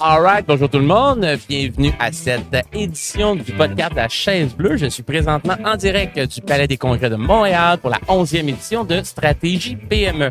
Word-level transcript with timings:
All 0.00 0.20
right, 0.20 0.46
bonjour 0.46 0.68
tout 0.68 0.78
le 0.78 0.84
monde. 0.84 1.26
Bienvenue 1.48 1.92
à 1.98 2.12
cette 2.12 2.54
édition 2.72 3.36
du 3.36 3.52
podcast 3.52 3.92
de 3.92 3.96
la 3.96 4.08
chaise 4.08 4.54
bleue. 4.54 4.76
Je 4.76 4.86
suis 4.86 5.02
présentement 5.02 5.56
en 5.64 5.76
direct 5.76 6.18
du 6.18 6.40
Palais 6.40 6.66
des 6.66 6.76
Congrès 6.76 7.10
de 7.10 7.16
Montréal 7.16 7.78
pour 7.78 7.90
la 7.90 7.98
11e 8.08 8.48
édition 8.48 8.84
de 8.84 9.02
Stratégie 9.02 9.76
PME. 9.76 10.30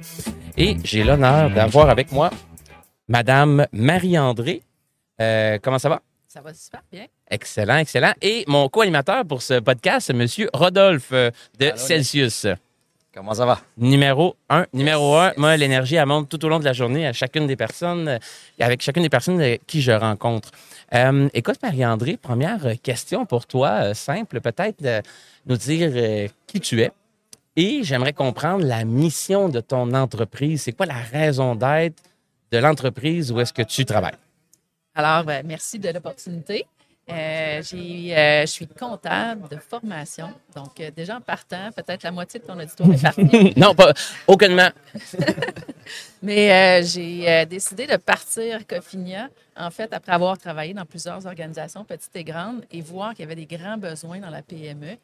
Et 0.57 0.77
j'ai 0.83 1.03
l'honneur 1.03 1.49
d'avoir 1.51 1.89
avec 1.89 2.11
moi 2.11 2.29
Madame 3.07 3.65
Marie-André. 3.71 4.61
Euh, 5.21 5.57
comment 5.61 5.79
ça 5.79 5.89
va? 5.89 6.01
Ça 6.27 6.41
va 6.41 6.53
super 6.53 6.81
bien. 6.91 7.05
Excellent, 7.29 7.77
excellent. 7.77 8.13
Et 8.21 8.43
mon 8.47 8.67
co-animateur 8.67 9.25
pour 9.25 9.41
ce 9.41 9.59
podcast, 9.59 10.13
Monsieur 10.13 10.49
Rodolphe 10.53 11.09
euh, 11.13 11.31
de 11.59 11.67
Allô, 11.67 11.77
Celsius. 11.77 12.47
Comment 13.15 13.33
ça 13.33 13.45
va? 13.45 13.61
Numéro 13.77 14.35
un. 14.49 14.65
Numéro 14.73 15.15
un, 15.15 15.29
Yes. 15.29 15.37
moi, 15.37 15.55
l'énergie, 15.55 15.95
elle 15.95 16.05
monte 16.05 16.27
tout 16.27 16.43
au 16.43 16.49
long 16.49 16.59
de 16.59 16.65
la 16.65 16.73
journée 16.73 17.07
à 17.07 17.13
chacune 17.13 17.47
des 17.47 17.55
personnes, 17.55 18.09
euh, 18.09 18.17
avec 18.59 18.81
chacune 18.81 19.03
des 19.03 19.09
personnes 19.09 19.39
euh, 19.39 19.55
qui 19.65 19.81
je 19.81 19.93
rencontre. 19.93 20.51
Euh, 20.93 21.29
écoute, 21.33 21.55
Marie-André, 21.63 22.17
première 22.17 22.59
question 22.83 23.25
pour 23.25 23.45
toi, 23.45 23.93
simple, 23.93 24.41
peut-être 24.41 24.83
nous 25.45 25.55
dire 25.55 25.91
euh, 25.95 26.27
qui 26.45 26.59
tu 26.59 26.81
es. 26.81 26.91
Et 27.55 27.83
j'aimerais 27.83 28.11
comprendre 28.11 28.65
la 28.65 28.83
mission 28.83 29.47
de 29.47 29.61
ton 29.61 29.93
entreprise. 29.93 30.63
C'est 30.63 30.73
quoi 30.73 30.85
la 30.85 30.95
raison 30.95 31.55
d'être 31.55 32.03
de 32.51 32.57
l'entreprise 32.57 33.31
où 33.31 33.39
est-ce 33.39 33.53
que 33.53 33.61
tu 33.61 33.85
travailles? 33.85 34.17
Alors, 34.93 35.23
ben, 35.23 35.45
merci 35.47 35.79
de 35.79 35.87
l'opportunité. 35.89 36.65
Euh, 37.07 37.61
j'ai, 37.61 38.17
euh, 38.17 38.41
je 38.41 38.47
suis 38.47 38.67
comptable 38.67 39.47
de 39.49 39.57
formation. 39.57 40.29
Donc, 40.55 40.79
euh, 40.79 40.89
déjà 40.89 41.17
en 41.17 41.21
partant, 41.21 41.71
peut-être 41.75 42.01
la 42.01 42.11
moitié 42.11 42.39
de 42.39 42.45
ton 42.45 42.59
auditoire 42.59 42.91
est 42.91 43.01
partie. 43.01 43.53
non, 43.59 43.75
pas 43.75 43.93
aucunement. 44.25 44.69
Mais 46.23 46.81
euh, 46.81 46.83
j'ai 46.83 47.45
décidé 47.45 47.85
de 47.85 47.97
partir 47.97 48.65
Cofinia, 48.65 49.29
en 49.55 49.69
fait, 49.69 49.93
après 49.93 50.13
avoir 50.13 50.35
travaillé 50.39 50.73
dans 50.73 50.85
plusieurs 50.85 51.27
organisations, 51.27 51.83
petites 51.83 52.15
et 52.15 52.23
grandes, 52.23 52.63
et 52.71 52.81
voir 52.81 53.11
qu'il 53.11 53.19
y 53.19 53.23
avait 53.23 53.35
des 53.35 53.45
grands 53.45 53.77
besoins 53.77 54.19
dans 54.19 54.31
la 54.31 54.41
PME 54.41 54.97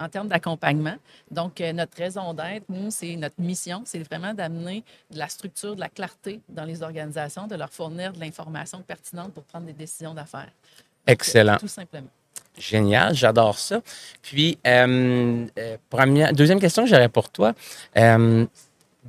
en 0.00 0.08
termes 0.08 0.28
d'accompagnement. 0.28 0.96
Donc, 1.30 1.60
notre 1.60 1.96
raison 1.98 2.32
d'être, 2.32 2.64
nous, 2.70 2.90
c'est 2.90 3.14
notre 3.14 3.38
mission, 3.38 3.82
c'est 3.84 3.98
vraiment 3.98 4.32
d'amener 4.32 4.82
de 5.10 5.18
la 5.18 5.28
structure, 5.28 5.76
de 5.76 5.80
la 5.80 5.90
clarté 5.90 6.40
dans 6.48 6.64
les 6.64 6.82
organisations, 6.82 7.46
de 7.46 7.56
leur 7.56 7.70
fournir 7.70 8.12
de 8.14 8.18
l'information 8.18 8.80
pertinente 8.80 9.34
pour 9.34 9.44
prendre 9.44 9.66
des 9.66 9.74
décisions 9.74 10.14
d'affaires. 10.14 10.50
Excellent. 11.06 11.56
Tout 11.56 11.68
simplement. 11.68 12.08
Génial, 12.58 13.14
j'adore 13.14 13.58
ça. 13.58 13.80
Puis, 14.22 14.58
euh, 14.66 15.44
euh, 15.58 15.76
première, 15.90 16.32
deuxième 16.32 16.58
question 16.58 16.84
que 16.84 16.88
j'aurais 16.88 17.08
pour 17.08 17.28
toi. 17.28 17.52
Euh, 17.96 18.46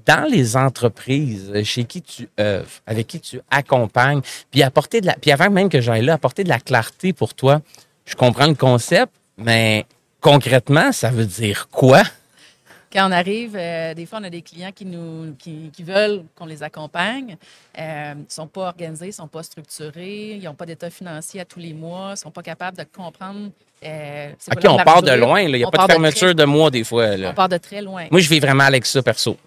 dans 0.06 0.30
les 0.30 0.56
entreprises 0.56 1.64
chez 1.64 1.86
qui 1.86 2.02
tu 2.02 2.30
œuvres, 2.40 2.70
avec 2.86 3.08
qui 3.08 3.20
tu 3.20 3.42
accompagnes, 3.50 4.22
puis 4.52 4.64
apporter 4.64 5.02
de 5.02 5.08
la, 5.08 5.14
puis 5.14 5.32
avant 5.32 5.50
même 5.50 5.70
que 5.70 5.82
j'aille 5.82 6.06
là, 6.06 6.14
apporter 6.14 6.44
de 6.44 6.50
la 6.50 6.60
clarté 6.60 7.14
pour 7.14 7.34
toi. 7.34 7.62
Je 8.06 8.16
comprends 8.16 8.48
le 8.48 8.56
concept, 8.56 9.12
mais 9.38 9.86
concrètement, 10.22 10.92
ça 10.92 11.10
veut 11.10 11.26
dire 11.26 11.68
quoi? 11.70 12.04
Quand 12.92 13.10
on 13.10 13.12
arrive, 13.12 13.56
euh, 13.60 13.94
des 13.94 14.06
fois, 14.06 14.20
on 14.22 14.24
a 14.24 14.30
des 14.30 14.42
clients 14.42 14.72
qui, 14.74 14.86
nous, 14.86 15.36
qui, 15.38 15.70
qui 15.74 15.84
veulent 15.84 16.24
qu'on 16.36 16.46
les 16.46 16.64
accompagne. 16.64 17.36
Euh, 17.78 18.14
ils 18.16 18.20
ne 18.20 18.26
sont 18.30 18.48
pas 18.48 18.68
organisés, 18.68 19.06
ils 19.06 19.10
ne 19.10 19.14
sont 19.14 19.28
pas 19.28 19.44
structurés, 19.44 20.36
ils 20.36 20.44
n'ont 20.44 20.54
pas 20.54 20.66
d'état 20.66 20.90
financier 20.90 21.42
à 21.42 21.46
tous 21.46 21.60
les 21.60 21.74
mois, 21.74 22.10
ils 22.10 22.12
ne 22.12 22.16
sont 22.16 22.32
pas 22.32 22.44
capables 22.44 22.78
de 22.78 22.84
comprendre. 22.84 23.50
euh, 23.84 24.32
OK, 24.56 24.66
on 24.70 24.78
part 24.78 25.02
de 25.04 25.12
loin, 25.12 25.42
il 25.42 25.52
n'y 25.52 25.64
a 25.64 25.68
On 25.68 25.70
pas 25.70 25.80
de 25.80 25.88
de 25.88 25.92
fermeture 25.92 26.34
de 26.34 26.44
mois 26.46 26.72
des 26.72 26.84
fois. 26.84 27.08
très- 27.08 27.18
Là. 27.18 27.30
On 27.32 27.34
part 27.34 27.50
de 27.50 27.58
très 27.58 27.82
loin. 27.82 28.06
Moi, 28.10 28.22
je 28.22 28.30
vis 28.30 28.40
vraiment 28.40 28.64
avec 28.64 28.86
ça 28.86 29.04
perso. 29.04 29.38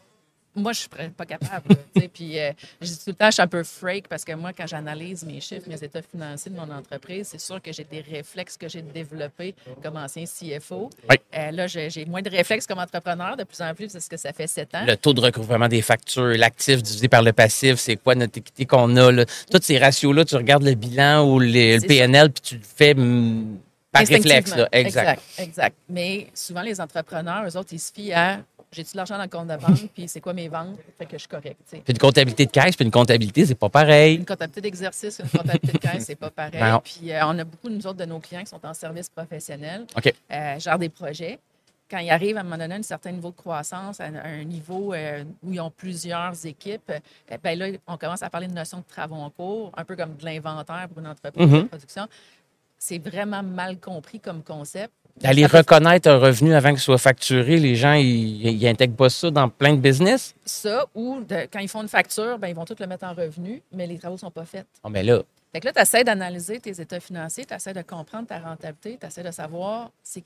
Moi, 0.56 0.72
je 0.72 0.86
ne 0.98 1.02
suis 1.02 1.10
pas 1.10 1.26
capable. 1.26 1.76
Puis, 2.12 2.38
euh, 2.38 2.50
je 2.80 2.86
dis 2.88 2.96
tout 2.98 3.10
le 3.10 3.14
temps, 3.14 3.26
je 3.26 3.34
suis 3.34 3.42
un 3.42 3.46
peu 3.46 3.62
freak 3.62 4.08
parce 4.08 4.24
que 4.24 4.32
moi, 4.32 4.52
quand 4.52 4.66
j'analyse 4.66 5.22
mes 5.24 5.40
chiffres, 5.40 5.68
mes 5.68 5.82
états 5.82 6.02
financiers 6.02 6.50
de 6.50 6.56
mon 6.56 6.68
entreprise, 6.70 7.28
c'est 7.30 7.40
sûr 7.40 7.62
que 7.62 7.72
j'ai 7.72 7.84
des 7.84 8.00
réflexes 8.00 8.56
que 8.56 8.68
j'ai 8.68 8.82
développés 8.82 9.54
comme 9.82 9.96
ancien 9.96 10.24
CFO. 10.24 10.90
Oui. 11.08 11.16
Euh, 11.36 11.50
là, 11.52 11.66
j'ai 11.68 12.04
moins 12.06 12.20
de 12.22 12.30
réflexes 12.30 12.66
comme 12.66 12.80
entrepreneur 12.80 13.36
de 13.36 13.44
plus 13.44 13.60
en 13.60 13.72
plus 13.74 13.92
parce 13.92 14.08
que 14.08 14.16
ça 14.16 14.32
fait 14.32 14.48
sept 14.48 14.74
ans. 14.74 14.84
Le 14.84 14.96
taux 14.96 15.12
de 15.14 15.20
recouvrement 15.20 15.68
des 15.68 15.82
factures, 15.82 16.24
l'actif 16.36 16.82
divisé 16.82 17.06
par 17.08 17.22
le 17.22 17.32
passif, 17.32 17.76
c'est 17.78 17.96
quoi 17.96 18.16
notre 18.16 18.38
équité 18.38 18.66
qu'on 18.66 18.96
a. 18.96 19.12
Là? 19.12 19.24
Tous 19.50 19.62
ces 19.62 19.78
ratios-là, 19.78 20.24
tu 20.24 20.34
regardes 20.34 20.64
le 20.64 20.74
bilan 20.74 21.28
ou 21.28 21.38
les- 21.38 21.78
le 21.78 21.86
PNL, 21.86 22.30
puis 22.32 22.42
tu 22.42 22.54
le 22.56 22.62
fais 22.64 22.94
mm, 22.94 23.58
par 23.92 24.04
réflexe. 24.04 24.56
Là. 24.56 24.68
Exact. 24.72 25.08
exact. 25.10 25.22
Exact. 25.38 25.76
Mais 25.88 26.26
souvent, 26.34 26.62
les 26.62 26.80
entrepreneurs, 26.80 27.44
eux 27.46 27.56
autres, 27.56 27.70
ils 27.72 27.78
se 27.80 27.92
fient 27.92 28.12
à 28.12 28.40
j'ai-tu 28.72 28.92
de 28.92 28.96
l'argent 28.98 29.16
dans 29.16 29.22
le 29.24 29.28
compte 29.28 29.48
de 29.48 29.56
banque, 29.56 29.88
puis 29.94 30.06
c'est 30.08 30.20
quoi 30.20 30.32
mes 30.32 30.48
ventes, 30.48 30.76
fait 30.96 31.04
que 31.06 31.12
je 31.12 31.18
suis 31.18 31.28
correct. 31.28 31.56
Puis 31.70 31.82
une 31.88 31.98
comptabilité 31.98 32.46
de 32.46 32.50
caisse, 32.50 32.76
puis 32.76 32.84
une 32.84 32.90
comptabilité, 32.90 33.44
c'est 33.46 33.54
pas 33.56 33.68
pareil. 33.68 34.16
Une 34.16 34.24
comptabilité 34.24 34.60
d'exercice, 34.60 35.18
une 35.18 35.28
comptabilité 35.28 35.72
de 35.72 35.78
caisse, 35.78 36.04
c'est 36.04 36.14
pas 36.16 36.30
pareil. 36.30 36.62
Non. 36.62 36.80
Puis 36.84 37.12
euh, 37.12 37.20
on 37.26 37.38
a 37.38 37.44
beaucoup, 37.44 37.68
nous 37.68 37.84
autres, 37.86 37.98
de 37.98 38.04
nos 38.04 38.20
clients 38.20 38.40
qui 38.42 38.46
sont 38.50 38.64
en 38.64 38.74
service 38.74 39.08
professionnel, 39.08 39.86
OK. 39.96 40.14
euh, 40.32 40.58
gèrent 40.58 40.78
des 40.78 40.88
projets. 40.88 41.38
Quand 41.90 41.98
ils 41.98 42.10
arrivent 42.10 42.36
à 42.36 42.40
un 42.40 42.44
moment 42.44 42.58
donné 42.58 42.74
à 42.76 42.78
un 42.78 42.82
certain 42.82 43.10
niveau 43.10 43.30
de 43.30 43.36
croissance, 43.36 43.98
à 44.00 44.04
un, 44.04 44.44
niveau 44.44 44.94
euh, 44.94 45.24
où 45.42 45.52
ils 45.52 45.60
ont 45.60 45.72
plusieurs 45.72 46.46
équipes, 46.46 46.92
ben 47.42 47.58
là, 47.58 47.66
on 47.88 47.96
commence 47.96 48.22
à 48.22 48.30
parler 48.30 48.46
de 48.46 48.52
notion 48.54 48.78
de 48.78 48.84
travaux 48.84 49.16
en 49.16 49.30
cours, 49.30 49.72
un 49.76 49.84
peu 49.84 49.96
comme 49.96 50.14
de 50.16 50.24
l'inventaire 50.24 50.86
pour 50.88 51.00
une 51.00 51.08
entreprise 51.08 51.44
Mhm. 51.48 51.62
de 51.62 51.66
production. 51.66 52.06
C'est 52.78 52.98
vraiment 52.98 53.42
mal 53.42 53.78
compris 53.80 54.20
comme 54.20 54.42
concept. 54.44 54.92
Aller 55.22 55.44
reconnaître 55.44 56.08
un 56.08 56.16
revenu 56.18 56.54
avant 56.54 56.70
qu'il 56.70 56.80
soit 56.80 56.96
facturé, 56.98 57.58
les 57.58 57.76
gens, 57.76 57.92
ils 57.92 58.58
n'intègrent 58.62 58.96
pas 58.96 59.10
ça 59.10 59.30
dans 59.30 59.48
plein 59.50 59.74
de 59.74 59.80
business. 59.80 60.34
ça 60.46 60.86
ou 60.94 61.20
de- 61.20 61.46
quand 61.52 61.58
ils 61.60 61.68
font 61.68 61.82
une 61.82 61.88
facture, 61.88 62.38
ben, 62.38 62.48
ils 62.48 62.54
vont 62.54 62.64
tout 62.64 62.74
le 62.78 62.86
mettre 62.86 63.04
en 63.04 63.12
revenu, 63.12 63.62
mais 63.72 63.86
les 63.86 63.98
travaux 63.98 64.14
ne 64.14 64.20
sont 64.20 64.30
pas 64.30 64.44
faits. 64.46 64.66
Oh, 64.82 64.88
mais 64.88 65.02
là, 65.02 65.22
Fait 65.52 65.58
que 65.60 65.66
là, 65.66 65.72
tu 65.72 65.80
essaies 65.82 66.04
d'analyser 66.04 66.60
tes 66.60 66.80
états 66.80 67.00
financiers, 67.00 67.44
tu 67.44 67.52
essaies 67.52 67.72
de 67.74 67.82
comprendre 67.82 68.28
ta 68.28 68.38
rentabilité, 68.38 68.96
tu 69.00 69.04
essaies 69.06 69.24
de 69.24 69.32
savoir 69.32 69.90
c'est 70.02 70.22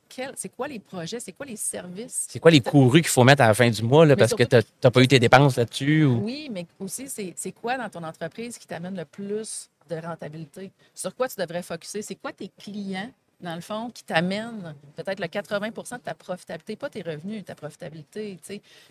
quoi 0.54 0.68
les 0.68 0.78
projets, 0.78 1.18
c'est 1.18 1.32
quoi 1.32 1.46
les 1.46 1.56
services. 1.56 2.26
c'est 2.28 2.38
quoi 2.38 2.50
les 2.50 2.60
courus 2.60 3.00
qu'il 3.02 3.10
faut 3.10 3.24
mettre 3.24 3.42
à 3.42 3.48
la 3.48 3.54
fin 3.54 3.70
du 3.70 3.82
mois, 3.82 4.04
là, 4.06 4.16
parce 4.16 4.34
que 4.34 4.42
tu 4.44 4.56
n'as 4.84 4.90
pas 4.90 5.00
eu 5.00 5.08
tes 5.08 5.18
dépenses 5.18 5.56
là-dessus? 5.56 6.04
Ou... 6.04 6.22
Oui, 6.24 6.50
mais 6.52 6.66
aussi, 6.78 7.08
c'est 7.08 7.32
c'est 7.36 7.52
quoi 7.52 7.76
dans 7.78 7.88
ton 7.88 8.04
entreprise 8.04 8.58
qui 8.58 8.66
t'amène 8.66 8.96
le 8.96 9.06
plus 9.06 9.70
de 9.88 9.96
rentabilité? 9.96 10.70
Sur 10.94 11.14
quoi 11.16 11.26
tu 11.26 11.36
devrais 11.40 11.62
focuser? 11.62 12.02
C'est 12.02 12.16
quoi 12.16 12.32
tes 12.32 12.50
clients, 12.62 13.10
dans 13.40 13.54
le 13.54 13.60
fond, 13.60 13.90
qui 13.90 14.04
t'amènent 14.04 14.74
peut-être 14.96 15.20
le 15.20 15.26
80% 15.26 15.94
de 15.98 16.02
ta 16.02 16.14
profitabilité, 16.14 16.76
pas 16.76 16.88
tes 16.88 17.02
revenus, 17.02 17.44
ta 17.44 17.54
profitabilité. 17.54 18.38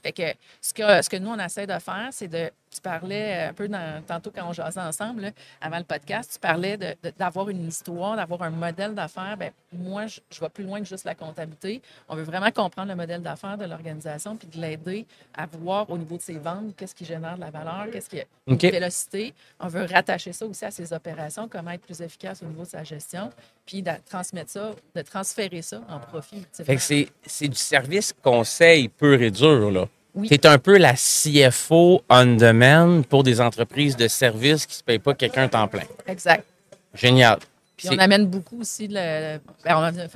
Fait 0.03 0.11
que 0.11 0.23
ce, 0.61 0.73
que 0.73 1.01
ce 1.01 1.09
que 1.09 1.17
nous, 1.17 1.29
on 1.31 1.39
essaie 1.39 1.67
de 1.67 1.79
faire, 1.79 2.09
c'est 2.11 2.27
de... 2.27 2.51
Tu 2.73 2.81
parlais 2.81 3.43
un 3.43 3.53
peu 3.53 3.67
dans- 3.67 4.03
tantôt 4.03 4.31
quand 4.33 4.47
on 4.49 4.53
jasait 4.53 4.79
ensemble, 4.81 5.21
là, 5.21 5.29
avant 5.61 5.77
le 5.77 5.83
podcast, 5.83 6.31
tu 6.33 6.39
parlais 6.39 6.75
d'avoir 7.19 7.49
une 7.49 7.67
histoire, 7.67 8.15
d'avoir 8.15 8.41
un 8.41 8.49
modèle 8.49 8.95
d'affaires. 8.95 9.37
Ben 9.37 9.51
moi, 9.71 10.07
je, 10.07 10.19
je 10.31 10.39
vais 10.39 10.49
plus 10.49 10.63
loin 10.63 10.79
que 10.79 10.87
juste 10.87 11.05
la 11.05 11.13
comptabilité. 11.13 11.83
On 12.09 12.15
veut 12.15 12.23
vraiment 12.23 12.49
comprendre 12.49 12.87
le 12.89 12.95
modèle 12.95 13.21
d'affaires 13.21 13.59
de 13.59 13.65
l'organisation 13.65 14.35
puis 14.35 14.47
de 14.47 14.59
l'aider 14.59 15.05
à 15.35 15.45
voir 15.45 15.87
au 15.91 15.99
niveau 15.99 16.17
de 16.17 16.23
ses 16.23 16.39
ventes 16.39 16.75
qu'est-ce 16.75 16.95
qui 16.95 17.05
génère 17.05 17.35
de 17.35 17.41
la 17.41 17.51
valeur, 17.51 17.85
qu'est-ce 17.91 18.09
qui 18.09 18.19
a 18.21 18.23
une 18.47 18.55
OK. 18.55 18.61
vélocité. 18.63 19.35
On 19.59 19.67
veut 19.67 19.85
rattacher 19.85 20.33
ça 20.33 20.47
aussi 20.47 20.65
à 20.65 20.71
ses 20.71 20.93
opérations, 20.93 21.47
comment 21.47 21.69
être 21.71 21.81
plus 21.85 22.01
efficace 22.01 22.41
au 22.41 22.47
niveau 22.47 22.63
de 22.63 22.69
sa 22.69 22.83
gestion, 22.83 23.29
puis 23.67 23.83
de 23.83 23.91
transmettre 24.09 24.32
ça, 24.47 24.71
de 24.95 25.01
transférer 25.01 25.61
ça 25.61 25.81
en 25.89 25.99
profit. 25.99 26.37
ultimement. 26.37 26.65
Fait 26.65 26.75
que 26.75 26.81
c'est 26.81 27.07
c'est 27.25 27.47
du 27.47 27.57
service 27.57 28.13
conseil 28.21 28.89
pur 28.89 29.21
et 29.21 29.31
dur, 29.31 29.71
là. 29.71 29.87
Oui. 30.15 30.27
C'est 30.29 30.45
un 30.45 30.59
peu 30.59 30.77
la 30.77 30.93
CFO 30.93 32.03
on 32.09 32.25
demand 32.35 33.01
pour 33.03 33.23
des 33.23 33.41
entreprises 33.41 33.95
de 33.95 34.07
services 34.07 34.65
qui 34.65 34.73
ne 34.73 34.77
se 34.77 34.83
payent 34.83 34.99
pas 34.99 35.15
quelqu'un 35.15 35.47
temps 35.47 35.67
plein. 35.67 35.83
Exact. 36.05 36.45
Génial. 36.93 37.39
Puis 37.75 37.89
on 37.89 37.97
amène 37.97 38.27
beaucoup 38.27 38.59
aussi 38.61 38.87
le. 38.87 39.39
ben, 39.65 39.75
on 39.75 40.07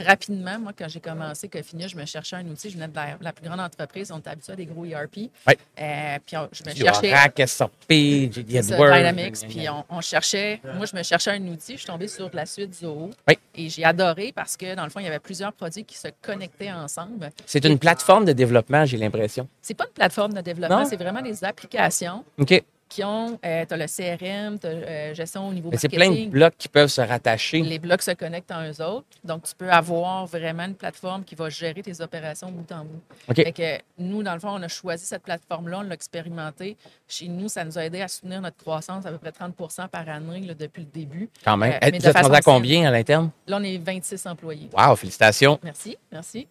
rapidement, 0.00 0.58
moi, 0.58 0.72
quand 0.76 0.88
j'ai 0.88 1.00
commencé 1.00 1.48
Cofinia, 1.48 1.86
je 1.88 1.96
me 1.96 2.04
cherchais 2.04 2.36
un 2.36 2.46
outil. 2.46 2.70
Je 2.70 2.74
venais 2.74 2.88
de 2.88 2.94
la, 2.96 3.16
la 3.20 3.32
plus 3.32 3.46
grande 3.46 3.60
entreprise. 3.60 4.10
On 4.12 4.18
était 4.18 4.30
habitué 4.30 4.52
à 4.52 4.56
des 4.56 4.66
gros 4.66 4.84
ERP. 4.84 5.30
Ouais. 5.46 5.58
Euh, 5.80 6.18
puis 6.26 6.36
on- 6.36 6.48
je 6.52 6.62
me 6.64 6.72
Du 6.74 6.82
cherchais. 6.82 7.10
Oracle, 7.12 7.46
SAP. 7.46 7.70
Dynamics. 7.88 9.46
Puis 9.48 9.68
on, 9.68 9.84
on 9.88 10.00
cherchait, 10.00 10.60
moi, 10.76 10.86
je 10.86 10.96
me 10.96 11.02
cherchais 11.02 11.30
un 11.30 11.46
outil. 11.48 11.72
Je 11.72 11.78
suis 11.78 11.86
tombée 11.86 12.08
sur 12.08 12.30
la 12.32 12.46
suite 12.46 12.74
Zoho. 12.74 13.10
Oui. 13.28 13.38
Et 13.54 13.68
j'ai 13.68 13.84
adoré 13.84 14.32
parce 14.34 14.56
que, 14.56 14.74
dans 14.74 14.84
le 14.84 14.90
fond, 14.90 15.00
il 15.00 15.04
y 15.04 15.08
avait 15.08 15.18
plusieurs 15.18 15.52
produits 15.52 15.84
qui 15.84 15.96
se 15.96 16.08
connectaient 16.22 16.72
ensemble. 16.72 17.30
C'est 17.46 17.64
une 17.64 17.78
plateforme 17.78 18.24
de 18.24 18.32
développement, 18.32 18.84
j'ai 18.84 18.96
l'impression. 18.96 19.48
C'est 19.62 19.74
pas 19.74 19.84
une 19.84 19.92
plateforme 19.92 20.32
de 20.34 20.40
développement, 20.40 20.84
c'est 20.84 20.96
vraiment 20.96 21.22
des 21.22 21.44
applications 21.44 22.24
OK. 22.38 22.62
Tu 23.02 23.74
as 23.74 23.76
le 23.76 23.86
CRM, 23.86 24.58
tu 24.58 24.66
as 24.66 25.14
gestion 25.14 25.48
au 25.48 25.52
niveau 25.52 25.70
Mais 25.70 25.76
c'est 25.76 25.90
marketing. 25.92 26.14
plein 26.14 26.24
de 26.26 26.30
blocs 26.30 26.54
qui 26.58 26.68
peuvent 26.68 26.88
se 26.88 27.00
rattacher. 27.00 27.60
Les 27.62 27.78
blocs 27.78 28.02
se 28.02 28.12
connectent 28.12 28.52
en 28.52 28.64
eux 28.64 28.82
autres. 28.82 29.06
Donc, 29.22 29.44
tu 29.44 29.54
peux 29.54 29.70
avoir 29.70 30.26
vraiment 30.26 30.64
une 30.64 30.74
plateforme 30.74 31.24
qui 31.24 31.34
va 31.34 31.48
gérer 31.48 31.82
tes 31.82 32.00
opérations 32.00 32.50
bout 32.50 32.70
en 32.72 32.84
bout. 32.84 33.34
Fait 33.34 33.52
que 33.52 33.78
nous, 33.98 34.22
dans 34.22 34.34
le 34.34 34.40
fond, 34.40 34.50
on 34.50 34.62
a 34.62 34.68
choisi 34.68 35.06
cette 35.06 35.22
plateforme-là, 35.22 35.78
on 35.80 35.82
l'a 35.82 35.94
expérimenté. 35.94 36.76
Chez 37.08 37.28
nous, 37.28 37.48
ça 37.48 37.64
nous 37.64 37.78
a 37.78 37.84
aidé 37.84 38.00
à 38.00 38.08
soutenir 38.08 38.40
notre 38.40 38.56
croissance 38.56 39.06
à 39.06 39.10
peu 39.10 39.18
près 39.18 39.30
30% 39.30 39.88
par 39.88 40.08
année 40.08 40.40
là, 40.40 40.54
depuis 40.54 40.82
le 40.82 40.88
début. 40.92 41.28
Quand 41.44 41.56
même. 41.56 41.72
Euh, 41.72 41.78
mais 41.90 41.98
Vous 41.98 42.06
êtes 42.06 42.16
à 42.16 42.40
combien 42.40 42.88
à 42.88 42.90
l'interne? 42.90 43.30
Là, 43.46 43.58
on 43.60 43.64
est 43.64 43.78
26 43.78 44.26
employés. 44.26 44.68
Wow, 44.76 44.96
félicitations. 44.96 45.58
Merci, 45.62 45.96
merci. 46.10 46.46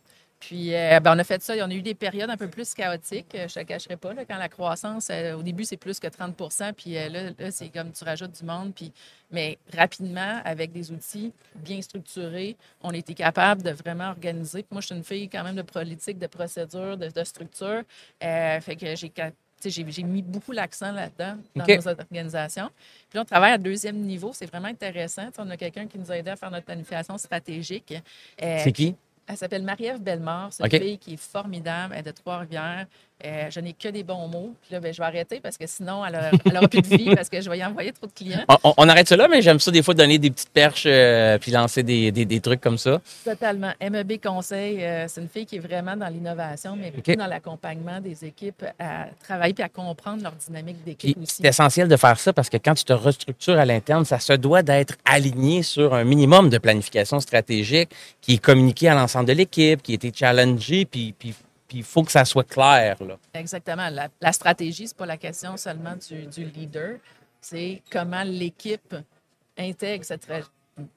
Puis, 0.48 0.75
euh, 0.75 1.00
ben, 1.00 1.16
on 1.16 1.19
a 1.19 1.24
fait 1.24 1.42
ça. 1.42 1.54
On 1.60 1.69
a 1.72 1.74
eu 1.74 1.81
des 1.81 1.95
périodes 1.95 2.30
un 2.30 2.38
peu 2.38 2.50
plus 2.50 2.74
chaotiques. 2.74 3.34
euh, 3.36 3.48
Je 3.48 3.54
te 3.56 3.60
le 3.60 3.66
cacherai 3.66 3.98
pas. 3.98 4.13
là, 4.13 4.25
quand 4.25 4.38
la 4.38 4.50
croissance, 4.50 5.10
euh, 5.12 5.36
au 5.36 5.44
début, 5.44 5.63
c'est 5.66 5.78
plus 5.78 6.00
que 6.00 6.07
30% 6.07 6.74
Puis 6.74 6.98
euh, 6.98 7.10
là, 7.10 7.24
là, 7.40 7.51
c'est 7.51 7.69
comme 7.69 7.92
tu 7.94 8.04
rajoutes 8.04 8.34
du 8.40 8.45
monde. 8.45 8.74
Puis, 8.75 8.92
mais 9.31 9.57
rapidement, 9.74 10.42
avec 10.45 10.72
des 10.74 10.92
outils 10.92 11.34
bien 11.56 11.81
structurés, 11.81 12.57
on 12.81 12.92
était 12.92 13.13
capable 13.13 13.63
de 13.63 13.72
vraiment 13.72 14.10
organiser. 14.10 14.63
Puis 14.63 14.69
moi, 14.72 14.81
je 14.81 14.88
suis 14.88 14.95
une 14.95 15.04
fille 15.06 15.30
quand 15.30 15.44
même 15.44 15.56
de 15.56 15.62
politique, 15.63 16.19
de 16.19 16.28
procédure, 16.28 16.98
de, 16.98 17.10
de 17.10 17.24
structure. 17.24 17.84
Fait 18.22 18.78
que 18.78 18.95
j'ai 19.66 20.04
mis 20.04 20.22
beaucoup 20.22 20.51
l'accent 20.51 20.92
là-dedans 20.92 21.38
dans 21.56 21.63
OK. 21.63 21.69
nos 21.69 21.88
organisations. 21.88 22.69
Puis 23.10 23.18
là, 23.18 23.22
on 23.22 23.25
travaille 23.25 23.54
à 23.54 23.57
deuxième 23.60 23.98
niveau. 23.98 24.31
C'est 24.34 24.45
vraiment 24.48 24.68
intéressant. 24.68 25.30
On 25.38 25.50
a 25.50 25.57
quelqu'un 25.57 25.88
qui 25.88 25.98
nous 26.00 26.12
a 26.12 26.18
aidé 26.18 26.31
à 26.31 26.36
faire 26.36 26.51
notre 26.51 26.66
planification 26.66 27.18
stratégique. 27.18 27.94
C'est 28.38 28.74
qui? 28.74 28.95
Elle 29.28 29.38
s'appelle 29.38 29.64
Marie-Ève 29.64 30.02
Bellemare. 30.02 30.52
C'est 30.52 30.64
une 30.64 30.81
fille 30.81 30.98
qui 30.98 31.14
est 31.14 31.18
formidable. 31.18 31.94
Elle 31.94 32.02
est 32.02 32.04
de 32.04 32.12
Trois-Rivières. 32.12 32.88
Euh, 33.25 33.50
je 33.50 33.60
n'ai 33.60 33.74
que 33.74 33.88
des 33.88 34.04
bons 34.04 34.28
mots. 34.28 34.54
Puis 34.62 34.74
là, 34.74 34.80
ben, 34.80 34.94
je 34.94 34.98
vais 35.00 35.06
arrêter 35.06 35.40
parce 35.42 35.58
que 35.58 35.66
sinon, 35.66 36.06
elle 36.06 36.20
n'aura 36.54 36.68
plus 36.68 36.81
de 36.81 36.88
vie 36.88 37.16
parce 37.16 37.30
que 37.30 37.40
je 37.42 37.50
vais 37.50 37.58
y 37.60 37.64
envoyer 37.66 37.92
trop 37.94 38.06
de 38.08 38.12
clients. 38.12 38.44
On, 38.78 38.90
arrête 38.90 39.08
ça 39.08 39.16
là, 39.16 39.28
mais 39.30 39.42
j'aime 39.42 39.60
ça 39.60 39.72
des 39.72 39.81
fois 39.81 39.94
donner 39.94 40.18
des 40.18 40.30
petites 40.30 40.50
perches 40.50 40.84
euh, 40.86 41.38
puis 41.38 41.52
lancer 41.52 41.84
des, 41.84 42.12
des- 42.12 42.25
des 42.25 42.40
trucs 42.42 42.60
comme 42.62 42.78
ça. 42.78 43.02
Totalement. 43.24 43.72
MEB 43.81 44.22
Conseil, 44.22 44.84
euh, 44.84 45.06
c'est 45.08 45.22
une 45.22 45.30
fille 45.30 45.46
qui 45.46 45.56
est 45.56 45.60
vraiment 45.60 45.96
dans 45.96 46.08
l'innovation, 46.08 46.75
mais 46.75 46.92
beaucoup 46.92 47.12
OK. 47.12 47.18
dans 47.18 47.28
l'accompagnement 47.28 48.00
des 48.02 48.25
équipes 48.25 48.66
à 48.80 49.08
travailler 49.24 49.54
puis 49.54 49.64
à 49.64 49.69
comprendre 49.69 50.22
leur 50.24 50.34
dynamique 50.34 50.84
d'équipe 50.84 51.18
aussi. 51.22 51.36
c'est 51.42 51.48
essentiel 51.48 51.88
de 51.88 51.96
faire 51.98 52.19
ça 52.19 52.34
parce 52.34 52.50
que 52.50 52.58
quand 52.58 52.74
tu 52.74 52.84
te 52.84 52.94
restructures 52.94 53.58
à 53.58 53.66
l'interne, 53.66 54.04
ça 54.06 54.19
se 54.19 54.34
doit 54.34 54.64
d'être 54.64 54.96
aligné 55.06 55.64
sur 55.64 55.94
un 55.94 56.04
minimum 56.04 56.50
de 56.50 56.58
planification 56.58 57.19
stratégique 57.19 57.90
qui 58.22 58.34
est 58.36 58.38
communiqué 58.44 58.90
à 58.90 58.96
l'ensemble 58.96 59.28
de 59.28 59.34
l'équipe, 59.34 59.81
qui 59.81 59.94
a 59.94 59.96
été 59.96 60.12
challengé, 60.14 60.86
puis 60.86 61.14
puis- 61.18 61.34
puis 61.74 61.80
il 61.80 61.84
faut 61.84 62.04
que 62.04 62.12
ça 62.12 62.24
soit 62.24 62.48
clair. 62.48 62.98
Là. 63.04 63.18
Exactement. 63.34 63.90
La, 63.90 64.08
la 64.22 64.31
stratégie, 64.31 64.88
c'est 64.88 64.96
pas 64.96 65.08
la 65.08 65.18
question 65.18 65.58
seulement 65.58 65.96
du, 65.96 66.28
du 66.28 66.46
leader, 66.46 66.98
c'est 67.42 67.81
comment 67.92 68.22
l'équipe 68.24 68.96
intègre 69.58 70.06
cette 70.06 70.28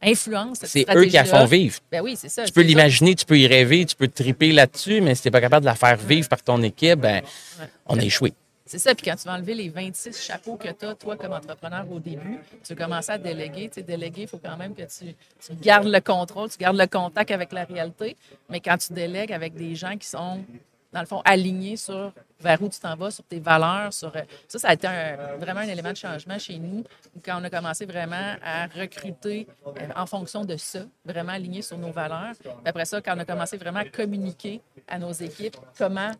influence 0.02 0.58
C'est 0.64 0.84
eux 0.94 1.04
qui 1.04 1.12
la 1.12 1.24
font 1.24 1.46
vivre. 1.46 1.78
Ben 1.90 2.02
oui, 2.02 2.14
c'est 2.16 2.28
ça. 2.28 2.44
Tu 2.44 2.52
peux 2.52 2.60
l'imaginer, 2.60 3.14
tu 3.14 3.24
peux 3.24 3.38
y 3.38 3.46
rêver, 3.46 3.86
tu 3.86 3.96
peux 3.96 4.06
triper 4.08 4.52
là-dessus, 4.52 5.00
mais 5.00 5.14
si 5.14 5.22
tu 5.22 5.28
n'es 5.28 5.32
pas 5.32 5.40
capable 5.40 5.62
de 5.64 5.70
la 5.70 5.74
faire 5.74 5.96
vivre 5.96 6.28
par 6.28 6.42
ton 6.42 6.62
équipe, 6.62 7.00
ben, 7.00 7.22
Ouais. 7.58 7.66
on 7.86 7.98
a 7.98 8.02
échoué. 8.02 8.34
C'est 8.66 8.78
ça. 8.78 8.94
Puis 8.94 9.04
quand 9.08 9.16
tu 9.16 9.24
vas 9.28 9.34
enlever 9.34 9.54
les 9.54 9.68
26 9.68 10.20
chapeaux 10.20 10.56
que 10.56 10.68
tu 10.68 10.84
as, 10.86 10.94
toi, 10.94 11.16
comme 11.16 11.32
entrepreneur 11.32 11.84
au 11.90 12.00
début, 12.00 12.38
tu 12.64 12.74
veux 12.74 12.78
commencer 12.84 13.12
à 13.12 13.18
déléguer. 13.18 13.68
Tu 13.68 13.74
sais, 13.76 13.82
déléguer, 13.82 14.22
il 14.22 14.28
faut 14.28 14.38
quand 14.44 14.56
même 14.56 14.74
que 14.74 14.82
tu, 14.82 15.14
tu 15.40 15.54
gardes 15.60 15.86
le 15.88 16.00
contrôle, 16.00 16.50
tu 16.50 16.58
gardes 16.58 16.76
le 16.76 16.86
contact 16.86 17.30
avec 17.30 17.52
la 17.52 17.64
réalité. 17.64 18.16
Mais 18.48 18.60
quand 18.60 18.76
tu 18.76 18.92
délègues 18.92 19.32
avec 19.32 19.54
des 19.54 19.74
gens 19.76 19.96
qui 19.96 20.08
sont, 20.08 20.44
dans 20.92 21.00
le 21.00 21.06
fond, 21.06 21.22
alignés 21.24 21.76
sur 21.76 22.12
vers 22.40 22.60
où 22.60 22.68
tu 22.68 22.78
t'en 22.80 22.94
vas, 22.96 23.10
sur 23.10 23.24
tes 23.24 23.38
valeurs, 23.40 23.92
sur 23.94 24.14
euh, 24.14 24.20
ça, 24.48 24.58
ça 24.58 24.68
a 24.68 24.74
été 24.74 24.86
un- 24.86 25.36
vraiment 25.38 25.60
un 25.60 25.68
élément 25.68 25.90
de 25.92 25.96
changement 25.96 26.38
chez 26.38 26.58
nous 26.58 26.84
quand 27.24 27.40
on 27.40 27.44
a 27.44 27.50
commencé 27.50 27.86
vraiment 27.86 28.34
à 28.44 28.66
recruter 28.66 29.46
euh, 29.66 29.70
en 29.96 30.04
fonction 30.06 30.44
de 30.44 30.56
ça, 30.56 30.80
vraiment 31.04 31.32
aligné 31.32 31.62
sur 31.62 31.78
nos 31.78 31.92
valeurs. 31.92 32.32
Puis 32.38 32.50
après 32.64 32.84
ça, 32.84 33.00
quand 33.00 33.14
on 33.16 33.20
a 33.20 33.24
commencé 33.24 33.56
vraiment 33.56 33.78
à 33.80 33.84
communiquer 33.86 34.60
à 34.88 34.98
nos 34.98 35.12
équipes 35.12 35.56
comment, 35.78 36.10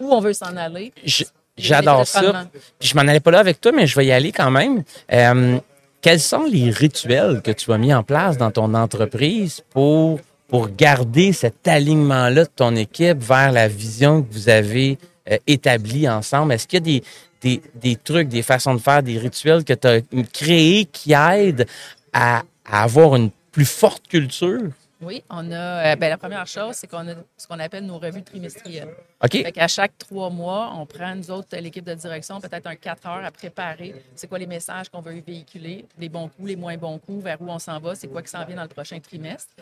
où 0.00 0.12
on 0.12 0.20
veut 0.20 0.32
s'en 0.32 0.56
aller, 0.56 0.92
je- 1.04 1.24
J'adore 1.58 2.06
ça. 2.06 2.20
rendement. 2.20 2.44
Puis 2.78 2.88
je 2.88 2.94
m'en 2.94 3.02
allais 3.02 3.20
pas 3.20 3.30
là 3.30 3.40
avec 3.40 3.60
toi, 3.60 3.72
mais 3.72 3.86
je 3.86 3.94
vais 3.96 4.06
y 4.06 4.12
aller 4.12 4.32
quand 4.32 4.50
même. 4.50 4.82
Euh, 5.12 5.58
quels 6.00 6.20
sont 6.20 6.44
les 6.44 6.70
rituels 6.70 7.42
que 7.42 7.50
tu 7.50 7.72
as 7.72 7.78
mis 7.78 7.94
en 7.94 8.02
place 8.02 8.36
dans 8.36 8.50
ton 8.50 8.74
entreprise 8.74 9.62
pour, 9.70 10.18
pour 10.48 10.68
garder 10.74 11.32
cet 11.32 11.68
alignement-là 11.68 12.44
de 12.44 12.50
ton 12.54 12.74
équipe 12.74 13.18
vers 13.22 13.52
la 13.52 13.68
vision 13.68 14.22
que 14.22 14.32
vous 14.32 14.48
avez 14.48 14.98
euh, 15.30 15.36
établie 15.46 16.08
ensemble? 16.08 16.52
Est-ce 16.54 16.66
qu'il 16.66 16.78
y 16.78 16.82
a 16.82 17.00
des, 17.00 17.04
des, 17.42 17.62
des 17.76 17.96
trucs, 17.96 18.28
des 18.28 18.42
façons 18.42 18.74
de 18.74 18.80
faire, 18.80 19.02
des 19.02 19.18
rituels 19.18 19.62
que 19.64 19.74
tu 19.74 19.86
as 19.86 20.00
créés 20.32 20.86
qui 20.86 21.12
aident 21.12 21.66
à, 22.12 22.42
à 22.64 22.82
avoir 22.82 23.14
une 23.16 23.30
plus 23.52 23.66
forte 23.66 24.08
culture? 24.08 24.62
Oui, 25.02 25.22
on 25.28 25.50
a. 25.50 25.54
euh, 25.92 25.96
ben, 25.96 26.08
la 26.10 26.16
première 26.16 26.46
chose, 26.46 26.76
c'est 26.76 26.86
qu'on 26.86 27.06
a 27.08 27.14
ce 27.36 27.46
qu'on 27.46 27.58
appelle 27.58 27.84
nos 27.84 27.98
revues 27.98 28.22
trimestrielles. 28.22 28.94
OK? 29.22 29.32
Fait 29.32 29.52
qu'à 29.52 29.66
chaque 29.68 29.98
trois 29.98 30.30
mois, 30.30 30.72
on 30.76 30.86
prend, 30.86 31.14
nous 31.14 31.30
autres, 31.30 31.56
l'équipe 31.56 31.84
de 31.84 31.94
direction, 31.94 32.40
peut-être 32.40 32.66
un 32.66 32.76
quatre 32.76 33.06
heures 33.06 33.24
à 33.24 33.30
préparer. 33.30 33.94
C'est 34.14 34.28
quoi 34.28 34.38
les 34.38 34.46
messages 34.46 34.88
qu'on 34.88 35.00
veut 35.00 35.20
véhiculer, 35.26 35.84
les 35.98 36.08
bons 36.08 36.28
coups, 36.28 36.48
les 36.48 36.56
moins 36.56 36.76
bons 36.76 36.98
coups, 36.98 37.24
vers 37.24 37.40
où 37.42 37.50
on 37.50 37.58
s'en 37.58 37.78
va, 37.80 37.94
c'est 37.94 38.06
quoi 38.08 38.22
qui 38.22 38.28
s'en 38.30 38.44
vient 38.44 38.56
dans 38.56 38.62
le 38.62 38.68
prochain 38.68 38.98
trimestre. 39.00 39.52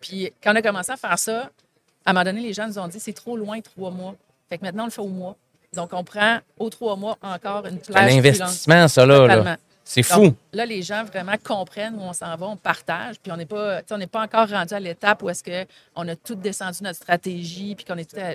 Puis 0.00 0.32
quand 0.42 0.52
on 0.52 0.56
a 0.56 0.62
commencé 0.62 0.92
à 0.92 0.96
faire 0.96 1.18
ça, 1.18 1.50
à 2.04 2.10
un 2.10 2.12
moment 2.12 2.24
donné, 2.24 2.40
les 2.40 2.52
gens 2.52 2.66
nous 2.66 2.78
ont 2.78 2.88
dit 2.88 2.98
c'est 3.00 3.12
trop 3.12 3.36
loin, 3.36 3.60
trois 3.60 3.90
mois. 3.90 4.14
Fait 4.48 4.58
que 4.58 4.64
maintenant, 4.64 4.84
on 4.84 4.86
le 4.86 4.92
fait 4.92 5.00
au 5.02 5.08
mois. 5.08 5.36
Donc, 5.74 5.92
on 5.92 6.04
prend 6.04 6.38
aux 6.58 6.70
trois 6.70 6.96
mois 6.96 7.18
encore 7.20 7.66
une 7.66 7.78
C'est 7.82 7.92
plage 7.92 8.04
un 8.04 8.06
plus 8.06 8.14
longue. 8.16 8.26
investissement, 8.26 8.88
ça, 8.88 9.04
là. 9.04 9.26
là. 9.26 9.56
C'est 9.88 10.00
Donc, 10.10 10.24
fou. 10.30 10.34
là, 10.52 10.66
les 10.66 10.82
gens 10.82 11.04
vraiment 11.04 11.36
comprennent 11.42 11.94
où 11.94 12.00
on 12.02 12.12
s'en 12.12 12.34
va, 12.36 12.46
on 12.46 12.56
partage, 12.56 13.20
puis 13.22 13.30
on 13.30 13.36
n'est 13.36 13.46
pas, 13.46 13.82
on 13.92 13.98
n'est 13.98 14.08
pas 14.08 14.20
encore 14.24 14.48
rendu 14.48 14.74
à 14.74 14.80
l'étape 14.80 15.22
où 15.22 15.30
est-ce 15.30 15.44
qu'on 15.44 16.08
a 16.08 16.16
tout 16.16 16.34
descendu 16.34 16.78
notre 16.82 16.96
stratégie, 16.96 17.76
puis 17.76 17.84
qu'on 17.84 17.96
est 17.96 18.10
tout, 18.10 18.16
à- 18.18 18.34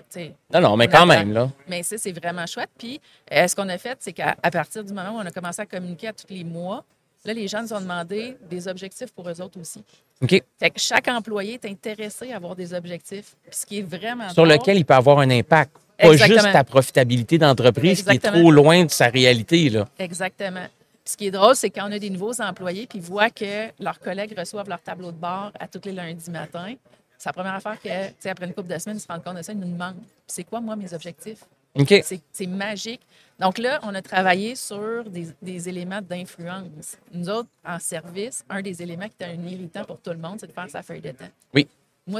Non, 0.54 0.70
non, 0.70 0.78
mais 0.78 0.88
quand 0.88 1.06
même, 1.06 1.34
là. 1.34 1.50
mais 1.68 1.84
ça, 1.84 1.98
c'est 1.98 2.14
vraiment 2.14 2.46
chouette. 2.48 2.70
Puis, 2.78 3.02
euh, 3.34 3.48
ce 3.50 3.56
qu'on 3.58 3.68
a 3.68 3.78
fait, 3.78 3.98
c'est 4.00 4.14
qu'à 4.14 4.34
partir 4.50 4.82
du 4.86 4.94
moment 4.94 5.12
où 5.12 5.18
on 5.18 5.26
a 5.26 5.32
commencé 5.32 5.62
à 5.62 5.66
communiquer 5.66 6.08
à 6.08 6.14
tous 6.14 6.28
les 6.34 6.46
mois, 6.46 6.86
là, 7.26 7.34
les 7.34 7.50
gens 7.50 7.62
nous 7.62 7.74
ont 7.74 7.82
demandé 7.82 8.38
des 8.50 8.70
objectifs 8.70 9.12
pour 9.12 9.28
eux 9.30 9.42
autres 9.42 9.60
aussi. 9.60 9.84
OK. 10.22 10.42
Fait 10.58 10.70
que 10.70 10.80
chaque 10.80 11.10
employé 11.10 11.56
est 11.56 11.66
intéressé 11.66 12.32
à 12.32 12.38
avoir 12.38 12.56
des 12.56 12.74
objectifs. 12.74 13.36
Puis 13.44 13.52
ce 13.60 13.66
qui 13.66 13.80
est 13.80 13.82
vraiment 13.82 14.30
sur 14.30 14.36
drôle- 14.46 14.54
lequel 14.58 14.78
il 14.78 14.86
peut 14.86 14.94
avoir 14.94 15.20
un 15.20 15.30
impact. 15.30 15.72
Pas 15.98 16.14
Exactement. 16.14 16.40
juste 16.42 16.54
ta 16.54 16.64
profitabilité 16.64 17.38
d'entreprise 17.38 18.04
qui 18.04 18.16
est 18.16 18.20
trop 18.20 18.50
loin 18.52 18.86
de 18.86 18.90
sa 18.90 19.08
réalité. 19.08 19.70
Là. 19.70 19.86
Exactement. 20.00 20.66
Puis 21.04 21.14
ce 21.14 21.18
qui 21.18 21.28
est 21.28 21.32
drôle, 21.32 21.56
c'est 21.56 21.70
quand 21.70 21.88
on 21.90 21.92
a 21.92 22.00
des 22.00 22.10
nouveaux 22.10 22.40
employés 22.42 22.86
puis 22.88 23.00
voient 23.00 23.30
que 23.30 23.70
leurs 23.80 24.00
collègues 24.00 24.38
reçoivent 24.38 24.70
leur 24.70 24.82
tableau 24.82 25.12
de 25.12 25.18
bord 25.18 25.52
à 25.60 25.68
tous 25.68 25.82
les 25.86 25.92
lundis 25.94 26.30
matins. 26.30 26.76
C'est 27.18 27.30
la 27.30 27.34
première 27.34 27.54
affaire 27.56 27.80
que, 27.82 28.08
tu 28.10 28.14
sais, 28.20 28.30
après 28.30 28.46
une 28.46 28.54
couple 28.54 28.74
de 28.74 28.78
semaines, 28.80 28.98
ils 28.98 29.02
se 29.02 29.08
rendent 29.08 29.24
compte 29.24 29.38
de 29.38 29.42
ça, 29.42 29.52
ils 29.52 29.60
nous 29.60 29.72
demandent 29.72 29.98
c'est 30.28 30.44
quoi, 30.44 30.60
moi, 30.62 30.76
mes 30.76 30.94
objectifs? 30.94 31.44
OK. 31.76 32.04
C'est 32.32 32.48
magique. 32.48 33.02
Donc 33.40 33.58
là, 33.58 33.80
on 33.84 33.94
a 33.96 34.02
travaillé 34.02 34.56
sur 34.56 35.04
des, 35.10 35.28
des 35.42 35.70
éléments 35.70 36.02
d'influence. 36.02 36.98
Nous 37.14 37.30
autres, 37.30 37.50
en 37.66 37.80
service, 37.80 38.44
un 38.50 38.62
des 38.62 38.82
éléments 38.82 39.06
qui 39.08 39.14
était 39.20 39.26
un 39.26 39.48
irritant 39.48 39.84
pour 39.86 40.00
tout 40.00 40.12
le 40.12 40.18
monde, 40.18 40.38
c'est 40.40 40.48
de 40.48 40.52
faire 40.52 40.70
sa 40.70 40.84
feuille 40.84 41.02
de 41.02 41.12
temps. 41.12 41.30
Oui. 41.54 41.68
Moi, 42.08 42.20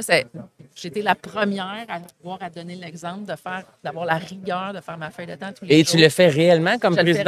j'étais 0.74 1.02
la 1.02 1.14
première 1.14 1.84
à 1.88 2.00
pouvoir 2.20 2.38
à 2.40 2.48
donner 2.48 2.76
l'exemple 2.76 3.24
de 3.26 3.36
faire, 3.36 3.64
d'avoir 3.82 4.04
la 4.06 4.14
rigueur 4.16 4.72
de 4.72 4.80
faire 4.80 4.96
ma 4.96 5.10
feuille 5.10 5.26
de 5.26 5.34
temps 5.34 5.52
tous 5.52 5.64
les 5.64 5.74
Et 5.74 5.84
jours. 5.84 5.92
tu 5.92 5.98
le 6.00 6.08
fais 6.08 6.28
réellement 6.28 6.78
comme 6.78 6.94
Je 6.96 7.00
le 7.00 7.14
fais 7.14 7.24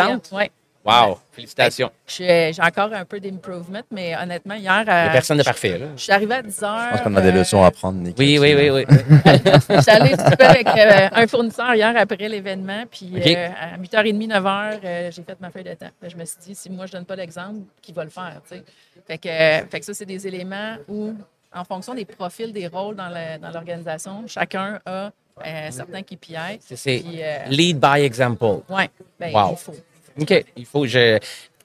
ouais. 0.84 0.92
Wow! 0.92 1.18
Félicitations. 1.32 1.90
J'ai 2.06 2.52
j'ai 2.52 2.62
encore 2.62 2.92
un 2.92 3.04
peu 3.04 3.18
d'improvement, 3.20 3.80
mais 3.90 4.14
honnêtement, 4.16 4.54
hier, 4.54 4.84
euh, 4.86 5.10
personne 5.12 5.38
de 5.38 5.42
parfait. 5.42 5.78
Là. 5.78 5.86
je 5.96 6.02
suis 6.02 6.12
arrivée 6.12 6.34
à 6.34 6.42
10 6.42 6.62
heures. 6.62 6.78
Je 6.84 6.90
pense 6.96 7.00
qu'on 7.02 7.16
a 7.16 7.20
des 7.20 7.28
euh, 7.30 7.32
leçons 7.40 7.64
à 7.64 7.70
prendre, 7.70 7.98
Nick. 7.98 8.16
Oui, 8.18 8.38
oui, 8.38 8.54
oui, 8.54 8.70
oui. 8.70 8.84
Je 8.88 9.80
suis 9.80 9.90
allée 9.90 10.12
un 10.12 10.16
petit 10.16 10.36
peu 10.36 10.44
avec 10.44 10.66
euh, 10.68 11.08
un 11.12 11.26
fournisseur 11.26 11.74
hier 11.74 11.92
après 11.96 12.28
l'événement, 12.28 12.84
puis 12.90 13.10
euh, 13.16 13.48
à 13.60 13.78
8h30, 13.78 14.28
9h, 14.28 14.78
euh, 14.84 15.10
j'ai 15.10 15.22
fait 15.22 15.40
ma 15.40 15.50
feuille 15.50 15.64
de 15.64 15.74
temps. 15.74 15.90
Je 16.06 16.16
me 16.16 16.24
suis 16.24 16.38
dit, 16.46 16.54
si 16.54 16.70
moi 16.70 16.86
je 16.86 16.92
donne 16.92 17.04
pas 17.04 17.16
l'exemple, 17.16 17.60
qui 17.82 17.92
va 17.92 18.04
le 18.04 18.10
faire? 18.10 18.40
tu 18.48 18.56
sais? 18.56 18.64
Fait 19.06 19.18
que, 19.18 19.28
euh, 19.28 19.66
fait 19.70 19.80
que 19.80 19.86
ça, 19.86 19.94
c'est 19.94 20.06
des 20.06 20.26
éléments 20.26 20.76
où, 20.88 21.14
en 21.54 21.64
fonction 21.64 21.94
des 21.94 22.04
profils, 22.04 22.52
des 22.52 22.66
rôles 22.68 22.94
dans 22.96 23.10
l'organisation, 23.52 24.24
chacun 24.26 24.78
a 24.86 25.10
euh, 25.44 25.68
certains 25.70 26.02
KPI. 26.02 26.36
C'est- 26.60 26.76
C'est 26.76 26.98
Puis, 27.04 27.18
euh, 27.22 27.38
lead 27.48 27.78
by 27.80 28.00
example. 28.02 28.60
ouais, 28.68 28.88
ben, 29.18 29.32
Wow. 29.34 29.50
il 29.52 29.56
faut. 29.56 29.74
OK. 30.20 30.44
Il 30.56 30.64
faut. 30.66 30.86
Je, 30.86 31.18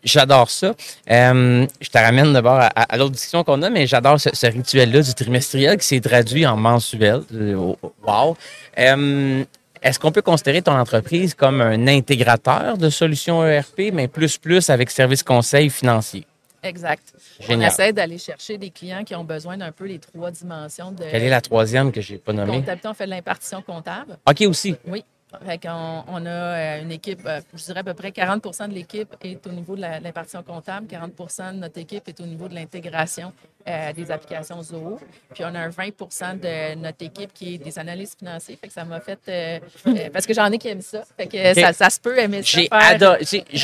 j'adore 0.03 0.50
ça. 0.50 0.74
Euh, 1.12 1.68
je 1.82 1.89
te 1.89 1.98
ramène 1.98 2.32
d'abord 2.34 2.53
à, 2.60 2.68
à- 2.68 2.94
à 2.94 2.98
l'autre 2.98 3.12
discussion 3.12 3.44
qu'on 3.44 3.62
a, 3.62 3.70
mais 3.70 3.86
j'adore 3.88 4.20
ce, 4.20 4.29
ce 4.34 4.48
rituel-là 4.48 5.01
du 5.01 5.13
trimestriel 5.13 5.77
qui 5.77 5.86
s'est 5.88 6.01
traduit 6.01 6.46
en 6.48 6.58
mensuel. 6.58 7.22
Euh, 7.34 7.74
Wow. 8.06 8.38
Euh, 8.77 9.44
est-ce 9.82 10.00
qu'on 10.00 10.12
peut 10.12 10.22
considérer 10.22 10.62
ton 10.62 10.74
entreprise 10.74 11.34
comme 11.34 11.62
un 11.62 11.88
intégrateur 11.88 12.77
de 12.77 12.89
solutions 12.89 13.46
ERP, 13.46 13.91
mais 13.94 14.08
plus 14.08 14.38
plus 14.38 14.70
avec 14.70 14.89
service 14.89 15.24
conseil 15.24 15.70
financier? 15.70 16.25
Exact. 16.62 17.13
Génial. 17.39 17.70
On 17.70 17.72
essaie 17.74 17.94
d'aller 17.94 18.18
chercher 18.18 18.58
des 18.58 18.70
clients 18.70 19.06
qui 19.06 19.15
ont 19.15 19.24
besoin 19.24 19.56
d'un 19.56 19.72
peu 19.72 19.86
les 19.86 19.98
trois 20.00 20.29
dimensions 20.32 20.91
de 20.91 21.03
Quelle 21.10 21.24
est 21.24 21.29
la 21.29 21.39
troisième 21.39 21.91
que 21.94 22.01
j'ai 22.01 22.18
pas 22.18 22.34
nommée? 22.34 22.58
comptabilité. 22.58 22.88
On 22.89 22.94
fait 22.94 23.06
de 23.06 23.12
l'impartition 23.12 23.62
comptable. 23.62 24.18
OK 24.29 24.41
aussi. 24.41 24.75
Oui. 24.86 25.06
Fait 25.46 25.60
on 26.08 26.26
a 26.26 26.30
euh, 26.30 26.82
une 26.82 26.92
équipe, 26.92 27.22
euh, 27.26 27.40
je 27.54 27.64
dirais 27.64 27.82
à 27.82 27.84
peu 27.84 27.94
près 27.94 28.10
40% 28.10 28.68
de 28.68 28.74
l'équipe 28.74 29.16
est 29.22 29.46
au 29.46 29.52
niveau 29.52 29.76
de 29.76 29.82
la- 29.82 30.00
comptable, 30.42 30.88
40% 30.88 31.54
de 31.54 31.60
notre 31.60 31.78
équipe 31.78 32.08
est 32.08 32.20
au 32.20 32.26
niveau 32.26 32.48
de 32.48 32.56
l'intégration 32.56 33.32
euh, 33.68 33.94
des 33.94 34.10
applications 34.10 34.62
Zoho. 34.63 35.00
Puis 35.34 35.44
on 35.44 35.54
a 35.54 35.60
un 35.60 35.70
20% 35.70 36.39
de 36.39 36.75
notre 36.75 37.04
équipe 37.06 37.32
qui 37.34 37.56
est 37.56 37.58
des 37.58 37.78
analystes 37.78 38.18
financiers. 38.20 38.58
Fait 38.60 38.68
que 38.68 38.74
ça 38.74 38.86
m'a 38.86 39.00
fait. 39.00 39.20
euh, 39.28 39.60
euh, 39.88 40.10
parce 40.12 40.25
que 40.25 40.34
j'en 40.34 40.51
ai 40.51 40.58
qui 40.58 40.68
aiment 40.70 40.82
ça. 40.82 41.04
Fait 41.18 41.28
que 41.28 41.54
ça, 41.60 41.74
ça 41.74 41.89
se 41.89 42.00
peut 42.00 42.18
aimer 42.18 42.42
ça. 42.44 42.60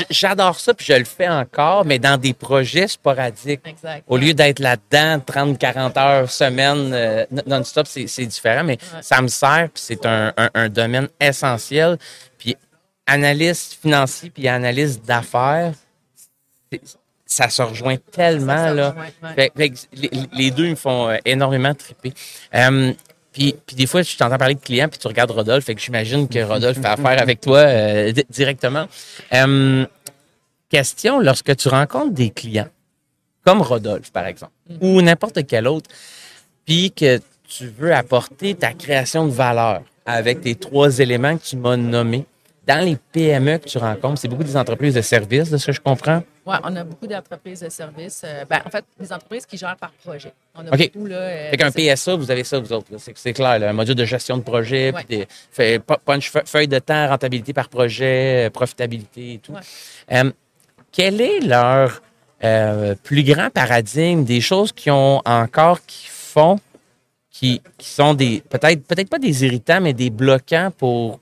J'adore 0.10 0.60
ça, 0.60 0.74
puis 0.74 0.86
je 0.86 0.94
le 0.94 1.06
fais 1.06 1.30
encore, 1.30 1.86
mais 1.86 1.98
dans 2.00 2.18
des 2.20 2.34
projets 2.34 2.88
sporadiques. 2.88 3.62
Exact. 3.66 4.04
Au 4.08 4.18
lieu 4.18 4.34
d'être 4.34 4.60
là-dedans 4.60 5.20
30-40 5.20 5.98
heures 6.00 6.30
semaine 6.32 7.26
non-stop, 7.48 7.88
c'est 7.88 8.26
différent, 8.26 8.64
mais 8.64 8.78
Ouais. 8.94 9.02
ça 9.02 9.22
me 9.22 9.28
sert, 9.28 9.70
puis 9.74 9.82
c'est 9.84 10.06
un, 10.06 10.34
un- 10.38 10.50
un 10.54 10.70
domaine 10.70 11.08
essentiel. 11.20 11.98
Puis 12.38 12.56
analyste 13.08 13.78
financier 13.82 14.30
puis 14.30 14.48
analyste 14.48 15.06
d'affaires, 15.06 15.72
ça 17.26 17.50
se 17.50 17.62
rejoint 17.62 17.98
tellement, 18.12 18.72
là. 18.72 18.90
rejoint, 18.92 19.06
ouais. 19.24 19.34
Fait- 19.36 19.52
fait 19.56 19.70
que 19.70 19.76
les, 19.94 20.10
les 20.34 20.52
deux 20.52 20.70
me 20.70 20.76
font 20.76 21.10
euh, 21.10 21.18
énormément 21.26 21.74
triper. 21.74 22.14
Euh, 22.54 22.94
puis, 23.32 23.56
puis 23.66 23.76
des 23.76 23.88
fois, 23.88 24.02
je 24.02 24.16
t'entends 24.16 24.38
parler 24.38 24.56
de 24.56 24.60
clients, 24.62 24.88
puis 24.88 24.98
tu 25.00 25.08
regardes 25.08 25.32
Rodolphe, 25.32 25.66
fait 25.66 25.76
que 25.76 25.82
j'imagine 25.82 26.28
que 26.30 26.40
Rodolphe 26.44 26.80
fait 26.80 26.88
affaire 26.88 27.22
avec 27.22 27.42
toi 27.42 27.58
euh, 27.60 28.12
di- 28.12 28.26
directement. 28.30 28.88
Question, 30.70 31.20
lorsque 31.20 31.56
tu 31.56 31.68
rencontres 31.68 32.14
des 32.14 32.32
clients, 32.32 32.68
comme 33.46 33.62
Rodolphe, 33.62 34.12
par 34.12 34.26
exemple, 34.26 34.52
ou 34.82 35.02
n'importe 35.02 35.46
quel 35.48 35.68
autre, 35.68 35.90
puis 36.66 36.92
que 36.92 37.20
tu 37.48 37.68
veux 37.68 37.94
apporter 37.94 38.56
ta 38.56 38.74
création 38.74 39.26
de 39.26 39.32
valeur 39.32 39.82
avec 40.06 40.42
tes 40.42 40.56
trois 40.56 41.00
éléments 41.00 41.38
que 41.38 41.44
tu 41.44 41.56
m'as 41.58 41.78
nommés, 41.78 42.26
dans 42.68 42.84
les 42.84 42.98
PME 43.12 43.58
que 43.60 43.68
tu 43.70 43.78
rencontres, 43.78 44.20
c'est 44.22 44.28
beaucoup 44.28 44.44
des 44.44 44.58
entreprises 44.58 44.94
de 44.96 45.02
services, 45.02 45.50
de 45.50 45.58
ce 45.58 45.68
que 45.68 45.72
je 45.72 45.82
comprends? 45.82 46.24
Oui, 46.46 46.56
on 46.64 46.76
a 46.76 46.84
beaucoup 46.84 47.08
d'entreprises 47.08 47.62
de 47.62 47.70
services. 47.70 48.22
euh, 48.24 48.44
ben, 48.50 48.60
en 48.66 48.70
fait, 48.70 48.84
des 49.00 49.12
entreprises 49.12 49.46
qui 49.46 49.58
gèrent 49.58 49.76
par 49.78 49.92
projet. 49.92 50.32
On 50.56 50.66
a 50.68 50.70
OK. 50.74 50.92
beaucoup, 50.94 51.06
là. 51.08 51.16
euh, 51.18 51.50
Fait 51.52 51.58
qu'un 51.58 51.72
PSA, 51.72 52.16
vous 52.16 52.30
avez 52.32 52.44
ça, 52.44 52.60
vous 52.60 52.72
autres. 52.74 52.88
C'est 53.16 53.34
clair, 53.34 53.60
là, 53.60 53.70
un 53.70 53.74
module 53.74 53.96
de 53.96 54.06
gestion 54.06 54.38
de 54.38 54.44
projet, 54.44 54.92
Ouais. 54.94 55.04
puis 55.08 55.18
des 55.20 55.28
fait- 55.52 55.80
punch, 56.06 56.32
fe- 56.32 56.46
feuille 56.48 56.68
de 56.68 56.80
temps, 56.80 57.08
rentabilité 57.08 57.54
par 57.54 57.70
projet, 57.70 58.48
euh, 58.48 58.50
profitabilité 58.50 59.34
et 59.34 59.38
tout. 59.40 59.54
Ouais. 59.54 59.60
Euh, 60.14 60.32
quel 60.92 61.20
est 61.22 61.40
leur 61.42 62.02
euh, 62.44 62.94
plus 63.04 63.24
grand 63.24 63.50
paradigme 63.50 64.24
des 64.24 64.42
choses 64.42 64.72
qui 64.72 64.92
ont 64.92 65.22
encore, 65.26 65.84
qui 65.86 66.08
font, 66.08 66.60
qui, 67.32 67.62
qui 67.78 67.90
sont 67.90 68.14
des, 68.14 68.42
peut-être 68.50 68.86
peut-être 68.86 69.10
pas 69.10 69.20
des 69.20 69.46
irritants, 69.46 69.82
mais 69.82 69.94
des 69.94 70.10
bloquants 70.10 70.72
pour 70.78 71.20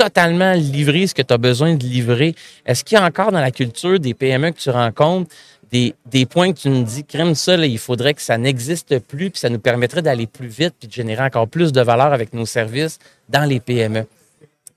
totalement 0.00 0.54
livrer 0.54 1.06
ce 1.06 1.14
que 1.14 1.20
tu 1.20 1.34
as 1.34 1.38
besoin 1.38 1.74
de 1.74 1.84
livrer. 1.84 2.34
Est-ce 2.64 2.84
qu'il 2.84 2.96
y 2.96 3.00
a 3.00 3.04
encore 3.04 3.32
dans 3.32 3.40
la 3.40 3.50
culture 3.50 4.00
des 4.00 4.14
PME 4.14 4.52
que 4.52 4.58
tu 4.58 4.70
rencontres 4.70 5.30
des, 5.70 5.94
des 6.06 6.24
points 6.24 6.52
que 6.52 6.58
tu 6.58 6.70
nous 6.70 6.82
dis, 6.82 7.04
crème 7.04 7.34
ça, 7.34 7.56
là, 7.56 7.66
il 7.66 7.78
faudrait 7.78 8.14
que 8.14 8.22
ça 8.22 8.38
n'existe 8.38 8.98
plus, 9.00 9.30
puis 9.30 9.38
ça 9.38 9.50
nous 9.50 9.58
permettrait 9.58 10.00
d'aller 10.00 10.26
plus 10.26 10.48
vite, 10.48 10.74
puis 10.78 10.88
de 10.88 10.92
générer 10.92 11.22
encore 11.22 11.46
plus 11.46 11.70
de 11.70 11.82
valeur 11.82 12.14
avec 12.14 12.32
nos 12.32 12.46
services 12.46 12.98
dans 13.28 13.44
les 13.44 13.60
PME? 13.60 14.06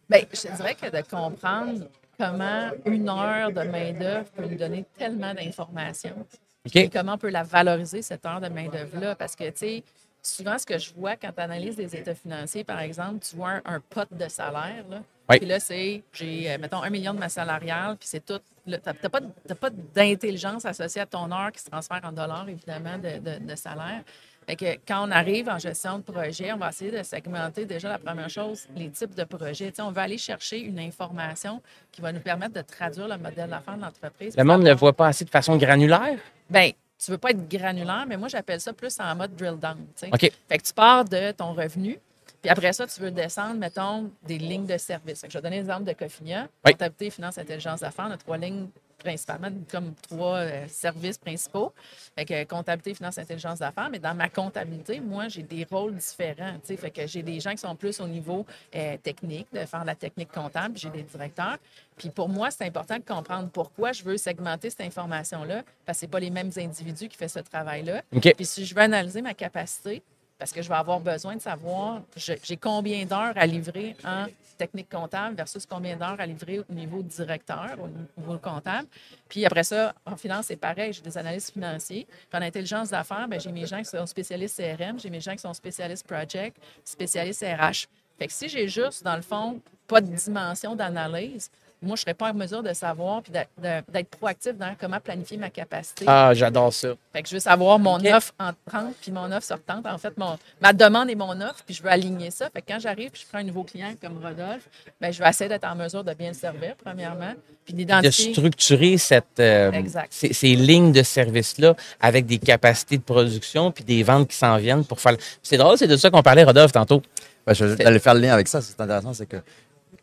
Bien, 0.09 0.19
je 0.31 0.55
dirais 0.55 0.75
que 0.75 0.91
de 0.95 1.01
comprendre 1.09 1.87
comment 2.19 2.69
une 2.85 3.07
heure 3.07 3.51
de 3.51 3.61
main-d'œuvre 3.61 4.25
peut 4.35 4.45
nous 4.45 4.57
donner 4.57 4.83
tellement 4.97 5.33
d'informations 5.33 6.27
et 6.73 6.85
OK? 6.85 6.91
comment 6.93 7.13
on 7.13 7.17
peut 7.17 7.29
la 7.29 7.43
valoriser, 7.43 8.01
cette 8.01 8.25
heure 8.25 8.41
de 8.41 8.49
main-d'œuvre-là? 8.49 9.15
Parce 9.15 9.35
que, 9.35 9.45
tu 9.45 9.51
sais, 9.55 9.83
souvent, 10.21 10.57
ce 10.57 10.65
que 10.65 10.77
je 10.77 10.93
vois 10.93 11.15
quand 11.15 11.31
tu 11.31 11.41
analyses 11.41 11.75
des 11.75 11.95
états 11.95 12.15
financiers, 12.15 12.63
par 12.63 12.79
exemple, 12.79 13.25
tu 13.27 13.35
vois 13.35 13.61
un, 13.65 13.75
un 13.75 13.79
pot 13.79 14.07
de 14.11 14.27
salaire. 14.29 14.85
Là. 14.89 15.01
Oui. 15.29 15.37
Puis 15.39 15.47
là, 15.47 15.59
c'est, 15.59 16.03
j'ai, 16.11 16.51
euh, 16.51 16.57
mettons, 16.59 16.83
un 16.83 16.89
million 16.89 17.13
de 17.13 17.19
ma 17.19 17.29
salariale, 17.29 17.95
puis 17.97 18.07
c'est 18.07 18.25
tout. 18.25 18.39
Tu 18.65 18.71
n'as 18.71 18.79
pas, 19.09 19.19
pas 19.59 19.69
d'intelligence 19.93 20.65
associée 20.65 21.01
à 21.01 21.05
ton 21.05 21.31
heure 21.31 21.51
qui 21.51 21.61
se 21.61 21.69
transfère 21.69 22.01
en 22.03 22.11
dollars, 22.11 22.47
évidemment, 22.47 22.97
de, 22.97 23.19
de- 23.19 23.45
de 23.45 23.55
salaire. 23.55 24.01
Fait 24.45 24.57
que 24.57 24.65
quand 24.85 25.07
on 25.07 25.11
arrive 25.11 25.47
en 25.47 25.57
gestion 25.57 25.99
de 25.99 26.03
projet, 26.03 26.51
on 26.51 26.57
va 26.57 26.69
essayer 26.69 26.91
de 26.91 27.01
segmenter 27.03 27.65
déjà 27.65 27.87
la 27.87 27.97
première 27.97 28.29
chose, 28.29 28.67
les 28.75 28.89
types 28.89 29.15
de 29.15 29.23
projets. 29.23 29.71
On 29.79 29.91
va 29.91 30.01
aller 30.01 30.17
chercher 30.17 30.59
une 30.59 30.79
information 30.79 31.61
qui 31.91 32.01
va 32.01 32.11
nous 32.11 32.19
permettre 32.19 32.53
de 32.53 32.61
traduire 32.61 33.07
le 33.07 33.17
modèle 33.17 33.49
d'affaires 33.49 33.77
de 33.77 33.81
l'entreprise. 33.81 34.35
Le 34.37 34.43
monde 34.43 34.63
ne 34.63 34.69
le 34.69 34.75
voit 34.75 34.91
pas 34.91 35.07
assez 35.07 35.23
de 35.23 35.29
façon 35.29 35.55
granulaire? 35.55 36.19
Bien, 36.49 36.71
tu 37.03 37.11
veux 37.11 37.17
pas 37.17 37.29
être 37.31 37.47
granulaire, 37.49 38.05
mais 38.07 38.17
moi, 38.17 38.27
j'appelle 38.27 38.59
ça 38.59 38.73
plus 38.73 38.97
en 38.99 39.15
mode 39.15 39.33
drill 39.35 39.57
down. 39.57 39.77
OK. 40.11 40.19
Fait 40.19 40.57
que 40.57 40.63
tu 40.63 40.73
pars 40.73 41.05
de 41.05 41.31
ton 41.31 41.53
revenu, 41.53 41.97
puis 42.43 42.49
après 42.49 42.73
ça, 42.73 42.85
tu 42.85 42.99
veux 42.99 43.09
descendre, 43.09 43.55
mettons, 43.55 44.11
des 44.23 44.37
lignes 44.37 44.65
de 44.65 44.77
service. 44.77 45.21
Fait 45.21 45.27
que 45.27 45.33
je 45.33 45.37
vais 45.37 45.41
donner 45.41 45.55
l'exemple 45.55 45.85
de 45.85 45.93
Cofinia. 45.93 46.49
Oui. 46.65 46.73
Comptabilité, 46.73 47.09
finance, 47.09 47.37
intelligence 47.37 47.79
d'affaires. 47.79 48.07
On 48.09 48.11
a 48.11 48.17
trois 48.17 48.37
lignes 48.37 48.67
principalement, 48.97 49.47
comme 49.71 49.93
trois 50.09 50.39
euh, 50.39 50.65
services 50.67 51.17
principaux. 51.17 51.71
Fait 52.17 52.25
que 52.25 52.43
comptabilité, 52.43 52.95
finance, 52.95 53.17
intelligence 53.17 53.59
d'affaires. 53.59 53.89
Mais 53.89 53.99
dans 53.99 54.13
ma 54.13 54.27
comptabilité, 54.27 54.99
moi, 54.99 55.29
j'ai 55.29 55.43
des 55.43 55.65
rôles 55.71 55.95
différents. 55.95 56.55
tu 56.55 56.67
sais. 56.67 56.77
Fait 56.77 56.91
que 56.91 57.07
j'ai 57.07 57.23
des 57.23 57.39
gens 57.39 57.51
qui 57.51 57.59
sont 57.59 57.77
plus 57.77 58.01
au 58.01 58.07
niveau 58.09 58.45
euh, 58.75 58.97
technique, 58.97 59.47
de 59.53 59.65
faire 59.65 59.85
la 59.85 59.95
technique 59.95 60.31
comptable. 60.33 60.77
J'ai 60.77 60.89
des 60.89 61.03
directeurs. 61.03 61.57
Puis 61.95 62.09
pour 62.09 62.27
moi, 62.27 62.51
c'est 62.51 62.65
important 62.65 62.97
de 62.97 63.03
comprendre 63.03 63.47
pourquoi 63.51 63.93
je 63.93 64.03
veux 64.03 64.17
segmenter 64.17 64.69
cette 64.69 64.81
information-là, 64.81 65.63
parce 65.85 65.99
que 65.99 66.07
ce 66.07 66.11
pas 66.11 66.19
les 66.19 66.29
mêmes 66.29 66.51
individus 66.57 67.07
qui 67.07 67.15
font 67.15 67.29
ce 67.29 67.39
travail-là. 67.39 68.01
OK. 68.13 68.33
Puis 68.35 68.45
si 68.45 68.65
je 68.65 68.75
veux 68.75 68.81
analyser 68.81 69.21
ma 69.21 69.33
capacité, 69.33 70.03
parce 70.37 70.51
que 70.51 70.61
je 70.61 70.69
vais 70.69 70.75
avoir 70.75 70.99
besoin 70.99 71.35
de 71.35 71.41
savoir 71.41 72.01
j'ai 72.15 72.57
combien 72.57 73.05
d'heures 73.05 73.33
à 73.35 73.45
livrer 73.45 73.95
en 74.03 74.25
technique 74.57 74.89
comptable 74.89 75.35
versus 75.35 75.65
combien 75.65 75.95
d'heures 75.95 76.19
à 76.19 76.25
livrer 76.25 76.59
au 76.59 76.73
niveau 76.73 77.01
directeur, 77.01 77.77
au 77.79 77.87
niveau 78.19 78.37
comptable. 78.37 78.87
Puis 79.29 79.45
après 79.45 79.63
ça, 79.63 79.93
en 80.05 80.15
finance, 80.15 80.47
c'est 80.47 80.55
pareil. 80.55 80.93
J'ai 80.93 81.01
des 81.01 81.17
analystes 81.17 81.53
financiers. 81.53 82.07
Puis 82.29 82.39
en 82.39 82.41
intelligence 82.41 82.89
d'affaires, 82.89 83.27
ben, 83.27 83.39
j'ai 83.39 83.51
mes 83.51 83.65
gens 83.65 83.79
qui 83.79 83.85
sont 83.85 84.05
spécialistes 84.05 84.61
CRM, 84.61 84.99
j'ai 84.99 85.09
mes 85.09 85.21
gens 85.21 85.33
qui 85.33 85.39
sont 85.39 85.53
spécialistes 85.53 86.05
project, 86.07 86.57
spécialistes 86.83 87.43
RH. 87.43 87.87
Fait 88.17 88.27
que 88.27 88.33
si 88.33 88.47
j'ai 88.47 88.67
juste, 88.67 89.03
dans 89.03 89.15
le 89.15 89.21
fond, 89.21 89.59
pas 89.87 90.01
de 90.01 90.07
dimension 90.07 90.75
d'analyse, 90.75 91.49
moi, 91.83 91.95
je 91.95 92.01
ne 92.01 92.05
serais 92.05 92.13
pas 92.13 92.31
en 92.31 92.33
mesure 92.33 92.63
de 92.63 92.73
savoir 92.73 93.21
puis 93.21 93.31
d'être- 93.31 94.09
proactif 94.17 94.53
dans 94.57 94.75
comment 94.79 94.99
planifier 94.99 95.37
ma 95.37 95.49
capacité. 95.49 96.05
Ah, 96.07 96.31
j'adore 96.33 96.73
ça. 96.73 96.89
Fait 97.11 97.21
que 97.23 97.29
je 97.29 97.35
veux 97.35 97.39
savoir 97.39 97.79
mon 97.79 98.03
offre 98.05 98.31
entrante 98.39 98.93
puis 99.01 99.11
mon 99.11 99.31
offre 99.31 99.43
sortante. 99.45 99.85
En 99.85 99.97
fait, 99.97 100.17
mon, 100.17 100.37
ma 100.61 100.73
demande 100.73 101.09
et 101.09 101.15
mon 101.15 101.39
offre, 101.41 101.63
puis 101.65 101.75
je 101.75 101.83
veux 101.83 101.89
aligner 101.89 102.31
ça. 102.31 102.49
Fait 102.53 102.61
que 102.61 102.67
quand 102.73 102.79
j'arrive 102.79 103.11
puis 103.11 103.21
je 103.23 103.27
prends 103.27 103.39
un 103.39 103.43
nouveau 103.43 103.63
client 103.63 103.93
comme 104.01 104.17
Rodolphe, 104.23 104.67
ben 105.01 105.11
je 105.11 105.21
vais 105.21 105.29
essayer 105.29 105.49
d'être 105.49 105.65
en 105.65 105.75
mesure 105.75 106.03
de 106.03 106.13
bien 106.13 106.29
le 106.29 106.33
servir, 106.35 106.75
premièrement, 106.83 107.33
puis 107.65 107.73
De 107.73 108.09
structurer 108.11 108.97
cette, 108.97 109.39
euh, 109.39 109.71
Exact. 109.71 110.07
ces, 110.11 110.33
ces 110.33 110.55
lignes 110.55 110.91
de 110.91 111.03
service-là 111.03 111.75
avec 112.01 112.25
des 112.25 112.37
capacités 112.37 112.97
de 112.97 113.03
production 113.03 113.71
puis 113.71 113.83
des 113.83 114.03
ventes 114.03 114.27
qui 114.29 114.37
s'en 114.37 114.57
viennent 114.57 114.85
pour 114.85 114.99
faire. 114.99 115.15
C'est 115.41 115.57
drôle, 115.57 115.77
c'est 115.77 115.87
de 115.87 115.97
ça 115.97 116.09
qu'on 116.09 116.21
parlait, 116.23 116.43
Rodolphe, 116.43 116.71
tantôt. 116.71 117.01
Ouais, 117.47 117.53
je 117.55 117.65
vais 117.65 117.85
aller 117.85 117.99
faire 117.99 118.13
le 118.13 118.21
lien 118.21 118.33
avec 118.33 118.47
ça. 118.47 118.61
C'est 118.61 118.79
intéressant, 118.79 119.13
c'est 119.13 119.25
que 119.25 119.37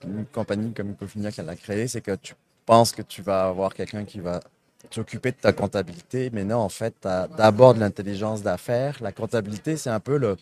une 0.04 0.26
compagnie 0.26 0.73
comme 0.73 0.95
Cofinia 0.95 1.30
qui 1.30 1.42
l'a 1.42 1.57
créée, 1.57 1.88
c'est 1.88 2.00
que 2.00 2.14
tu 2.16 2.35
penses 2.66 2.92
que 2.92 3.02
tu 3.02 3.23
vas 3.23 3.49
avoir 3.49 3.75
quelqu'un 3.75 4.04
qui 4.04 4.21
va 4.21 4.40
s'occuper 4.90 5.33
de 5.33 5.37
ta 5.37 5.52
comptabilité, 5.52 6.30
mais 6.33 6.45
non, 6.45 6.59
en 6.59 6.69
fait, 6.69 6.95
tu 7.02 7.09
as 7.09 7.28
d'abord 7.28 7.75
de 7.75 7.80
l'intelligence 7.80 8.42
d'affaires. 8.42 8.97
La 9.00 9.12
comptabilité, 9.12 9.76
c'est 9.76 9.90
un 9.90 10.00
peu 10.00 10.16
le. 10.16 10.37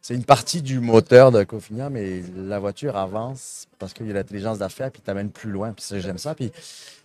C'est 0.00 0.14
une 0.14 0.24
partie 0.24 0.62
du 0.62 0.80
moteur 0.80 1.30
de 1.30 1.44
Cofinia, 1.44 1.88
mais 1.88 2.22
la 2.36 2.58
voiture 2.58 2.96
avance 2.96 3.68
parce 3.78 3.92
qu'il 3.92 4.08
y 4.08 4.10
a 4.10 4.14
l'intelligence 4.14 4.58
d'affaires, 4.58 4.90
puis 4.90 5.00
t'amène 5.00 5.30
plus 5.30 5.50
loin. 5.50 5.72
Puis 5.72 6.00
j'aime 6.00 6.18
ça. 6.18 6.34
Puis, 6.34 6.50
tu 6.50 6.60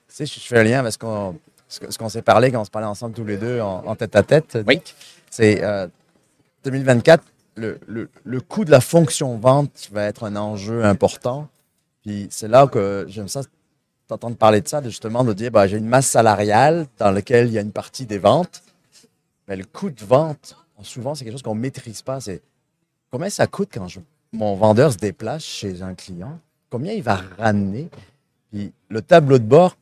sais, 0.08 0.26
je 0.26 0.40
fais 0.40 0.58
un 0.60 0.64
lien 0.64 0.80
avec 0.80 0.94
ce 0.94 0.98
qu'on 0.98 1.38
ce 1.70 1.98
qu'on 1.98 2.10
s'est 2.10 2.22
parlé 2.22 2.52
quand 2.52 2.62
on 2.62 2.66
se 2.66 2.72
parlait 2.72 2.88
ensemble 2.88 3.14
tous 3.14 3.26
les 3.26 3.38
deux 3.38 3.60
en, 3.60 3.86
en 3.86 3.96
tête 3.96 4.16
à 4.16 4.24
tête. 4.24 4.58
Oui. 4.68 4.82
C'est 5.30 5.64
euh, 5.64 5.88
2024, 6.64 7.24
le, 7.56 7.80
le, 7.88 8.10
le 8.24 8.42
coût 8.42 8.66
de 8.66 8.72
la 8.72 8.82
fonction 8.82 9.38
vente 9.38 9.90
va 9.92 10.06
être 10.06 10.24
un 10.24 10.36
enjeu 10.36 10.84
important. 10.86 11.50
Puis 12.08 12.30
c'est 12.32 12.48
là 12.48 12.68
que 12.68 13.06
j'aime 13.10 13.28
ça, 13.28 13.42
t'entendre 14.08 14.38
parler 14.38 14.62
de 14.62 14.68
ça, 14.70 14.80
de 14.80 14.88
justement 14.88 15.26
de 15.26 15.34
dire, 15.34 15.52
bah, 15.52 15.68
j'ai 15.68 15.76
une 15.76 15.90
masse 15.90 16.08
salariale 16.08 16.88
dans 16.98 17.12
laquelle 17.12 17.48
il 17.48 17.54
y 17.54 17.58
a 17.58 17.62
une 17.62 17.74
partie 17.74 18.06
des 18.06 18.18
ventes. 18.18 18.64
Mais 19.46 19.58
le 19.58 19.66
coût 19.66 19.90
de 19.90 20.06
vente, 20.06 20.56
souvent, 20.84 21.16
c'est 21.16 21.26
quelque 21.26 21.34
chose 21.34 21.42
qu'on 21.42 21.56
ne 21.56 21.60
maîtrise 21.60 22.02
pas. 22.02 22.22
C'est 22.22 22.42
combien 23.12 23.30
ça 23.30 23.46
coûte 23.46 23.72
quand 23.74 23.88
mon 24.32 24.56
vendeur 24.56 24.94
se 24.94 24.98
déplace 24.98 25.44
chez 25.44 25.82
un 25.82 25.96
client? 25.96 26.40
Combien 26.70 26.94
il 26.94 27.04
va 27.04 27.22
ramener? 27.38 27.90
Puis 28.54 28.72
le 28.88 29.02
tableau 29.02 29.38
de 29.38 29.44
bord 29.44 29.76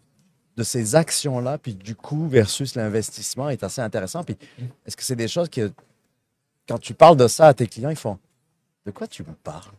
de 0.58 0.64
ces 0.64 0.96
actions-là, 0.96 1.60
puis 1.60 1.76
du 1.76 1.94
coût 1.94 2.28
versus 2.28 2.74
l'investissement 2.74 3.50
est 3.50 3.64
assez 3.64 3.82
intéressant. 3.82 4.26
Est-ce 4.88 4.98
que 4.98 5.04
c'est 5.04 5.16
des 5.16 5.28
choses 5.28 5.50
que, 5.50 5.72
quand 6.68 6.80
tu 6.80 6.96
parles 6.96 7.18
de 7.18 7.28
ça 7.28 7.50
à 7.50 7.54
tes 7.54 7.68
clients, 7.68 7.92
ils 7.92 7.96
font 7.96 8.18
De 8.84 8.90
quoi 8.90 9.06
tu 9.06 9.22
me 9.22 9.34
parles? 9.44 9.70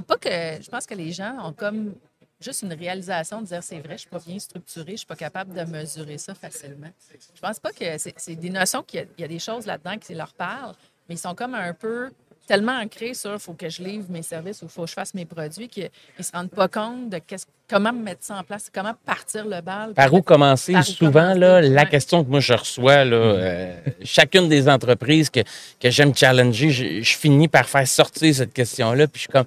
Mais 0.00 0.06
Pas 0.06 0.16
que 0.16 0.62
je 0.64 0.70
pense 0.70 0.86
que 0.86 0.94
les 0.94 1.12
gens 1.12 1.36
ont 1.44 1.52
comme 1.52 1.94
juste 2.40 2.62
une 2.62 2.72
réalisation 2.72 3.42
de 3.42 3.46
dire 3.46 3.62
c'est 3.62 3.80
vrai, 3.80 3.94
je 3.94 4.00
suis 4.02 4.08
pas 4.08 4.18
bien 4.26 4.38
structuré, 4.38 4.92
je 4.92 4.96
suis 4.98 5.06
pas 5.06 5.16
capable 5.16 5.52
de 5.54 5.62
mesurer 5.70 6.16
ça 6.18 6.34
facilement. 6.34 6.88
Je 7.34 7.40
pense 7.40 7.58
pas 7.58 7.70
que 7.72 7.84
c'est 7.98 8.34
des 8.36 8.50
notions 8.50 8.82
qu'il 8.82 9.00
y, 9.00 9.02
a- 9.02 9.06
il 9.18 9.20
y 9.20 9.24
a 9.24 9.28
des 9.28 9.38
choses 9.38 9.66
là-dedans 9.66 9.98
qui 9.98 10.14
leur 10.14 10.32
parlent, 10.32 10.74
mais 11.08 11.16
ils 11.16 11.18
sont 11.18 11.34
comme 11.34 11.54
un 11.54 11.74
peu 11.74 12.10
tellement 12.46 12.78
ancrés 12.80 13.14
sur 13.14 13.34
il 13.34 13.38
faut 13.38 13.52
que 13.52 13.68
je 13.68 13.80
livre 13.82 14.06
mes 14.08 14.22
services 14.22 14.62
ou 14.62 14.64
il 14.64 14.70
faut 14.70 14.82
que 14.82 14.88
je 14.88 14.94
fasse 14.94 15.12
mes 15.14 15.24
produits 15.26 15.68
qu'ils 15.68 15.90
ne 16.18 16.22
se 16.24 16.32
rendent 16.32 16.50
pas 16.50 16.66
compte 16.66 17.08
de 17.10 17.20
comment 17.68 17.92
mettre 17.92 18.24
ça 18.24 18.38
en 18.38 18.42
place, 18.42 18.68
comment 18.74 18.94
partir 19.04 19.44
le 19.46 19.60
bal. 19.60 19.92
Par 19.94 20.12
où 20.12 20.20
commencer? 20.22 20.72
Par 20.72 20.80
où 20.80 20.84
Souvent, 20.84 21.12
commencer, 21.12 21.38
là, 21.38 21.60
la 21.60 21.84
question 21.86 22.24
que 22.24 22.30
moi 22.30 22.40
je 22.40 22.54
reçois, 22.54 23.04
là, 23.04 23.16
euh, 23.16 23.76
chacune 24.02 24.48
des 24.48 24.68
entreprises 24.68 25.30
que, 25.30 25.40
que 25.78 25.90
j'aime 25.90 26.12
challenger, 26.14 26.70
je, 26.70 27.02
je 27.02 27.16
finis 27.16 27.46
par 27.48 27.68
faire 27.68 27.86
sortir 27.86 28.34
cette 28.34 28.52
question-là, 28.54 29.06
puis 29.06 29.18
je 29.18 29.20
suis 29.24 29.28
comme, 29.28 29.46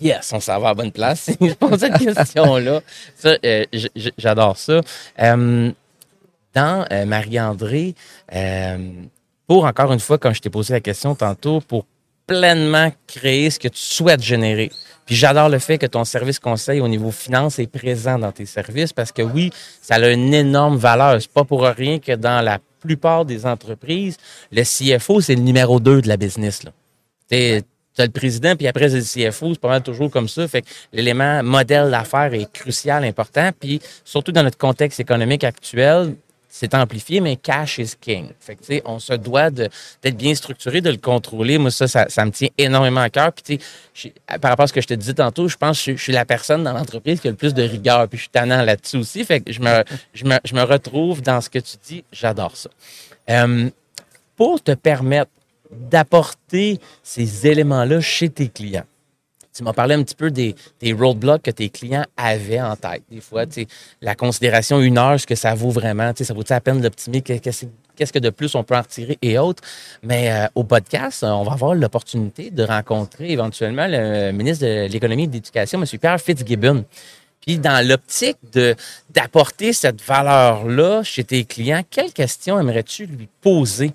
yes, 0.00 0.32
on 0.32 0.40
s'en 0.40 0.58
va 0.58 0.68
à 0.68 0.70
la 0.70 0.74
bonne 0.74 0.92
place. 0.92 1.30
je 1.40 1.52
pose 1.54 1.78
cette 1.78 1.98
question-là. 1.98 2.80
Ça, 3.16 3.36
euh, 3.44 3.64
j'adore 4.18 4.56
ça. 4.56 4.80
Euh, 5.20 5.70
dans 6.54 6.86
euh, 6.90 7.04
Marie-André, 7.04 7.94
pour 9.46 9.64
encore 9.64 9.92
une 9.92 10.00
fois, 10.00 10.18
comme 10.18 10.34
je 10.34 10.40
t'ai 10.40 10.50
posé 10.50 10.74
la 10.74 10.80
question 10.80 11.14
tantôt, 11.14 11.60
pour 11.60 11.84
pleinement 12.26 12.92
créer 13.06 13.50
ce 13.50 13.58
que 13.58 13.68
tu 13.68 13.80
souhaites 13.80 14.22
générer. 14.22 14.70
Puis 15.04 15.16
j'adore 15.16 15.48
le 15.48 15.58
fait 15.58 15.78
que 15.78 15.86
ton 15.86 16.04
service 16.04 16.38
conseil 16.38 16.80
au 16.80 16.86
niveau 16.86 17.10
finance 17.10 17.58
est 17.58 17.66
présent 17.66 18.18
dans 18.18 18.30
tes 18.30 18.46
services 18.46 18.92
parce 18.92 19.10
que 19.10 19.22
oui, 19.22 19.50
ça 19.82 19.96
a 19.96 20.10
une 20.10 20.32
énorme 20.32 20.76
valeur. 20.76 21.20
C'est 21.20 21.30
pas 21.32 21.42
pour 21.42 21.62
rien 21.62 21.98
que 21.98 22.12
dans 22.12 22.44
la 22.44 22.60
plupart 22.80 23.24
des 23.24 23.46
entreprises, 23.46 24.16
le 24.52 24.62
CFO, 24.62 25.20
c'est 25.20 25.34
le 25.34 25.42
numéro 25.42 25.80
2 25.80 26.02
de 26.02 26.08
la 26.08 26.16
business. 26.16 26.62
Là. 26.62 26.70
Tu 27.96 28.02
as 28.02 28.06
le 28.06 28.12
président, 28.12 28.54
puis 28.56 28.68
après, 28.68 28.88
c'est 28.88 29.24
le 29.24 29.30
CFO. 29.30 29.54
C'est 29.54 29.60
pas 29.60 29.68
mal 29.68 29.82
toujours 29.82 30.10
comme 30.10 30.28
ça. 30.28 30.46
Fait 30.46 30.64
l'élément 30.92 31.42
modèle 31.42 31.90
d'affaires 31.90 32.32
est 32.34 32.50
crucial, 32.52 33.04
important. 33.04 33.50
Puis 33.58 33.80
surtout 34.04 34.32
dans 34.32 34.42
notre 34.42 34.58
contexte 34.58 35.00
économique 35.00 35.44
actuel, 35.44 36.14
c'est 36.52 36.74
amplifié, 36.74 37.20
mais 37.20 37.36
cash 37.36 37.78
is 37.78 37.92
king. 37.98 38.28
Fait 38.40 38.56
que, 38.56 38.82
on 38.84 38.98
se 38.98 39.14
doit 39.14 39.50
d'être 39.50 40.16
bien 40.16 40.34
structuré, 40.34 40.80
de 40.80 40.90
le 40.90 40.96
contrôler. 40.96 41.58
Moi, 41.58 41.70
ça, 41.70 41.86
ça, 41.86 42.24
me 42.24 42.32
tient 42.32 42.48
énormément 42.58 43.00
à 43.00 43.08
cœur. 43.08 43.32
Puis, 43.32 43.60
par 44.40 44.50
rapport 44.50 44.64
à 44.64 44.66
ce 44.66 44.72
que 44.72 44.80
je 44.80 44.88
te 44.88 44.94
disais 44.94 45.14
tantôt, 45.14 45.46
je 45.46 45.56
pense 45.56 45.82
que 45.82 45.96
je 45.96 46.02
suis 46.02 46.12
la 46.12 46.24
personne 46.24 46.64
dans 46.64 46.72
l'entreprise 46.72 47.20
qui 47.20 47.28
a 47.28 47.30
le 47.30 47.36
plus 47.36 47.54
de 47.54 47.62
rigueur. 47.62 48.08
Puis, 48.08 48.18
je 48.18 48.22
suis 48.22 48.30
tannant 48.30 48.62
là-dessus 48.62 48.96
aussi. 48.96 49.24
Fait 49.24 49.40
que 49.40 49.52
je 49.52 49.60
me, 49.60 49.84
je, 50.12 50.24
me, 50.24 50.38
je 50.44 50.54
me 50.54 50.62
retrouve 50.62 51.22
dans 51.22 51.40
ce 51.40 51.48
que 51.48 51.60
tu 51.60 51.76
dis. 51.86 52.04
J'adore 52.12 52.56
ça. 52.56 52.68
Euh, 53.30 53.70
pour 54.36 54.60
te 54.60 54.72
permettre 54.72 55.30
d'apporter 55.72 56.78
ces 57.02 57.46
éléments-là 57.46 58.00
chez 58.00 58.28
tes 58.28 58.48
clients, 58.48 58.84
tu 59.52 59.64
m'as 59.64 59.72
parlé 59.72 59.94
un 59.96 60.02
petit 60.02 60.14
peu 60.14 60.30
des, 60.30 60.54
des 60.80 60.92
roadblocks 60.92 61.42
que 61.42 61.50
tes 61.50 61.68
clients 61.70 62.04
avaient 62.16 62.60
en 62.60 62.76
tête. 62.76 63.02
Des 63.10 63.20
fois, 63.20 63.46
tu 63.46 63.54
sais, 63.62 63.66
la 64.00 64.14
considération 64.14 64.80
une 64.80 64.96
heure, 64.96 65.18
ce 65.18 65.26
que 65.26 65.34
ça 65.34 65.54
vaut 65.54 65.70
vraiment, 65.70 66.12
tu 66.12 66.18
sais, 66.18 66.24
ça 66.24 66.34
vaut 66.34 66.44
la 66.48 66.60
peine 66.60 66.80
d'optimiser, 66.80 67.22
que- 67.22 67.38
qu'est-ce 67.38 67.66
qu'est-ce 67.96 68.12
que 68.12 68.18
de 68.20 68.30
plus 68.30 68.54
on 68.54 68.62
peut 68.62 68.76
en 68.76 68.80
retirer 68.80 69.18
et 69.20 69.38
autres? 69.38 69.62
Mais 70.02 70.32
euh, 70.32 70.46
au 70.54 70.64
podcast, 70.64 71.22
on 71.24 71.42
va 71.42 71.52
avoir 71.52 71.74
l'opportunité 71.74 72.50
de 72.50 72.62
rencontrer 72.62 73.30
éventuellement 73.30 73.86
le 73.88 74.30
ministre 74.30 74.64
de 74.64 74.86
l'Économie 74.86 75.24
et 75.24 75.26
de 75.26 75.32
l'Éducation, 75.34 75.82
M. 75.82 75.98
Pierre 75.98 76.20
Fitzgibbon. 76.20 76.84
Puis 77.44 77.58
dans 77.58 77.86
l'optique 77.86 78.38
de 78.52 78.74
d'apporter 79.12 79.72
cette 79.72 80.00
valeur-là 80.00 81.02
chez 81.02 81.24
tes 81.24 81.44
clients, 81.44 81.82
quelles 81.90 82.12
questions 82.12 82.58
aimerais-tu 82.58 83.06
lui 83.06 83.28
poser? 83.42 83.92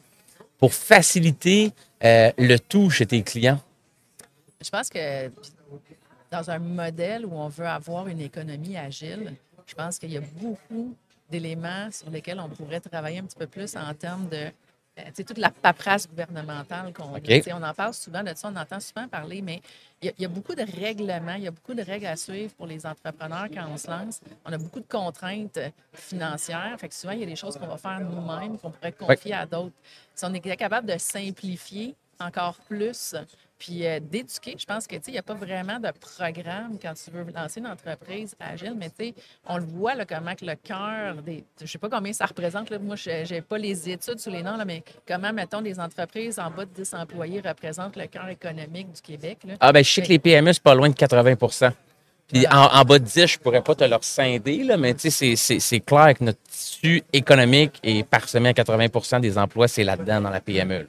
Pour 0.66 0.74
faciliter 0.74 1.72
euh, 2.04 2.32
le 2.40 2.58
tout 2.58 2.90
chez 2.90 3.06
tes 3.06 3.22
clients? 3.22 3.62
Je 4.60 4.68
pense 4.72 4.90
que 4.90 5.30
dans 6.32 6.50
un 6.50 6.58
modèle 6.58 7.24
où 7.24 7.34
on 7.34 7.50
veut 7.50 7.68
avoir 7.68 8.08
une 8.08 8.20
économie 8.20 8.76
agile, 8.76 9.36
je 9.68 9.76
pense 9.76 10.00
qu'il 10.00 10.12
y 10.12 10.18
a 10.18 10.24
beaucoup 10.42 10.96
d'éléments 11.30 11.92
sur 11.92 12.10
lesquels 12.10 12.40
on 12.40 12.50
pourrait 12.50 12.80
travailler 12.80 13.20
un 13.20 13.26
petit 13.26 13.38
peu 13.38 13.46
plus 13.46 13.76
en 13.76 13.94
termes 13.94 14.28
de 14.28 14.48
euh, 14.98 15.04
tu 15.08 15.12
sais, 15.16 15.24
toute 15.24 15.38
la 15.38 15.50
paperasse 15.50 16.08
gouvernementale 16.08 16.94
qu'on 16.94 17.14
a. 17.14 17.18
OK. 17.18 17.24
Tu 17.24 17.42
sais, 17.42 17.54
On 17.54 17.62
en 17.62 17.74
parle 17.74 17.94
souvent 17.94 18.24
de 18.24 18.32
ça, 18.36 18.50
on 18.52 18.56
entend 18.56 18.80
souvent 18.80 19.08
parler, 19.08 19.42
mais 19.42 19.62
il 20.02 20.06
y, 20.06 20.10
a, 20.10 20.14
il 20.18 20.22
y 20.22 20.26
a 20.26 20.30
beaucoup 20.30 20.56
de 20.56 20.64
règlements, 20.64 21.34
il 21.36 21.44
y 21.44 21.48
a 21.48 21.52
beaucoup 21.52 21.74
de 21.74 21.82
règles 21.82 22.06
à 22.06 22.16
suivre 22.16 22.54
pour 22.54 22.68
les 22.68 22.86
entrepreneurs 22.86 23.48
quand 23.54 23.68
on 23.70 23.78
se 23.78 23.90
lance. 23.90 24.22
On 24.46 24.54
a 24.54 24.58
beaucoup 24.58 24.80
de 24.80 24.88
contraintes 24.88 25.58
euh, 25.58 25.70
financières. 25.94 26.76
Fait 26.80 26.88
que 26.88 26.96
souvent, 26.96 27.14
il 27.14 27.20
y 27.20 27.24
a 27.24 27.28
des 27.28 27.36
choses 27.36 27.58
qu'on 27.58 27.68
va 27.68 27.78
faire 27.78 28.00
nous-mêmes, 28.00 28.58
qu'on 28.58 28.72
pourrait 28.72 28.94
confier 28.94 29.34
à 29.34 29.46
d'autres. 29.46 29.76
Si 30.14 30.24
on 30.26 30.34
est 30.34 30.56
capable 30.56 30.88
de 30.88 30.98
simplifier 30.98 31.96
encore 32.20 32.56
plus, 32.68 33.16
puis 33.58 33.88
euh, 33.88 34.00
d'éduquer, 34.02 34.56
je 34.60 34.66
pense 34.66 34.86
que 34.86 34.96
tu 34.96 35.04
sais, 35.04 35.12
il 35.12 35.14
n'y 35.14 35.20
a 35.20 35.24
pas 35.24 35.34
vraiment 35.34 35.80
de 35.80 35.90
programme 35.92 36.78
quand 36.82 36.94
tu 36.94 37.10
veux 37.12 37.26
lancer 37.34 37.62
une 37.62 37.68
entreprise 37.68 38.36
agile, 38.40 38.74
mais 38.78 38.90
tu 38.90 39.06
sais, 39.06 39.14
on 39.48 39.58
le 39.58 39.64
voit 39.64 39.96
là, 39.96 40.06
comment 40.06 40.36
que 40.36 40.46
le 40.46 40.56
cœur 40.56 41.16
des. 41.22 41.46
Je 41.62 41.66
sais 41.66 41.78
pas 41.78 41.90
combien 41.90 42.12
ça 42.12 42.26
représente. 42.26 42.70
Là, 42.70 42.80
moi, 42.80 42.98
je 42.98 43.34
n'ai 43.34 43.42
pas 43.42 43.58
les 43.58 43.90
études 43.90 44.20
sous 44.20 44.30
les 44.30 44.44
noms, 44.44 44.58
là, 44.58 44.66
mais 44.66 44.84
comment, 45.08 45.32
mettons, 45.32 45.62
des 45.62 45.80
entreprises 45.80 46.38
en 46.38 46.52
bas 46.52 46.66
de 46.66 46.72
10 46.72 46.94
employés 46.96 47.42
représentent 47.46 47.96
le 47.96 48.08
cœur 48.08 48.28
économique 48.28 48.92
du 48.92 49.02
Québec. 49.02 49.40
Là. 49.48 49.54
Ah, 49.62 49.72
ben, 49.72 49.84
je 49.84 49.90
sais 49.90 50.02
que 50.02 50.10
les 50.10 50.20
PME, 50.20 50.52
c'est 50.52 50.64
pas 50.64 50.76
loin 50.76 50.90
de 50.90 50.96
80% 50.96 51.72
Puis 52.28 52.46
en, 52.48 52.58
en 52.58 52.84
bas 52.84 53.00
de 53.00 53.06
10, 53.06 53.28
je 53.28 53.40
pourrais 53.40 53.62
pas 53.64 53.76
te 53.76 53.86
leur 53.86 54.04
scinder, 54.04 54.64
là, 54.64 54.76
mais 54.76 54.94
tu 54.96 55.10
sais, 55.10 55.36
c'est 55.36 55.80
clair 55.80 56.14
que 56.14 56.26
notre 56.26 56.42
tissu 56.44 57.04
économique 57.14 57.80
est 57.84 58.06
parsemé 58.06 58.50
à 58.50 58.54
80% 58.54 59.22
des 59.22 59.38
emplois, 59.38 59.70
c'est 59.70 59.86
là-dedans 59.86 60.20
dans 60.20 60.30
la 60.30 60.42
PME. 60.42 60.80
là. 60.80 60.86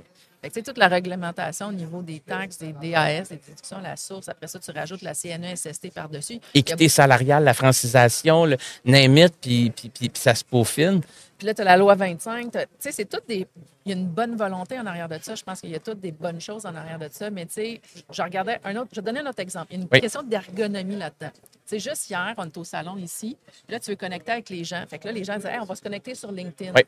Sais, 0.55 0.63
toute 0.63 0.79
la 0.79 0.89
réglementation 0.89 1.69
au 1.69 1.73
niveau 1.73 2.03
des 2.03 2.21
taxes, 2.21 2.59
des 2.59 2.73
DAS, 2.73 3.29
des 3.29 3.37
déductions 3.37 3.79
à 3.79 3.83
la 3.83 3.97
source, 3.97 4.29
après 4.29 4.47
ça, 4.49 4.59
tu 4.59 4.71
rajoutes 4.71 5.03
la 5.03 5.15
CNESST 5.15 5.91
par-dessus. 5.93 6.39
Équité 6.55 6.89
salariale, 6.89 7.45
la 7.45 7.55
francisation, 7.55 8.45
le 8.47 8.57
name 8.85 9.17
it, 9.19 9.35
puis, 9.41 9.71
puis, 9.71 9.89
puis, 9.89 10.09
puis 10.09 10.21
ça 10.23 10.35
se 10.35 10.45
peaufine. 10.45 11.01
Puis 11.39 11.47
là, 11.47 11.53
tu 11.55 11.61
as 11.61 11.65
la 11.65 11.77
loi 11.77 11.95
25. 11.95 12.51
t'as- 12.51 12.65
Tu 12.65 12.71
sais, 12.79 12.93
c'est 12.93 13.05
toutes 13.05 13.29
des. 13.29 13.47
Il 13.85 13.91
y 13.91 13.93
a 13.95 13.97
une 13.99 14.07
bonne 14.09 14.37
volonté 14.37 14.79
en 14.81 14.87
arrière 14.87 15.09
de 15.09 15.19
ça. 15.23 15.35
Je 15.37 15.45
pense 15.45 15.61
qu'il 15.61 15.71
y 15.71 15.75
a 15.77 15.79
toutes 15.79 16.01
des 16.01 16.11
bonnes 16.11 16.41
choses 16.41 16.67
en 16.67 16.75
arrière 16.75 16.99
de 16.99 17.09
ça. 17.13 17.31
Mais 17.31 17.47
tu 17.47 17.53
sais, 17.53 17.81
je 18.11 18.21
regardais 18.23 18.59
un 18.65 18.75
autre. 18.77 18.89
Je 18.93 19.01
vais 19.01 19.05
donner 19.05 19.21
un 19.21 19.27
autre 19.27 19.39
exemple. 19.41 19.67
Il 19.71 19.77
y 19.77 19.79
a 19.79 19.83
une 19.83 19.89
Oui. 19.93 20.01
question 20.01 20.23
d'ergonomie 20.25 20.97
là-dedans. 20.97 21.31
Tu 21.33 21.51
sais, 21.67 21.79
juste 21.79 22.09
hier, 22.11 22.35
on 22.39 22.47
est 22.47 22.57
au 22.57 22.65
salon 22.65 22.97
ici. 22.97 23.37
Puis 23.65 23.73
là, 23.75 23.79
tu 23.79 23.91
veux 23.91 23.97
connecter 23.97 24.33
avec 24.33 24.49
les 24.51 24.65
gens. 24.65 24.83
Fait 24.89 24.99
que 24.99 25.07
là, 25.07 25.13
les 25.13 25.23
gens 25.23 25.37
disent, 25.37 25.47
Hey, 25.47 25.59
on 25.61 25.65
va 25.67 25.75
se 25.77 25.83
connecter 25.83 26.15
sur 26.17 26.33
LinkedIn. 26.33 26.73
Oui. 26.75 26.83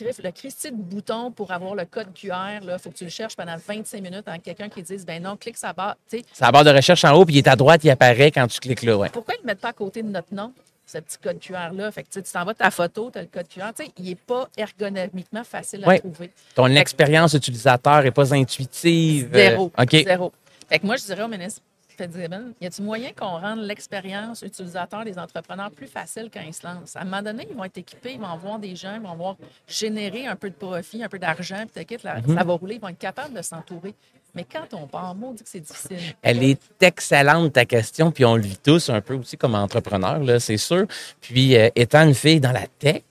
Le 0.00 0.30
Christy 0.32 0.72
de 0.72 0.76
bouton 0.76 1.30
pour 1.30 1.52
avoir 1.52 1.76
le 1.76 1.84
code 1.84 2.12
QR, 2.14 2.58
il 2.62 2.78
faut 2.80 2.90
que 2.90 2.96
tu 2.96 3.04
le 3.04 3.10
cherches 3.10 3.36
pendant 3.36 3.54
25 3.56 4.02
minutes 4.02 4.26
avec 4.26 4.42
quelqu'un 4.42 4.68
qui 4.68 4.82
dise, 4.82 5.06
ben 5.06 5.22
non, 5.22 5.36
clique 5.36 5.56
sa 5.56 5.72
barre. 5.72 5.94
Tu 6.10 6.18
sais, 6.18 6.24
C'est 6.32 6.44
la 6.44 6.50
barre 6.50 6.64
de 6.64 6.70
recherche 6.70 7.04
en 7.04 7.12
haut, 7.12 7.24
puis 7.24 7.36
il 7.36 7.38
est 7.38 7.46
à 7.48 7.54
droite, 7.54 7.82
il 7.84 7.90
apparaît 7.90 8.32
quand 8.32 8.46
tu 8.48 8.58
cliques 8.58 8.82
là. 8.82 8.96
Ouais. 8.96 9.08
pourquoi 9.10 9.34
ils 9.34 9.38
ne 9.38 9.42
le 9.42 9.46
mettent 9.52 9.60
pas 9.60 9.68
à 9.68 9.72
côté 9.72 10.02
de 10.02 10.08
notre 10.08 10.34
nom, 10.34 10.52
ce 10.84 10.98
petit 10.98 11.16
code 11.22 11.38
QR-là? 11.38 11.92
Fait 11.92 12.02
que 12.02 12.08
tu 12.10 12.20
t'en 12.22 12.44
vas 12.44 12.54
ta 12.54 12.72
photo, 12.72 13.10
tu 13.12 13.18
as 13.18 13.22
le 13.22 13.28
code 13.28 13.46
QR. 13.46 13.68
Tu 13.76 13.84
sais, 13.84 13.92
il 13.98 14.06
n'est 14.06 14.14
pas 14.16 14.48
ergonomiquement 14.56 15.44
facile 15.44 15.84
à 15.84 15.88
Oui. 15.88 16.00
trouver. 16.00 16.30
Ton 16.56 16.66
expérience 16.66 17.34
utilisateur 17.34 18.02
n'est 18.02 18.10
pas 18.10 18.34
intuitive. 18.34 19.30
euh, 19.32 19.38
Zéro. 19.50 19.72
OK. 19.78 19.90
Zéro. 20.04 20.32
Fait 20.68 20.78
que 20.80 20.86
moi, 20.86 20.96
je 20.96 21.04
dirais 21.04 21.22
au 21.22 21.28
ministre 21.28 21.60
Fitzgibbon, 21.96 22.52
y 22.60 22.66
a-t-il 22.66 22.84
moyen 22.84 23.10
qu'on 23.12 23.38
rende 23.38 23.60
l'expérience 23.60 24.42
utilisateur 24.42 25.04
des 25.04 25.18
entrepreneurs 25.18 25.70
plus 25.70 25.86
facile 25.86 26.28
quand 26.32 26.40
ils 26.46 26.54
se 26.54 26.66
lancent? 26.66 26.96
À 26.96 27.00
un 27.02 27.04
moment 27.04 27.22
donné, 27.22 27.46
ils 27.50 27.56
vont 27.56 27.64
être 27.64 27.78
équipés, 27.78 28.12
ils 28.14 28.20
vont 28.20 28.36
voir 28.36 28.58
des 28.58 28.74
gens, 28.76 28.94
ils 28.96 29.02
vont 29.02 29.14
voir 29.14 29.36
générer 29.68 30.26
un 30.26 30.36
peu 30.36 30.50
de 30.50 30.54
profit, 30.54 31.02
un 31.02 31.08
peu 31.08 31.18
d'argent, 31.18 31.58
puis 31.58 31.70
t'inquiète, 31.74 32.02
là, 32.02 32.20
Mhm. 32.20 32.36
ça 32.36 32.44
va 32.44 32.52
rouler, 32.54 32.74
ils 32.76 32.80
vont 32.80 32.88
être 32.88 32.98
capables 32.98 33.34
de 33.34 33.42
s'entourer. 33.42 33.94
Mais 34.34 34.44
quand 34.50 34.66
on 34.76 34.86
part, 34.88 35.14
on 35.22 35.32
dit 35.32 35.44
que 35.44 35.48
c'est 35.48 35.60
difficile. 35.60 35.98
Elle 36.20 36.42
est 36.42 36.60
excellente, 36.80 37.52
ta 37.52 37.64
question, 37.64 38.10
puis 38.10 38.24
on 38.24 38.34
le 38.34 38.42
vit 38.42 38.56
tous 38.58 38.90
un 38.90 39.00
peu 39.00 39.14
aussi 39.14 39.36
comme 39.36 39.54
entrepreneur, 39.54 40.18
là, 40.18 40.40
c'est 40.40 40.56
sûr. 40.56 40.86
Puis, 41.20 41.56
euh, 41.56 41.68
étant 41.76 42.02
une 42.02 42.14
fille 42.14 42.40
dans 42.40 42.50
la 42.50 42.66
tech, 42.66 43.02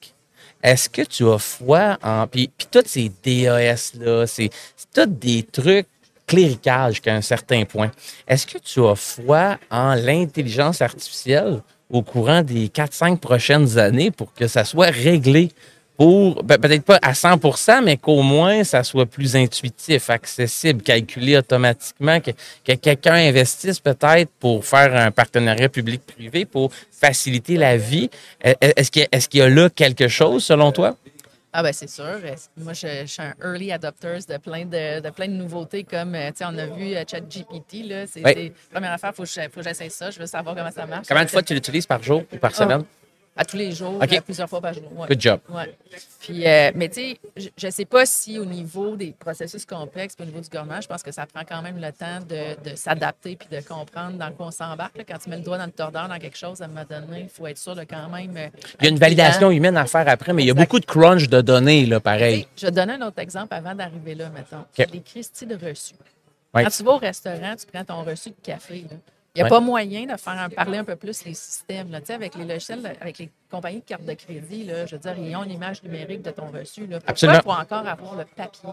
est-ce 0.61 0.89
que 0.89 1.01
tu 1.01 1.25
as 1.29 1.37
foi 1.37 1.97
en. 2.03 2.27
Puis, 2.27 2.49
puis 2.57 2.67
tous 2.69 2.83
ces 2.87 3.09
DAS-là, 3.23 4.25
c'est 4.27 4.49
c'est 4.75 4.91
tous 4.93 5.05
des 5.09 5.43
trucs 5.43 5.87
cléricages 6.27 6.95
jusqu'à 6.95 7.15
un 7.15 7.21
certain 7.21 7.65
point. 7.65 7.91
Est-ce 8.27 8.47
que 8.47 8.57
tu 8.57 8.83
as 8.85 8.95
foi 8.95 9.57
en 9.69 9.95
l'intelligence 9.95 10.81
artificielle 10.81 11.61
au 11.89 12.01
courant 12.01 12.41
des 12.41 12.67
4-5 12.67 13.17
prochaines 13.17 13.77
années 13.77 14.11
pour 14.11 14.33
que 14.33 14.47
ça 14.47 14.63
soit 14.63 14.91
réglé 14.91 15.49
pour, 15.95 16.43
ben, 16.43 16.57
peut-être 16.57 16.83
pas 16.83 16.97
à 17.03 17.13
100% 17.13 17.83
mais 17.83 17.97
qu'au 17.97 18.23
moins 18.23 18.63
ça 18.63 18.83
soit 18.83 19.05
plus 19.05 19.35
intuitif, 19.35 20.09
accessible, 20.09 20.81
calculé 20.81 21.37
automatiquement, 21.37 22.19
que, 22.19 22.31
que 22.65 22.73
quelqu'un 22.73 23.13
investisse 23.13 23.79
peut-être 23.79 24.31
pour 24.39 24.65
faire 24.65 24.95
un 24.95 25.11
partenariat 25.11 25.69
public-privé 25.69 26.45
pour 26.45 26.71
faciliter 26.91 27.57
la 27.57 27.77
vie? 27.77 28.09
Est-ce 28.41 28.89
qu'il 28.89 29.03
y, 29.03 29.37
y 29.37 29.41
a 29.41 29.49
là 29.49 29.69
quelque 29.69 30.07
chose 30.07 30.43
selon 30.43 30.71
toi? 30.71 30.97
Ah 31.55 31.61
ben 31.61 31.71
c'est 31.71 31.89
sûr. 31.89 32.03
Euh, 32.05 32.35
Moi, 32.57 32.73
je, 32.73 32.87
je 33.01 33.05
suis 33.05 33.21
un 33.21 33.33
early 33.43 33.71
adopter 33.71 34.17
de 34.27 34.37
plein 34.37 34.65
de, 34.65 34.99
de 35.01 35.09
plein 35.11 35.27
de 35.27 35.33
nouveautés 35.33 35.83
comme, 35.83 36.15
euh, 36.15 36.29
tu 36.31 36.37
sais, 36.37 36.45
on 36.45 36.57
a 36.57 36.65
vu 36.65 36.95
euh, 36.95 37.03
ChatGPT, 37.07 37.85
là. 37.87 38.07
C'est 38.07 38.23
Oui. 38.25 38.51
première 38.71 38.91
affaire, 38.93 39.11
il 39.13 39.15
faut 39.15 39.23
que 39.23 39.29
je- 39.29 39.49
faut 39.51 39.59
que 39.61 39.63
j'essaie 39.63 39.89
ça. 39.89 40.09
Je 40.09 40.19
veux 40.19 40.25
savoir 40.25 40.55
comment 40.55 40.71
ça 40.71 40.87
marche. 40.87 41.07
Combien 41.07 41.25
de 41.25 41.29
fois 41.29 41.43
tu 41.43 41.53
l'utilises 41.53 41.85
par 41.85 42.01
jour 42.01 42.23
ou 42.33 42.37
par 42.37 42.55
semaine? 42.55 42.83
À 43.35 43.43
tous 43.45 43.57
les 43.57 43.71
jours, 43.71 43.99
plusieurs 44.25 44.47
fois 44.47 44.61
par 44.61 44.75
jour. 44.75 44.83
ouais. 44.95 45.07
Good 45.07 45.19
job. 45.21 45.39
Ouais. 45.49 45.75
Puis, 46.19 46.47
euh, 46.47 46.71
mais 46.75 46.87
tu 46.87 47.01
sais, 47.35 47.49
je 47.57 47.65
ne 47.65 47.71
sais 47.71 47.85
pas 47.85 48.05
si 48.05 48.37
au 48.37 48.45
niveau 48.45 48.95
des 48.95 49.11
processus 49.17 49.65
complexes, 49.65 50.15
puis 50.15 50.23
au 50.23 50.27
niveau 50.27 50.39
du 50.39 50.47
gouvernement, 50.49 50.79
je 50.81 50.87
pense 50.87 51.01
que 51.01 51.11
ça 51.11 51.25
prend 51.25 51.41
quand 51.43 51.63
même 51.63 51.81
le 51.81 51.91
temps 51.91 52.19
de, 52.19 52.69
de 52.69 52.75
s'adapter 52.75 53.35
puis 53.35 53.47
de 53.49 53.59
comprendre 53.67 54.19
dans 54.19 54.31
quoi 54.33 54.45
on 54.47 54.51
s'embarque. 54.51 55.03
Quand 55.07 55.17
tu 55.17 55.31
mets 55.31 55.37
le 55.37 55.41
doigt 55.43 55.57
dans 55.57 55.65
le 55.65 55.71
tordeur 55.71 56.07
dans 56.07 56.19
quelque 56.19 56.37
chose, 56.37 56.61
à 56.61 56.65
un 56.65 56.67
moment 56.67 56.85
donné, 56.87 57.21
il 57.21 57.29
faut 57.29 57.47
être 57.47 57.57
sûr 57.57 57.75
de 57.75 57.83
quand 57.85 58.07
même. 58.09 58.37
euh, 58.37 58.49
Il 58.79 58.83
y 58.83 58.87
a 58.87 58.89
une 58.91 58.99
validation 58.99 59.49
humaine 59.49 59.77
à 59.77 59.87
faire 59.87 60.07
après, 60.07 60.31
mais 60.31 60.43
il 60.43 60.47
y 60.47 60.51
a 60.51 60.55
beaucoup 60.55 60.79
de 60.79 60.85
crunch 60.85 61.27
de 61.27 61.41
données, 61.41 61.87
là, 61.87 61.99
pareil. 61.99 62.47
Je 62.55 62.67
donner 62.67 62.93
un 62.93 63.01
autre 63.07 63.17
exemple 63.19 63.53
avant 63.55 63.73
d'arriver 63.73 64.13
là, 64.13 64.29
mettons. 64.29 64.59
OK. 64.77 64.87
Les 64.93 65.01
Christie 65.01 65.47
de 65.47 65.55
reçus. 65.55 65.95
Ouais. 66.53 66.63
Quand 66.65 66.69
tu 66.69 66.83
vas 66.83 66.91
au 66.91 66.97
restaurant, 66.97 67.55
tu 67.55 67.65
prends 67.65 67.83
ton 67.83 68.03
reçu 68.03 68.29
de 68.29 68.35
café. 68.43 68.85
là. 68.91 68.97
Il 69.35 69.39
n'y 69.39 69.41
a 69.41 69.45
Ouais. 69.45 69.49
pas 69.49 69.59
moyen 69.61 70.05
de 70.05 70.15
faire 70.15 70.33
un- 70.33 70.49
parler 70.49 70.77
un 70.77 70.83
peu 70.83 70.95
plus 70.95 71.25
les 71.25 71.33
systèmes. 71.33 71.89
Là. 71.91 72.01
Tu 72.01 72.07
sais, 72.07 72.13
Avec 72.13 72.35
les 72.35 72.45
logiciels, 72.45 72.85
avec 73.01 73.17
les 73.17 73.31
compagnies 73.49 73.79
de 73.79 73.83
cartes 73.85 74.05
de 74.05 74.13
crédit, 74.13 74.63
là, 74.63 74.85
je 74.85 74.95
veux 74.95 75.01
dire, 75.01 75.17
ils 75.17 75.35
ont 75.35 75.43
une 75.43 75.51
image 75.51 75.81
numérique 75.81 76.21
de 76.21 76.29
ton 76.29 76.51
reçu. 76.51 76.81
Là. 76.85 76.97
Pourquoi 76.99 77.09
Absolument. 77.11 77.39
il 77.39 77.43
faut 77.43 77.49
encore 77.51 77.87
avoir 77.87 78.15
le 78.15 78.25
papier? 78.25 78.69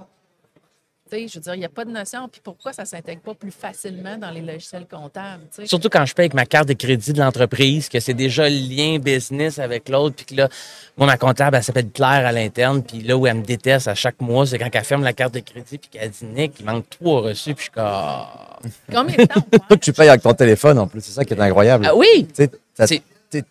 Je 1.12 1.34
veux 1.34 1.40
dire, 1.40 1.54
il 1.54 1.58
n'y 1.60 1.64
a 1.64 1.68
pas 1.68 1.84
de 1.84 1.90
notion. 1.90 2.28
Puis 2.28 2.40
pourquoi 2.42 2.72
ça 2.72 2.82
ne 2.82 2.86
s'intègre 2.88 3.20
pas 3.22 3.34
plus 3.34 3.50
facilement 3.50 4.16
dans 4.16 4.30
les 4.30 4.40
logiciels 4.40 4.86
comptables? 4.90 5.42
tu 5.54 5.62
sais? 5.62 5.66
Surtout 5.66 5.88
quand 5.88 6.04
je 6.06 6.14
paye 6.14 6.24
avec 6.24 6.34
ma 6.34 6.46
carte 6.46 6.68
de 6.68 6.72
crédit 6.74 7.12
de 7.12 7.20
l'entreprise, 7.20 7.88
que 7.88 8.00
c'est 8.00 8.14
déjà 8.14 8.48
le 8.48 8.54
lien 8.56 8.98
business 8.98 9.58
avec 9.58 9.88
l'autre, 9.88 10.16
puis 10.16 10.26
que 10.26 10.34
là, 10.34 10.48
moi, 10.96 11.06
ma 11.06 11.16
comptable, 11.16 11.56
elle 11.56 11.62
s'appelle 11.64 11.90
Claire 11.90 12.26
à 12.26 12.32
l'interne, 12.32 12.82
puis 12.82 13.00
là 13.02 13.16
où 13.16 13.26
elle 13.26 13.34
me 13.38 13.42
déteste 13.42 13.88
à 13.88 13.94
chaque 13.94 14.20
mois, 14.20 14.46
c'est 14.46 14.58
quand 14.58 14.68
elle 14.72 14.84
ferme 14.84 15.02
la 15.02 15.12
carte 15.12 15.34
de 15.34 15.40
crédit, 15.40 15.78
puis 15.78 15.88
qu'elle 15.90 16.10
dit 16.10 16.24
Nick, 16.26 16.54
il 16.60 16.66
manque 16.66 16.88
trois 16.90 17.20
reçus, 17.22 17.54
puis 17.54 17.60
je 17.60 17.62
suis 17.64 17.70
comme. 17.72 17.84
Ah. 17.86 18.58
Combien 18.92 19.16
de 19.16 19.24
temps? 19.24 19.40
on 19.52 19.58
Toi, 19.58 19.76
tu 19.78 19.92
payes 19.92 20.08
avec 20.08 20.22
ton 20.22 20.34
téléphone 20.34 20.78
en 20.78 20.86
plus, 20.86 21.00
c'est 21.00 21.12
ça 21.12 21.24
qui 21.24 21.34
est 21.34 21.40
incroyable. 21.40 21.86
Ah 21.88 21.94
oui! 21.96 22.26
Tu 22.28 22.44
sais, 22.44 22.50
ça- 22.74 22.86
C'est- 22.86 23.02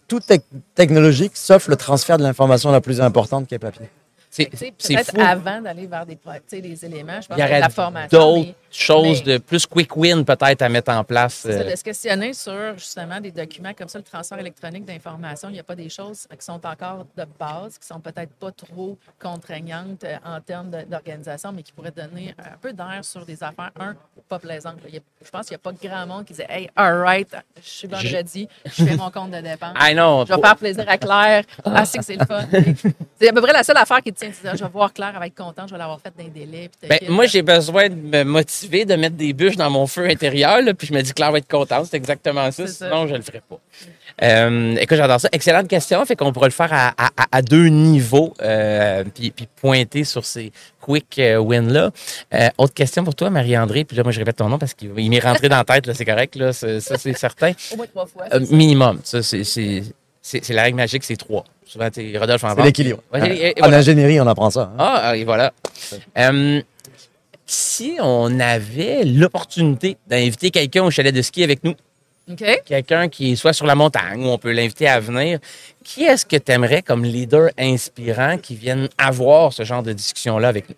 tout 0.07 0.19
tec- 0.19 0.43
technologique, 0.75 1.31
sauf 1.37 1.67
le 1.69 1.77
transfert 1.77 2.17
de 2.17 2.23
l'information 2.23 2.69
la 2.69 2.81
plus 2.81 2.99
importante 2.99 3.47
qui 3.47 3.55
est 3.55 3.59
papier. 3.59 3.89
C'est 4.29 4.45
Peut-être 4.49 5.19
avant 5.19 5.61
d'aller 5.61 5.87
vers 5.87 6.05
des, 6.05 6.17
des 6.61 6.85
éléments, 6.85 7.19
je 7.21 7.27
pense 7.27 7.37
que 7.37 7.41
la 7.41 7.69
formation. 7.69 8.35
d'autres 8.35 8.53
mais- 9.03 9.21
de 9.21 9.37
plus 9.39 9.65
quick 9.65 9.95
win 9.97 10.23
peut-être 10.25 10.61
à 10.61 10.69
mettre 10.69 10.91
en 10.91 11.03
place. 11.03 11.33
C'est 11.43 11.65
euh, 11.65 11.71
de 11.71 11.75
se 11.75 11.83
questionner 11.83 12.33
sur 12.33 12.73
justement 12.77 13.19
des 13.19 13.31
documents 13.31 13.73
comme 13.73 13.87
ça, 13.89 13.97
le 13.99 14.03
transfert 14.03 14.39
électronique 14.39 14.85
d'informations. 14.85 15.49
Il 15.49 15.53
n'y 15.53 15.59
a 15.59 15.63
pas 15.63 15.75
des 15.75 15.89
choses 15.89 16.27
qui 16.29 16.45
sont 16.45 16.63
encore 16.65 17.05
de 17.17 17.25
base, 17.39 17.77
qui 17.77 17.87
sont 17.87 17.99
peut-être 17.99 18.31
pas 18.33 18.51
trop 18.51 18.97
contraignantes 19.19 20.03
euh, 20.03 20.17
en 20.25 20.39
termes 20.41 20.69
d'organisation, 20.89 21.51
mais 21.51 21.63
qui 21.63 21.71
pourraient 21.71 21.91
donner 21.91 22.33
un 22.37 22.57
peu 22.61 22.73
d'air 22.73 22.99
sur 23.03 23.25
des 23.25 23.41
affaires, 23.43 23.71
un, 23.79 23.95
pas 24.27 24.39
plaisantes. 24.39 24.75
là. 24.83 24.89
Il 24.89 24.95
y 24.95 24.97
a- 24.97 25.01
je 25.23 25.29
pense 25.29 25.47
qu'il 25.47 25.55
n'y 25.57 25.61
a 25.61 25.71
pas 25.71 25.87
grand 25.87 26.07
monde 26.07 26.25
qui 26.25 26.33
disait 26.33 26.47
Hey, 26.49 26.69
all 26.75 26.99
right, 27.01 27.35
je 27.63 27.69
suis 27.69 27.87
vendredi, 27.87 28.47
je 28.65 28.83
fais 28.85 28.95
mon 28.97 29.09
compte 29.11 29.31
de 29.31 29.41
dépenses. 29.41 29.75
I 29.79 29.93
know. 29.93 30.25
Je 30.27 30.33
vais 30.33 30.41
faire 30.41 30.55
plaisir 30.57 30.85
à 30.87 30.97
Claire. 30.97 31.43
Ah, 31.65 31.85
c'est 31.85 31.99
que 31.99 32.03
c'est 32.03 32.15
le 32.17 32.25
fun. 32.25 32.45
C'est 33.19 33.29
à 33.29 33.33
peu 33.33 33.41
près 33.41 33.53
la 33.53 33.63
seule 33.63 33.77
affaire 33.77 34.01
qui 34.01 34.11
tient. 34.11 34.31
Je 34.31 34.63
vais 34.63 34.69
voir 34.69 34.91
Claire, 34.91 35.11
elle 35.13 35.19
va 35.19 35.27
être 35.27 35.35
contente, 35.37 35.67
je 35.69 35.73
vais 35.73 35.77
l'avoir 35.77 35.99
faite 36.01 36.13
délais. 36.33 36.69
puis 36.79 36.89
Ben, 36.89 36.99
moi, 37.09 37.25
j'ai 37.25 37.41
besoin 37.41 37.87
de 37.89 37.95
me 37.95 38.23
motiver, 38.23 38.49
de 38.67 38.95
mettre 38.95 39.15
des 39.15 39.33
bûches 39.33 39.55
dans 39.55 39.69
mon 39.69 39.87
feu 39.87 40.05
intérieur, 40.09 40.61
là, 40.61 40.73
puis 40.73 40.87
je 40.87 40.93
me 40.93 41.01
dis 41.01 41.09
que 41.11 41.15
Claire 41.15 41.31
va 41.31 41.37
être 41.37 41.47
contente. 41.47 41.87
C'est 41.89 41.97
exactement 41.97 42.51
ça. 42.51 42.67
Sinon, 42.67 43.07
je 43.07 43.15
le 43.15 43.21
ferai 43.21 43.41
pas. 43.47 43.59
Euh, 44.21 44.75
écoute, 44.75 44.97
j'adore 44.97 45.19
ça. 45.21 45.29
Excellente 45.31 45.67
question. 45.69 46.03
Fait 46.05 46.15
qu'on 46.15 46.33
pourra 46.33 46.47
le 46.47 46.51
faire 46.51 46.73
à, 46.73 46.89
à- 46.97 47.09
à- 47.15 47.25
à 47.31 47.41
deux 47.41 47.67
niveaux, 47.67 48.33
euh, 48.41 49.03
puis, 49.15 49.31
puis 49.31 49.47
pointer 49.55 50.03
sur 50.03 50.25
ces 50.25 50.51
quick 50.81 51.17
euh, 51.19 51.37
wins-là. 51.37 51.91
Euh, 52.33 52.49
autre 52.57 52.73
question 52.73 53.03
pour 53.05 53.15
toi, 53.15 53.29
Marie-André. 53.29 53.85
Puis 53.85 53.95
là, 53.95 54.03
moi, 54.03 54.11
je 54.11 54.19
répète 54.19 54.35
ton 54.37 54.49
nom 54.49 54.57
parce 54.57 54.73
qu'il 54.73 54.91
il 54.97 55.09
m'est 55.09 55.19
rentré 55.19 55.47
dans 55.47 55.57
la 55.57 55.63
tête, 55.63 55.87
là, 55.87 55.93
c'est 55.93 56.03
correct, 56.05 56.35
là, 56.35 56.51
ça, 56.51 56.79
c'est 56.79 57.17
certain. 57.17 57.53
Au 57.71 57.77
moins 57.77 57.87
trois 57.87 58.05
fois. 58.07 58.25
Euh, 58.33 58.41
minimum. 58.51 58.99
Ça, 59.03 59.23
c'est, 59.23 59.43
c'est, 59.45 59.83
la 60.49 60.63
règle 60.63 60.75
magique, 60.77 61.03
c'est 61.05 61.15
trois. 61.15 61.45
Souvent, 61.65 61.89
tu 61.89 62.17
Rodolphe 62.17 62.43
en 62.43 62.55
C'est 62.55 62.63
l'équilibre. 62.63 62.99
Ouais, 63.13 63.53
et 63.55 63.61
En 63.61 63.65
voilà. 63.67 63.77
ingénierie, 63.77 64.19
on 64.19 64.27
apprend 64.27 64.49
ça. 64.49 64.71
hein. 64.73 64.75
Ah, 64.79 65.15
et 65.15 65.23
voilà. 65.23 65.53
Euh, 66.17 66.61
si 67.49 67.97
on 67.99 68.39
avait 68.39 69.03
l'opportunité 69.03 69.97
d'inviter 70.07 70.51
quelqu'un 70.51 70.83
au 70.83 70.91
chalet 70.91 71.13
de 71.13 71.21
ski 71.21 71.43
avec 71.43 71.63
nous, 71.63 71.73
quelqu'un 72.65 73.09
qui 73.09 73.35
soit 73.35 73.53
sur 73.53 73.65
la 73.65 73.73
montagne 73.73 74.23
ou 74.23 74.27
on 74.27 74.37
peut 74.37 74.51
l'inviter 74.51 74.87
à 74.87 74.99
venir, 74.99 75.39
qui 75.83 76.03
est-ce 76.03 76.27
que 76.27 76.35
tu 76.35 76.51
aimerais 76.51 76.83
comme 76.83 77.03
leader 77.03 77.49
inspirant 77.57 78.37
qui 78.37 78.55
vienne 78.55 78.87
avoir 78.99 79.51
ce 79.51 79.63
genre 79.63 79.81
de 79.81 79.93
discussion-là 79.93 80.47
avec 80.47 80.69
nous? 80.69 80.75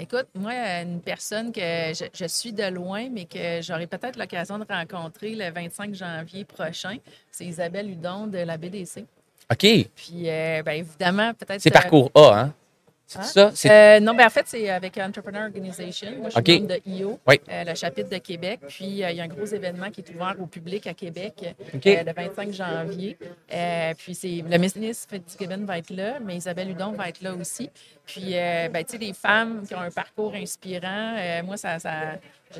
Écoute, 0.00 0.26
moi, 0.34 0.52
une 0.82 1.00
personne 1.00 1.52
que 1.52 1.60
je, 1.60 2.06
je 2.12 2.24
suis 2.26 2.52
de 2.52 2.64
loin, 2.64 3.08
mais 3.08 3.26
que 3.26 3.62
j'aurai 3.62 3.86
peut-être 3.86 4.18
l'occasion 4.18 4.58
de 4.58 4.64
rencontrer 4.68 5.36
le 5.36 5.52
25 5.52 5.94
janvier 5.94 6.44
prochain, 6.44 6.96
c'est 7.30 7.44
Isabelle 7.44 7.88
Hudon 7.88 8.26
de 8.26 8.38
la 8.38 8.56
BDC. 8.56 9.04
OK. 9.52 9.58
Puis, 9.94 10.28
euh, 10.28 10.62
bien 10.64 10.74
évidemment, 10.74 11.32
peut-être. 11.34 11.60
C'est 11.60 11.70
euh, 11.70 11.78
parcours 11.78 12.10
A, 12.16 12.40
hein? 12.40 12.54
Hein? 13.16 13.50
ça? 13.54 13.70
Euh, 13.70 14.00
non, 14.00 14.14
ben 14.14 14.26
en 14.26 14.30
fait, 14.30 14.44
c'est 14.46 14.68
avec 14.70 14.96
Entrepreneur 14.98 15.42
Organization. 15.44 16.08
Moi, 16.18 16.30
je 16.30 16.40
suis 16.42 16.60
membre 16.60 16.74
de 16.74 16.80
IO, 16.86 17.18
Oui. 17.26 17.40
euh, 17.50 17.64
le 17.64 17.74
chapitre 17.74 18.10
de 18.10 18.18
Québec. 18.18 18.60
Puis, 18.68 19.02
euh, 19.04 19.10
il 19.10 19.16
y 19.16 19.20
a 19.20 19.24
un 19.24 19.28
gros 19.28 19.44
événement 19.44 19.90
qui 19.90 20.00
est 20.00 20.10
ouvert 20.14 20.34
au 20.40 20.46
public 20.46 20.86
à 20.86 20.94
Québec 20.94 21.54
le 21.84 22.12
25 22.12 22.52
janvier. 22.52 23.16
Puis, 23.98 24.14
c'est 24.14 24.42
le 24.48 24.58
ministre 24.58 25.08
Fitzgibbon 25.10 25.64
va 25.64 25.78
être 25.78 25.90
là, 25.90 26.18
mais 26.24 26.36
Isabelle 26.36 26.70
Hudon 26.70 26.92
va 26.92 27.08
être 27.08 27.22
là 27.22 27.34
aussi. 27.34 27.70
Puis, 28.06 28.36
euh, 28.36 28.68
ben, 28.68 28.84
tu 28.84 28.92
sais, 28.92 28.98
des 28.98 29.12
femmes 29.12 29.64
qui 29.66 29.74
ont 29.74 29.80
un 29.80 29.90
parcours 29.90 30.34
inspirant, 30.34 31.14
euh, 31.16 31.42
moi, 31.42 31.56
ça, 31.56 31.78
ça 31.78 32.18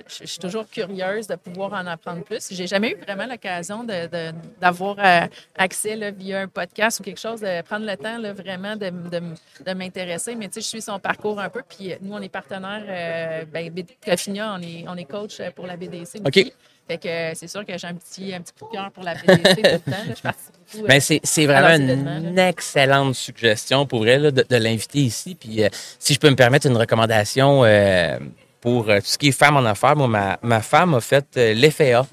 je, 0.09 0.25
suis 0.27 0.39
toujours 0.39 0.69
curieuse 0.71 1.27
de 1.27 1.35
pouvoir 1.35 1.73
en 1.73 1.87
apprendre 1.87 2.23
plus. 2.25 2.49
J'ai 2.51 2.67
jamais 2.67 2.93
eu 2.93 2.97
vraiment 2.97 3.27
l'occasion 3.27 3.85
de- 3.85 4.07
de- 4.07 4.33
d'avoir 4.61 4.97
euh, 4.99 5.27
accès 5.57 5.97
là, 5.97 6.11
via 6.11 6.41
un 6.41 6.49
podcast 6.49 7.01
ou 7.01 7.03
quelque 7.03 7.21
chose, 7.21 7.41
de 7.41 7.61
prendre 7.63 7.85
le 7.85 7.97
temps 7.97 8.19
là, 8.19 8.33
vraiment 8.33 8.77
de, 8.77 8.91
de 8.91 9.73
m'intéresser. 9.75 10.35
Mais 10.35 10.49
tu 10.49 10.55
sais, 10.55 10.61
je 10.61 10.67
suis 10.69 10.83
son 10.83 10.99
parcours 10.99 11.39
un 11.41 11.51
peu. 11.51 11.63
Puis 11.69 11.93
nous, 12.01 12.15
on 12.15 12.21
est 12.21 12.29
partenaires. 12.29 12.85
Euh, 12.89 13.45
ben, 13.45 13.71
on 14.07 14.63
est, 14.63 14.85
on 14.89 14.97
est 14.97 15.05
coach 15.05 15.41
pour 15.55 15.67
la 15.67 15.77
BDC 15.77 16.21
aussi. 16.21 16.23
OK. 16.25 16.53
Fait 16.89 16.99
que 16.99 17.09
euh, 17.09 17.33
c'est 17.35 17.47
sûr 17.49 17.65
que 17.65 17.79
j'ai 17.79 17.87
un 17.87 17.95
petit, 17.95 18.35
un 18.35 18.41
petit 18.41 18.53
coup 18.59 18.67
de 18.71 18.77
cœur 18.77 18.91
pour 18.91 19.05
la 19.05 19.15
BDC 19.15 19.55
tout 19.57 19.63
le 19.63 19.79
temps. 19.79 19.91
là. 19.91 20.15
Je 20.17 20.21
participe 20.23 20.53
beaucoup. 20.75 20.85
euh, 20.85 20.89
Ben, 20.89 21.01
c'est, 21.01 21.47
vraiment 21.47 21.77
une 21.77 22.39
excellente 22.39 23.15
suggestion 23.15 23.87
pour 23.87 24.07
elle 24.07 24.23
là, 24.23 24.31
de, 24.31 24.45
de 24.49 24.57
l'inviter 24.57 24.99
ici. 25.01 25.35
Puis, 25.35 25.63
euh, 25.63 25.69
si 25.99 26.15
je 26.15 26.19
peux 26.19 26.29
me 26.31 26.37
permettre 26.37 26.67
une 26.67 26.77
recommandation 26.77 27.65
euh, 27.65 28.19
pour 28.61 28.87
tout 28.87 28.93
ce 29.05 29.17
qui 29.19 29.29
est 29.29 29.33
femme 29.33 29.57
en 29.57 29.65
affaires, 29.65 29.97
moi, 29.97 30.09
ma, 30.09 30.39
ma 30.43 30.61
femme 30.61 30.95
a 30.95 31.01
fait 31.01 31.25
l'EFEA, 31.37 32.05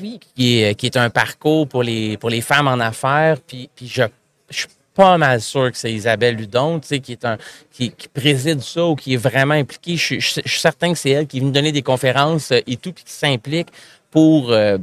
oui. 0.00 0.18
qui 0.34 0.62
est, 0.62 0.74
qui 0.74 0.86
est 0.86 0.96
un 0.96 1.10
parcours 1.10 1.68
pour 1.68 1.82
les, 1.82 2.16
pour 2.16 2.30
les 2.30 2.40
femmes 2.40 2.66
en 2.68 2.80
affaires. 2.80 3.36
Puis, 3.46 3.68
puis 3.76 3.86
je, 3.86 4.02
je 4.50 4.56
suis 4.60 4.68
pas 4.94 5.18
mal 5.18 5.40
sûr 5.40 5.70
que 5.72 5.76
c'est 5.76 5.92
Isabelle 5.92 6.36
Ludon, 6.36 6.78
tu 6.80 6.86
sais, 6.88 7.00
qui 7.00 7.12
est 7.12 7.24
un 7.24 7.36
qui, 7.72 7.90
qui 7.90 8.06
préside 8.08 8.60
ça 8.62 8.84
ou 8.86 8.94
qui 8.94 9.14
est 9.14 9.18
vraiment 9.18 9.54
impliquée. 9.54 9.96
Je, 9.96 10.02
suis- 10.04 10.20
je 10.20 10.28
suis- 10.28 10.42
je 10.44 10.50
suis 10.50 10.60
certain 10.60 10.92
que 10.92 10.98
c'est 10.98 11.10
elle 11.10 11.26
qui 11.26 11.40
vient 11.40 11.48
donner 11.50 11.72
des 11.72 11.82
conférences 11.82 12.52
et 12.52 12.76
tout, 12.76 12.92
puis 12.92 13.02
qui 13.04 13.12
s'implique 13.12 13.68
pour 14.14 14.50
euh, 14.52 14.78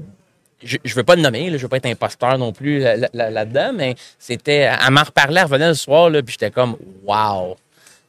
je 0.64 0.78
ne 0.86 0.94
veux 0.94 1.04
pas 1.04 1.16
le 1.16 1.24
nommer, 1.24 1.50
là, 1.50 1.58
je 1.58 1.64
veux 1.64 1.70
pas 1.70 1.78
être 1.78 1.88
imposteur 1.88 2.38
non 2.38 2.52
plus 2.54 2.80
là- 2.82 2.98
là- 3.14 3.30
là-dedans, 3.32 3.72
mais 3.74 3.96
c'était. 4.20 4.70
Elle 4.86 4.92
m'en 4.92 5.02
reparlait, 5.04 5.40
elle 5.40 5.46
revenait 5.48 5.70
le 5.70 5.74
soir, 5.74 6.10
là, 6.12 6.22
puis 6.22 6.34
j'étais 6.34 6.52
comme 6.52 6.76
Wow! 7.04 7.56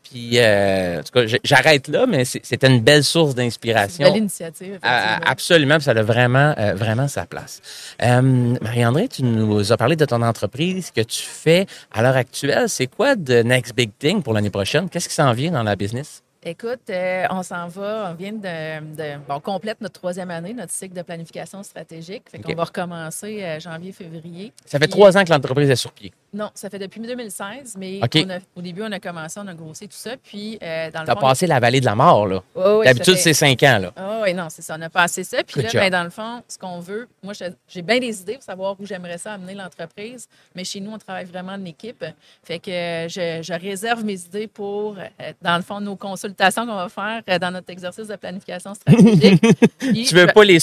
Puis, 0.03 0.33
euh, 0.39 1.01
en 1.01 1.03
tout 1.03 1.13
cas, 1.27 1.39
j'arrête 1.43 1.89
là, 1.89 2.05
mais 2.07 2.27
c'était 2.27 2.67
une 2.67 2.81
belle 2.83 3.03
source 3.03 3.35
d'inspiration. 3.35 4.05
Belle 4.07 4.19
initiative. 4.19 4.79
Ah, 4.83 4.99
effectivement. 4.99 5.31
absolument, 5.33 5.75
puis 5.77 5.85
ça 5.85 5.93
a 5.93 6.03
vraiment, 6.03 6.55
euh, 6.59 6.75
vraiment 6.75 7.09
sa 7.09 7.25
place. 7.25 7.63
Euh, 8.03 8.21
Marie-André, 8.61 9.09
tu 9.09 9.23
nous 9.23 9.73
as 9.73 9.77
parlé 9.79 9.97
de 9.97 10.05
ton 10.05 10.21
entreprise 10.21 10.91
que 10.91 11.01
tu 11.01 11.23
fais 11.23 11.67
à 11.91 12.03
l'heure 12.03 12.17
actuelle. 12.17 12.69
C'est 12.69 12.89
quoi 12.89 13.17
de 13.17 13.43
Next 13.43 13.75
Big 13.75 13.91
Thing 13.99 14.23
pour 14.23 14.35
l'année 14.35 14.51
prochaine? 14.51 14.91
Qu'est-ce 14.91 15.09
qui 15.09 15.15
s'en 15.15 15.33
vient 15.33 15.53
dans 15.53 15.63
la 15.63 15.77
business? 15.77 16.23
Écoute, 16.45 16.91
euh, 16.91 17.25
on 17.31 17.45
s'en 17.45 17.69
va, 17.69 18.09
on 18.11 18.15
vient 18.15 18.33
de, 18.33 18.81
de- 18.97 19.19
bon, 19.29 19.35
on 19.37 19.41
complète 19.41 19.81
notre 19.81 20.01
troisième 20.01 20.31
année, 20.33 20.53
notre 20.53 20.73
cycle 20.73 20.95
de 20.95 21.03
planification 21.03 21.63
stratégique. 21.63 22.25
Fait 22.29 22.41
qu'on 22.41 22.55
va 22.55 22.65
recommencer 22.65 23.45
euh, 23.45 23.61
janvier-février. 23.61 24.53
Ça 24.67 24.79
fait 24.81 24.87
Puis, 24.87 24.91
trois 24.91 25.17
ans 25.17 25.23
que 25.23 25.31
l'entreprise 25.31 25.71
est 25.71 25.77
sur 25.77 25.93
pied. 25.93 26.13
Non, 26.35 26.49
ça 26.55 26.71
fait 26.71 26.79
depuis 26.79 26.99
2016, 27.01 27.77
mais 27.79 28.01
OK. 28.03 28.25
on 28.27 28.31
a- 28.31 28.39
au 28.57 28.63
début, 28.63 28.83
on 28.83 28.91
a 28.93 28.99
commencé, 28.99 29.39
on 29.39 29.47
a 29.49 29.53
grossi 29.53 29.87
tout 29.87 29.97
ça. 29.97 30.13
Puis, 30.23 30.59
euh, 30.63 30.91
dans 30.91 31.01
le 31.01 31.05
Tu 31.05 31.11
as 31.11 31.15
fond, 31.15 31.21
passé 31.21 31.47
la 31.47 31.61
vallée 31.61 31.81
de 31.81 31.85
la 31.85 31.95
mort, 31.95 32.27
là. 32.27 32.43
Ouais, 32.55 32.73
ouais, 32.77 32.85
D'habitude, 32.87 33.17
c'est 33.19 33.35
cinq 33.35 33.63
ans, 33.65 33.79
là. 33.79 33.93
Ah 33.97 34.21
oui, 34.23 34.33
non, 34.33 34.47
c'est 34.49 34.63
ça. 34.63 34.77
On 34.79 34.83
a 34.83 34.89
passé 34.89 35.25
ça. 35.25 35.43
Puis 35.45 35.57
Good 35.63 35.73
là, 35.75 35.81
ben, 35.81 35.91
dans 35.91 36.05
le 36.05 36.09
fond, 36.11 36.43
ce 36.49 36.57
qu'on 36.57 36.81
veut, 36.81 37.07
moi, 37.23 37.35
j'ai 37.69 37.83
bien 37.83 37.99
des 37.99 38.19
idées 38.23 38.35
pour 38.35 38.43
savoir 38.45 38.77
où 38.81 38.87
j'aimerais 38.87 39.19
ça 39.19 39.35
amener 39.35 39.55
l'entreprise. 39.55 40.27
Mais 40.55 40.65
chez 40.65 40.81
nous, 40.81 40.93
on 40.93 40.99
travaille 40.99 41.27
vraiment 41.27 41.53
en 41.53 41.65
équipe. 41.67 42.03
Fait 42.43 42.59
que 42.59 42.71
je, 42.71 43.41
je 43.43 43.53
réserve 43.61 44.03
mes 44.03 44.19
idées 44.25 44.47
pour, 44.47 44.97
euh, 44.99 45.33
dans 45.43 45.57
le 45.57 45.63
fond, 45.63 45.81
nos 45.81 45.97
consultations 45.97 46.67
qu'on 46.67 46.77
va 46.77 46.89
faire 46.89 47.21
euh, 47.29 47.39
dans 47.39 47.51
notre 47.51 47.69
exercice 47.71 48.09
de 48.09 48.17
planification 48.17 48.73
stratégique. 48.75 49.43
Puis, 49.79 50.05
Tu 50.07 50.15
veux 50.15 50.27
je- 50.29 50.33
pas 50.33 50.45
les 50.45 50.61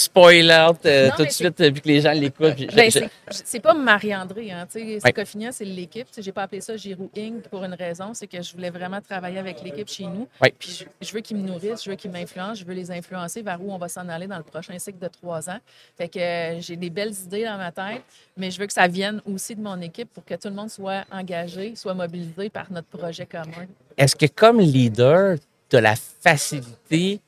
out 0.50 0.78
euh, 0.84 1.08
Non, 1.10 1.14
tout 1.16 1.24
de 1.24 1.30
suite, 1.30 1.60
vu 1.60 1.80
que 1.80 1.86
les 1.88 2.00
gens 2.00 2.12
l'écoutent. 2.12 2.56
Ben, 2.74 2.90
je- 2.90 2.98
c'est- 2.98 3.10
c'est 3.44 3.60
pas 3.60 3.74
Marie-André. 3.74 4.50
Hein, 4.50 4.66
tu 4.72 4.80
sais, 4.80 4.98
Ouais. 5.04 5.12
C'est 5.60 5.66
l'équipe. 5.66 6.06
Sais, 6.10 6.22
J'ai 6.22 6.32
pas 6.32 6.44
appelé 6.44 6.62
ça 6.62 6.74
Giroux 6.74 7.10
Inc. 7.14 7.42
pour 7.50 7.62
une 7.62 7.74
raison. 7.74 8.14
C'est 8.14 8.26
que 8.26 8.40
je 8.40 8.50
voulais 8.54 8.70
vraiment 8.70 8.98
travailler 9.02 9.36
avec 9.36 9.62
l'équipe 9.62 9.90
chez 9.90 10.04
nous. 10.04 10.26
Ouais. 10.40 10.54
Puis 10.58 10.70
je, 10.70 11.06
je 11.06 11.12
veux 11.12 11.20
qu'ils 11.20 11.36
me 11.36 11.46
nourrissent, 11.46 11.84
je 11.84 11.90
veux 11.90 11.96
qu'ils 11.96 12.10
m'influencent, 12.10 12.54
je 12.54 12.64
veux 12.64 12.72
les 12.72 12.90
influencer 12.90 13.42
vers 13.42 13.62
où 13.62 13.70
on 13.70 13.76
va 13.76 13.88
s'en 13.90 14.08
aller 14.08 14.26
dans 14.26 14.38
le 14.38 14.42
prochain 14.42 14.78
cycle 14.78 14.98
de 14.98 15.08
trois 15.08 15.50
ans. 15.50 15.58
Fait 15.98 16.08
que 16.08 16.18
euh, 16.18 16.60
j'ai 16.62 16.76
des 16.76 16.88
belles 16.88 17.12
idées 17.12 17.44
dans 17.44 17.58
ma 17.58 17.72
tête, 17.72 18.02
mais 18.38 18.50
je 18.50 18.58
veux 18.58 18.66
que 18.66 18.72
ça 18.72 18.88
vienne 18.88 19.20
aussi 19.26 19.54
de 19.54 19.60
mon 19.60 19.78
équipe 19.82 20.10
pour 20.14 20.24
que 20.24 20.32
tout 20.32 20.48
le 20.48 20.54
monde 20.54 20.70
soit 20.70 21.04
engagé, 21.12 21.76
soit 21.76 21.92
mobilisé 21.92 22.48
par 22.48 22.72
notre 22.72 22.88
projet 22.88 23.26
commun. 23.26 23.66
Est-ce 23.98 24.16
que 24.16 24.24
comme 24.24 24.60
leader, 24.60 25.36
tu 25.68 25.76
as 25.76 25.82
la 25.82 25.94
facilité 25.94 27.20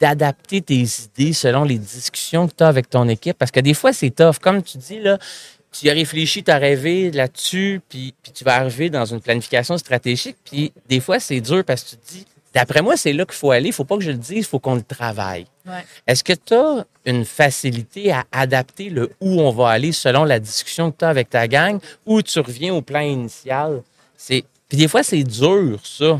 d'adapter 0.00 0.60
tes 0.60 0.82
idées 0.82 1.32
selon 1.32 1.62
les 1.62 1.78
discussions 1.78 2.48
que 2.48 2.54
tu 2.54 2.64
as 2.64 2.68
avec 2.68 2.90
ton 2.90 3.08
équipe? 3.08 3.38
Parce 3.38 3.52
que 3.52 3.60
des 3.60 3.74
fois, 3.74 3.92
c'est 3.92 4.10
tough. 4.10 4.38
Comme 4.40 4.60
tu 4.62 4.76
dis, 4.76 4.98
là, 4.98 5.18
tu 5.78 5.86
y 5.86 5.90
as 5.90 5.94
réfléchi, 5.94 6.42
tu 6.42 6.50
as 6.50 6.58
rêvé 6.58 7.10
là-dessus, 7.10 7.80
puis, 7.88 8.14
puis 8.22 8.32
tu 8.32 8.44
vas 8.44 8.56
arriver 8.56 8.90
dans 8.90 9.04
une 9.04 9.20
planification 9.20 9.76
stratégique, 9.78 10.36
puis 10.44 10.72
des 10.88 11.00
fois, 11.00 11.20
c'est 11.20 11.40
dur 11.40 11.64
parce 11.64 11.84
que 11.84 11.90
tu 11.90 11.96
te 11.96 12.12
dis, 12.12 12.26
d'après 12.54 12.80
moi, 12.82 12.96
c'est 12.96 13.12
là 13.12 13.24
qu'il 13.26 13.34
faut 13.34 13.50
aller. 13.50 13.68
Il 13.68 13.72
faut 13.72 13.84
pas 13.84 13.96
que 13.96 14.02
je 14.02 14.10
le 14.10 14.16
dise, 14.16 14.38
il 14.38 14.44
faut 14.44 14.58
qu'on 14.58 14.76
le 14.76 14.82
travaille. 14.82 15.46
Ouais. 15.66 15.84
Est-ce 16.06 16.24
que 16.24 16.32
tu 16.32 16.54
as 16.54 16.86
une 17.04 17.24
facilité 17.24 18.12
à 18.12 18.24
adapter 18.32 18.88
le 18.88 19.10
où 19.20 19.40
on 19.40 19.50
va 19.50 19.68
aller 19.68 19.92
selon 19.92 20.24
la 20.24 20.40
discussion 20.40 20.90
que 20.90 20.96
tu 20.98 21.04
as 21.04 21.08
avec 21.08 21.28
ta 21.28 21.46
gang 21.48 21.78
ou 22.06 22.22
tu 22.22 22.40
reviens 22.40 22.74
au 22.74 22.82
plan 22.82 23.00
initial? 23.00 23.82
C'est... 24.16 24.44
Puis 24.68 24.78
des 24.78 24.88
fois, 24.88 25.02
c'est 25.02 25.22
dur, 25.22 25.78
ça. 25.84 26.18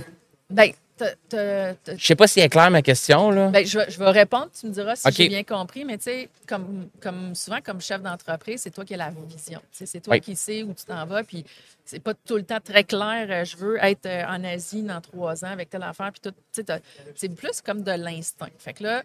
Ben, 0.50 0.70
Je 1.00 1.74
sais 1.98 2.14
pas 2.16 2.26
si 2.26 2.40
est 2.40 2.48
claire 2.48 2.70
ma 2.70 2.82
question, 2.82 3.30
là. 3.30 3.48
Ben, 3.48 3.66
je, 3.66 3.78
vais, 3.78 3.90
je 3.90 3.98
vais 3.98 4.10
répondre, 4.10 4.48
tu 4.58 4.66
me 4.66 4.72
diras 4.72 4.96
si 4.96 5.06
OK. 5.06 5.14
j'ai 5.14 5.28
bien 5.28 5.44
compris, 5.44 5.84
mais 5.84 5.98
tu 5.98 6.04
sais, 6.04 6.28
comme, 6.46 6.88
comme 7.00 7.34
souvent, 7.34 7.60
comme 7.60 7.80
chef 7.80 8.00
d'entreprise, 8.02 8.62
c'est 8.62 8.70
toi 8.70 8.84
qui 8.84 8.94
as 8.94 8.98
la 8.98 9.10
vision. 9.28 9.60
C'est 9.72 10.00
toi 10.00 10.14
Oui. 10.14 10.20
qui 10.20 10.36
sais 10.36 10.62
où 10.62 10.72
tu 10.72 10.84
t'en 10.86 11.04
vas, 11.06 11.22
puis 11.22 11.44
c'est 11.84 12.00
pas 12.00 12.14
tout 12.14 12.36
le 12.36 12.42
temps 12.44 12.60
très 12.60 12.84
clair. 12.84 13.26
euh, 13.30 13.44
Je 13.44 13.56
veux 13.56 13.76
être 13.82 14.06
euh, 14.06 14.24
en 14.26 14.42
Asie 14.44 14.82
dans 14.82 15.00
trois 15.00 15.44
ans 15.44 15.50
avec 15.50 15.70
telle 15.70 15.82
affaire, 15.82 16.10
puis 16.12 16.20
tout. 16.20 16.30
tu 16.30 16.36
sais, 16.52 16.64
t'as- 16.64 16.80
C'est 17.14 17.28
plus 17.28 17.60
comme 17.60 17.82
de 17.82 17.92
l'instinct. 17.92 18.48
Fait 18.58 18.72
que 18.72 18.82
là, 18.82 19.02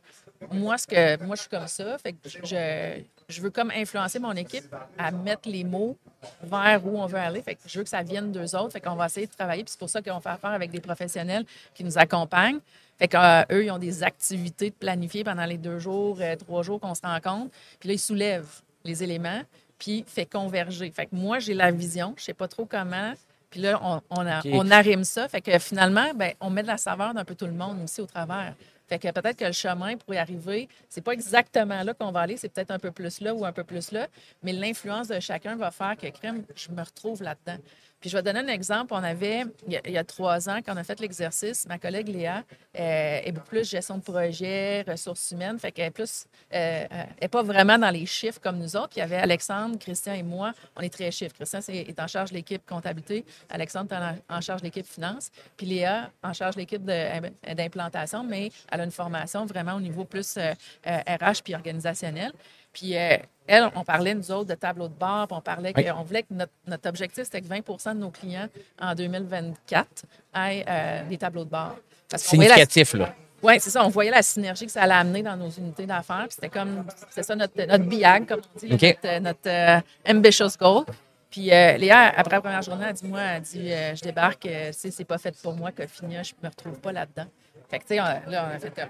moi, 0.52 0.78
ce 0.78 0.88
que, 0.88 1.22
moi, 1.24 1.36
je 1.36 1.42
suis 1.42 1.50
comme 1.50 1.68
ça. 1.68 1.98
Fait 2.00 2.14
que 2.14 2.18
je, 2.28 3.02
je 3.32 3.42
veux 3.42 3.50
comme 3.50 3.72
influencer 3.72 4.20
mon 4.20 4.34
équipe 4.34 4.66
à 4.98 5.12
mettre 5.12 5.50
les 5.50 5.64
mots 5.64 5.98
vers 6.44 6.86
où 6.86 7.00
on 7.02 7.06
veut 7.08 7.18
aller. 7.18 7.42
Fait 7.42 7.56
que 7.56 7.62
je 7.66 7.78
veux 7.80 7.84
que 7.84 7.90
ça 7.90 8.04
vienne 8.04 8.32
d'eux 8.32 8.56
autres. 8.56 8.74
Fait 8.74 8.82
qu'on 8.82 8.96
va 8.96 9.08
essayer 9.08 9.26
de 9.28 9.32
travailler. 9.32 9.64
Puis 9.64 9.72
c'est 9.72 9.80
pour 9.80 9.90
ça 9.90 10.02
qu'on 10.02 10.20
fait 10.20 10.30
affaire 10.30 10.52
avec 10.52 10.72
des 10.72 10.80
professionnels 10.82 11.46
qui 11.74 11.84
nous 11.84 11.98
accompagnent. 11.98 12.60
Fait 13.00 13.08
qu'eux, 13.08 13.64
ils 13.66 13.72
ont 13.72 13.80
des 13.80 14.04
activités 14.04 14.70
de 14.70 14.76
planifier 14.76 15.24
pendant 15.24 15.46
les 15.46 15.58
deux 15.58 15.80
jours, 15.80 16.18
euh, 16.22 16.36
trois 16.36 16.62
jours 16.62 16.80
qu'on 16.80 16.94
se 16.94 17.02
rencontre. 17.02 17.50
Puis 17.80 17.90
là, 17.90 17.96
ils 17.96 18.00
soulèvent 18.00 18.62
les 18.84 19.04
éléments, 19.04 19.42
puis 19.80 20.04
fait 20.08 20.26
converger. 20.28 20.92
Fait 20.92 21.08
que 21.08 21.16
moi, 21.16 21.40
j'ai 21.40 21.54
la 21.56 21.72
vision. 21.72 22.14
Je 22.18 22.24
sais 22.26 22.34
pas 22.36 22.48
trop 22.48 22.66
comment. 22.66 23.14
Puis 23.50 23.60
là, 23.60 23.80
on, 23.84 24.02
on, 24.12 24.26
a- 24.28 24.40
OK. 24.40 24.48
on 24.54 24.70
arrime 24.72 25.04
ça. 25.04 25.28
Fait 25.28 25.42
que 25.42 25.58
finalement, 25.60 26.14
ben, 26.16 26.34
on 26.40 26.50
met 26.50 26.62
de 26.62 26.68
la 26.68 26.78
saveur 26.78 27.14
d'un 27.14 27.26
peu 27.26 27.36
tout 27.36 27.46
le 27.48 27.52
monde 27.54 27.82
aussi 27.84 28.02
au 28.02 28.06
travers. 28.06 28.54
Fait 28.92 29.00
que 29.00 29.10
peut-être 29.10 29.38
que 29.38 29.46
le 29.46 29.54
chemin 29.54 29.96
pour 29.96 30.14
y 30.14 30.18
arriver, 30.18 30.68
c'est 30.90 31.00
pas 31.00 31.14
exactement 31.14 31.82
là 31.82 31.94
qu'on 31.94 32.12
va 32.12 32.20
aller, 32.20 32.36
c'est 32.36 32.50
peut-être 32.50 32.72
un 32.72 32.78
peu 32.78 32.92
plus 32.92 33.22
là 33.22 33.34
ou 33.34 33.46
un 33.46 33.54
peu 33.54 33.64
plus 33.64 33.94
là, 33.94 34.10
mais 34.44 34.52
l'influence 34.52 35.08
de 35.08 35.18
chacun 35.22 35.56
va 35.56 35.72
faire 35.72 35.96
que 35.96 36.08
crème, 36.08 36.44
je 36.54 36.70
me 36.72 36.82
retrouve 36.84 37.24
là-dedans. 37.24 37.58
Puis 38.02 38.10
je 38.10 38.18
vais 38.18 38.24
donner 38.24 38.40
un 38.40 38.48
exemple. 38.48 38.94
On 38.94 39.04
avait, 39.04 39.44
il 39.68 39.92
y 39.92 39.98
a, 39.98 40.04
trois 40.04 40.50
ans, 40.50 40.60
quand 40.66 40.74
on 40.74 40.78
a 40.78 40.84
fait 40.84 41.00
l'exercice, 41.00 41.68
ma 41.68 41.78
collègue 41.78 42.08
Léa 42.08 42.44
euh, 42.78 43.20
est 43.24 43.32
plus 43.46 43.70
gestion 43.70 43.98
de 44.00 44.02
projet, 44.02 44.84
ressources 44.88 45.30
humaines. 45.32 45.60
Fait 45.60 45.72
qu'elle 45.72 45.92
plus, 45.92 46.26
euh, 46.54 46.86
euh, 46.92 47.04
est 47.22 47.28
pas 47.28 47.44
vraiment 47.44 47.78
dans 47.78 47.92
les 47.92 48.08
chiffres 48.08 48.42
comme 48.42 48.58
nous 48.58 48.76
autres. 48.76 48.94
Il 48.96 49.00
y 49.00 49.04
avait 49.04 49.18
Alexandre, 49.18 49.78
Christian 49.78 50.14
et 50.14 50.24
moi, 50.24 50.54
on 50.76 50.82
est 50.82 50.92
très 50.92 51.12
chiffres. 51.12 51.36
Christian 51.36 51.60
est 51.70 52.00
en 52.00 52.08
charge 52.08 52.32
de 52.32 52.36
l'équipe 52.36 52.66
comptabilité, 52.68 53.24
Alexandre 53.50 53.94
est 53.94 54.34
en, 54.34 54.42
charge 54.42 54.62
de 54.62 54.66
l'équipe 54.66 54.88
finance, 54.88 55.30
puis 55.56 55.68
Léa 55.68 56.10
en 56.24 56.34
charge 56.34 56.56
de 56.56 56.62
l'équipe 56.62 56.84
d'implantation, 56.84 58.24
mais 58.24 58.50
elle 58.72 58.82
a 58.82 58.84
une 58.84 58.92
formation 58.92 59.46
vraiment 59.46 59.76
au 59.76 59.80
niveau 59.80 60.06
plus 60.06 60.40
RH 60.86 61.44
puis 61.44 61.54
organisationnel. 61.54 62.32
Puis 62.74 62.98
euh, 62.98 63.18
elle, 63.48 63.70
on 63.76 63.84
parlait, 63.84 64.14
nous 64.14 64.32
autres, 64.32 64.50
de 64.50 64.56
tableau 64.56 64.88
de 64.88 64.94
bord, 64.94 65.28
puis 65.28 65.38
on 65.38 65.42
parlait 65.42 65.74
Oui. 65.76 65.86
qu'on 65.86 66.04
voulait 66.04 66.24
que 66.24 66.34
notre, 66.34 66.52
notre 66.68 66.88
objectif, 66.90 67.24
c'était 67.26 67.42
que 67.42 67.48
20% 67.48 67.94
de 67.96 68.00
nos 68.00 68.10
clients 68.12 68.48
en 68.80 68.96
2024 68.96 69.88
aient 70.36 70.66
euh, 70.68 71.04
des 71.10 71.18
tableaux 71.18 71.44
de 71.46 71.50
bord. 71.50 71.76
Parce 72.10 72.24
la- 72.24 72.30
Significatif, 72.30 72.94
là. 72.94 73.14
oui, 73.44 73.60
c'est 73.60 73.70
ça. 73.70 73.86
On 73.86 73.90
voyait 73.90 74.12
la 74.12 74.22
synergie 74.22 74.66
que 74.66 74.72
ça 74.72 74.84
allait 74.84 74.94
amener 74.94 75.24
dans 75.24 75.36
nos 75.36 75.50
unités 75.50 75.86
d'affaires. 75.86 76.26
Puis 76.28 76.36
C'était 76.36 76.50
comme, 76.50 76.86
c'était 77.10 77.24
ça 77.24 77.36
notre, 77.36 77.62
notre 77.66 77.84
BIAG, 77.86 78.26
comme 78.28 78.42
on 78.56 78.60
dit, 78.60 78.70
notre, 78.70 79.06
euh, 79.06 79.20
notre, 79.20 79.40
euh, 79.48 79.80
ambitious 80.08 80.58
goal. 80.60 80.86
Puis 81.30 81.50
euh, 81.54 81.78
Léa, 81.78 82.12
après 82.18 82.36
la 82.36 82.42
première 82.42 82.62
journée, 82.62 82.86
elle 82.90 82.94
dit, 82.94 83.08
moi, 83.08 83.22
elle 83.22 83.42
dit, 83.42 83.72
euh, 83.72 83.96
je 83.96 84.02
débarque, 84.02 84.46
euh, 84.46 84.72
c'est 84.74 85.06
pas 85.06 85.18
fait 85.18 85.34
pour 85.42 85.54
moi, 85.56 85.72
Cofinia, 85.72 86.24
je 86.24 86.34
me 86.44 86.50
retrouve 86.50 86.78
pas 86.80 86.92
là-dedans. 86.92 87.26
Fait 87.72 87.80
que, 87.80 87.84
tu 87.86 87.96
sais, 87.96 88.02
on- 88.02 88.30
là, 88.30 88.50
on 88.52 88.56
a 88.56 88.60
fait 88.60 88.78
euh, 88.78 88.86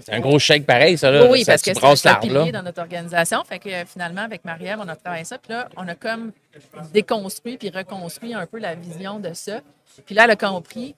C'est 0.00 0.14
un 0.14 0.20
gros 0.20 0.38
chèque 0.38 0.64
pareil, 0.66 0.96
ça, 0.98 1.10
là. 1.10 1.30
oui, 1.30 1.44
ça, 1.44 1.52
parce 1.52 1.62
que 1.62 1.74
c'est 1.74 2.08
un 2.08 2.14
pilier 2.16 2.52
dans 2.52 2.62
notre 2.62 2.80
organisation. 2.80 3.44
Fait 3.44 3.58
que 3.60 3.68
euh, 3.68 3.84
finalement, 3.84 4.22
avec 4.22 4.44
Marie-Ève, 4.44 4.78
on 4.80 4.88
a 4.88 4.96
travaillé 4.96 5.24
ça. 5.24 5.38
Puis 5.38 5.52
là, 5.52 5.68
on 5.76 5.86
a 5.86 5.94
comme 5.94 6.32
déconstruit 6.92 7.58
puis 7.58 7.70
reconstruit 7.70 8.34
un 8.34 8.46
peu 8.46 8.58
la 8.58 8.74
vision 8.74 9.20
de 9.20 9.32
ça. 9.34 9.60
Puis 10.06 10.14
là, 10.14 10.24
elle 10.24 10.30
a 10.30 10.36
compris 10.36 10.94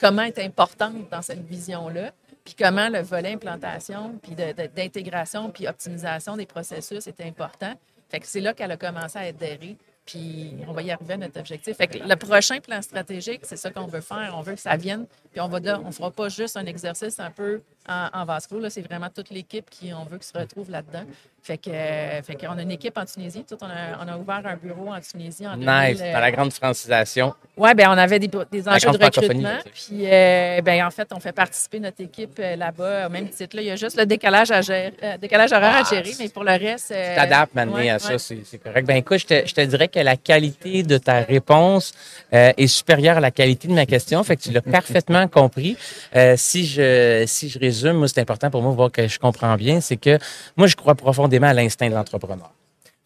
comment 0.00 0.22
être 0.22 0.40
importante 0.40 1.08
dans 1.10 1.22
cette 1.22 1.46
vision-là. 1.46 2.10
Puis 2.44 2.54
comment 2.58 2.88
le 2.88 3.00
volet 3.00 3.32
implantation, 3.32 4.18
puis 4.22 4.34
d'intégration, 4.76 5.50
puis 5.50 5.66
optimisation 5.66 6.36
des 6.36 6.46
processus 6.46 7.06
est 7.06 7.20
important. 7.22 7.72
Fait 8.08 8.20
que 8.20 8.26
c'est 8.26 8.40
là 8.40 8.52
qu'elle 8.54 8.70
a 8.70 8.76
commencé 8.76 9.18
à 9.18 9.22
adhérer. 9.22 9.76
Puis 10.06 10.52
on 10.68 10.72
va 10.72 10.82
y 10.82 10.90
arriver 10.92 11.14
à 11.14 11.16
notre 11.16 11.40
objectif. 11.40 11.76
Le 11.78 12.14
prochain 12.14 12.60
plan 12.60 12.80
stratégique, 12.80 13.40
c'est 13.42 13.56
ça 13.56 13.70
qu'on 13.70 13.86
veut 13.86 14.00
faire. 14.00 14.34
On 14.36 14.40
veut 14.40 14.54
que 14.54 14.60
ça 14.60 14.76
vienne. 14.76 15.06
Puis 15.32 15.40
on 15.40 15.48
va 15.48 15.58
on 15.84 15.90
fera 15.90 16.10
pas 16.12 16.28
juste 16.28 16.56
un 16.56 16.64
exercice 16.64 17.18
un 17.18 17.30
peu 17.30 17.60
en, 17.88 18.24
vase 18.24 18.46
clos. 18.46 18.70
C'est 18.70 18.82
vraiment 18.82 19.10
toute 19.10 19.30
l'équipe 19.30 19.68
qui 19.68 19.92
on 19.92 20.04
veut 20.04 20.18
que 20.18 20.24
se 20.24 20.36
retrouve 20.36 20.70
là-dedans. 20.70 21.04
Fait 21.46 21.58
que, 21.58 21.70
euh, 21.70 22.22
fait 22.22 22.34
qu'on 22.34 22.58
a 22.58 22.62
une 22.62 22.72
équipe 22.72 22.98
en 22.98 23.04
Tunisie. 23.04 23.44
Tout, 23.48 23.56
on, 23.62 23.66
a, 23.66 24.04
on 24.04 24.08
a 24.08 24.16
ouvert 24.18 24.42
un 24.44 24.56
bureau 24.56 24.88
en 24.92 24.98
Tunisie 25.00 25.46
en 25.46 25.56
Nice, 25.56 25.98
2000, 25.98 26.02
euh, 26.02 26.12
dans 26.14 26.18
la 26.18 26.32
grande 26.32 26.52
francisation. 26.52 27.34
oui, 27.56 27.72
ben 27.76 27.86
on 27.88 27.92
avait 27.98 28.18
des, 28.18 28.26
des 28.50 28.68
enjeux 28.68 28.90
de 28.90 29.04
recrutement. 29.04 29.58
Puis, 29.72 30.06
euh, 30.10 30.60
ben, 30.62 30.84
en 30.84 30.90
fait, 30.90 31.06
on 31.14 31.20
fait 31.20 31.30
participer 31.30 31.78
notre 31.78 32.00
équipe 32.02 32.36
euh, 32.40 32.56
là-bas 32.56 33.06
au 33.06 33.10
même 33.10 33.28
titre. 33.28 33.54
Là. 33.54 33.62
Il 33.62 33.68
y 33.68 33.70
a 33.70 33.76
juste 33.76 33.96
le 33.96 34.06
décalage, 34.06 34.50
à 34.50 34.60
gérer, 34.60 34.92
euh, 35.04 35.16
décalage 35.18 35.52
horaire 35.52 35.76
à 35.76 35.84
gérer, 35.88 36.10
mais 36.18 36.28
pour 36.30 36.42
le 36.42 36.50
reste. 36.50 36.90
euh, 36.90 37.10
Tu 37.10 37.14
t'adaptes 37.14 37.54
maintenant 37.54 37.76
ouais, 37.76 37.90
à 37.90 38.00
ça, 38.00 38.14
ouais. 38.14 38.18
c'est 38.18 38.38
c'est 38.44 38.58
correct. 38.58 38.84
Ben 38.84 38.96
écoute, 38.96 39.18
je 39.18 39.26
te, 39.26 39.46
je 39.46 39.54
te 39.54 39.60
dirais 39.60 39.86
que 39.86 40.00
la 40.00 40.16
qualité 40.16 40.82
de 40.82 40.98
ta 40.98 41.20
réponse 41.20 41.92
euh, 42.32 42.52
est 42.56 42.66
supérieure 42.66 43.18
à 43.18 43.20
la 43.20 43.30
qualité 43.30 43.68
de 43.68 43.72
ma 43.74 43.86
question. 43.86 44.20
Fait 44.24 44.34
que 44.36 44.42
tu 44.42 44.50
l'as 44.50 44.62
parfaitement 44.80 45.28
compris. 45.28 45.76
Euh, 46.16 46.34
si 46.36 46.66
je 46.66 47.22
si 47.28 47.48
je 47.48 47.60
résume, 47.60 47.92
moi, 47.98 48.08
c'est 48.08 48.20
important 48.20 48.50
pour 48.50 48.62
moi 48.62 48.72
de 48.72 48.76
voir 48.76 48.90
que 48.90 49.06
je 49.06 49.20
comprends 49.20 49.54
bien, 49.54 49.80
c'est 49.80 49.96
que 49.96 50.18
moi, 50.56 50.66
je 50.66 50.74
crois 50.74 50.96
profondément 50.96 51.35
à 51.44 51.54
l'instinct 51.54 51.88
de 51.88 51.94
l'entrepreneur. 51.94 52.50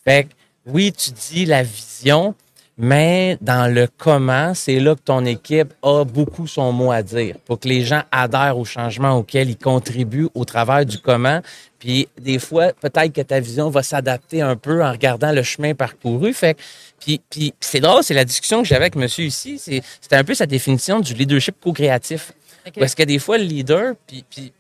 Fait 0.05 0.25
que 0.25 0.29
oui, 0.67 0.93
tu 0.93 1.11
dis 1.11 1.47
la 1.47 1.63
vision, 1.63 2.35
mais 2.77 3.37
dans 3.41 3.73
le 3.73 3.89
comment, 3.99 4.55
c'est 4.55 4.81
là 4.81 4.95
que 4.95 5.01
ton 5.01 5.25
équipe 5.25 5.73
a 5.83 6.05
beaucoup 6.05 6.47
son 6.47 6.73
mot 6.73 6.93
à 6.93 7.03
dire 7.03 7.37
pour 7.45 7.59
que 7.61 7.69
les 7.69 7.85
gens 7.85 8.03
adhèrent 8.11 8.57
au 8.59 8.65
changement 8.65 9.13
auquel 9.17 9.51
ils 9.51 9.57
contribuent 9.59 10.29
au 10.35 10.45
travers 10.45 10.87
du 10.87 10.99
comment. 10.99 11.41
Puis 11.79 12.09
des 12.21 12.39
fois, 12.39 12.73
peut-être 12.75 13.13
que 13.13 13.21
ta 13.23 13.41
vision 13.41 13.69
va 13.71 13.83
s'adapter 13.83 14.43
un 14.43 14.57
peu 14.57 14.83
en 14.85 14.93
regardant 14.93 15.33
le 15.33 15.43
chemin 15.43 15.75
parcouru. 15.75 16.33
Fait 16.35 16.55
que- 16.55 16.61
puis, 16.99 17.21
puis 17.31 17.55
c'est 17.61 17.81
drôle, 17.81 18.03
c'est 18.03 18.15
la 18.15 18.25
discussion 18.27 18.63
que 18.63 18.69
j'avais 18.69 18.85
avec 18.85 18.97
monsieur 18.97 19.25
ici. 19.25 19.59
C'est, 19.59 19.83
c'était 20.01 20.17
un 20.17 20.25
peu 20.25 20.35
sa 20.35 20.47
définition 20.47 21.01
du 21.01 21.15
leadership 21.15 21.57
co-créatif. 21.61 22.33
Parce 22.81 22.95
que 22.95 23.03
des 23.03 23.19
fois, 23.19 23.39
le 23.39 23.45
leader, 23.45 23.95
puis, 24.07 24.25
puis 24.29 24.53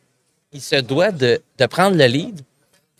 il 0.52 0.61
se 0.62 0.76
doit 0.76 1.11
de, 1.12 1.40
de 1.59 1.66
prendre 1.66 1.96
le 1.96 2.06
lead. 2.06 2.40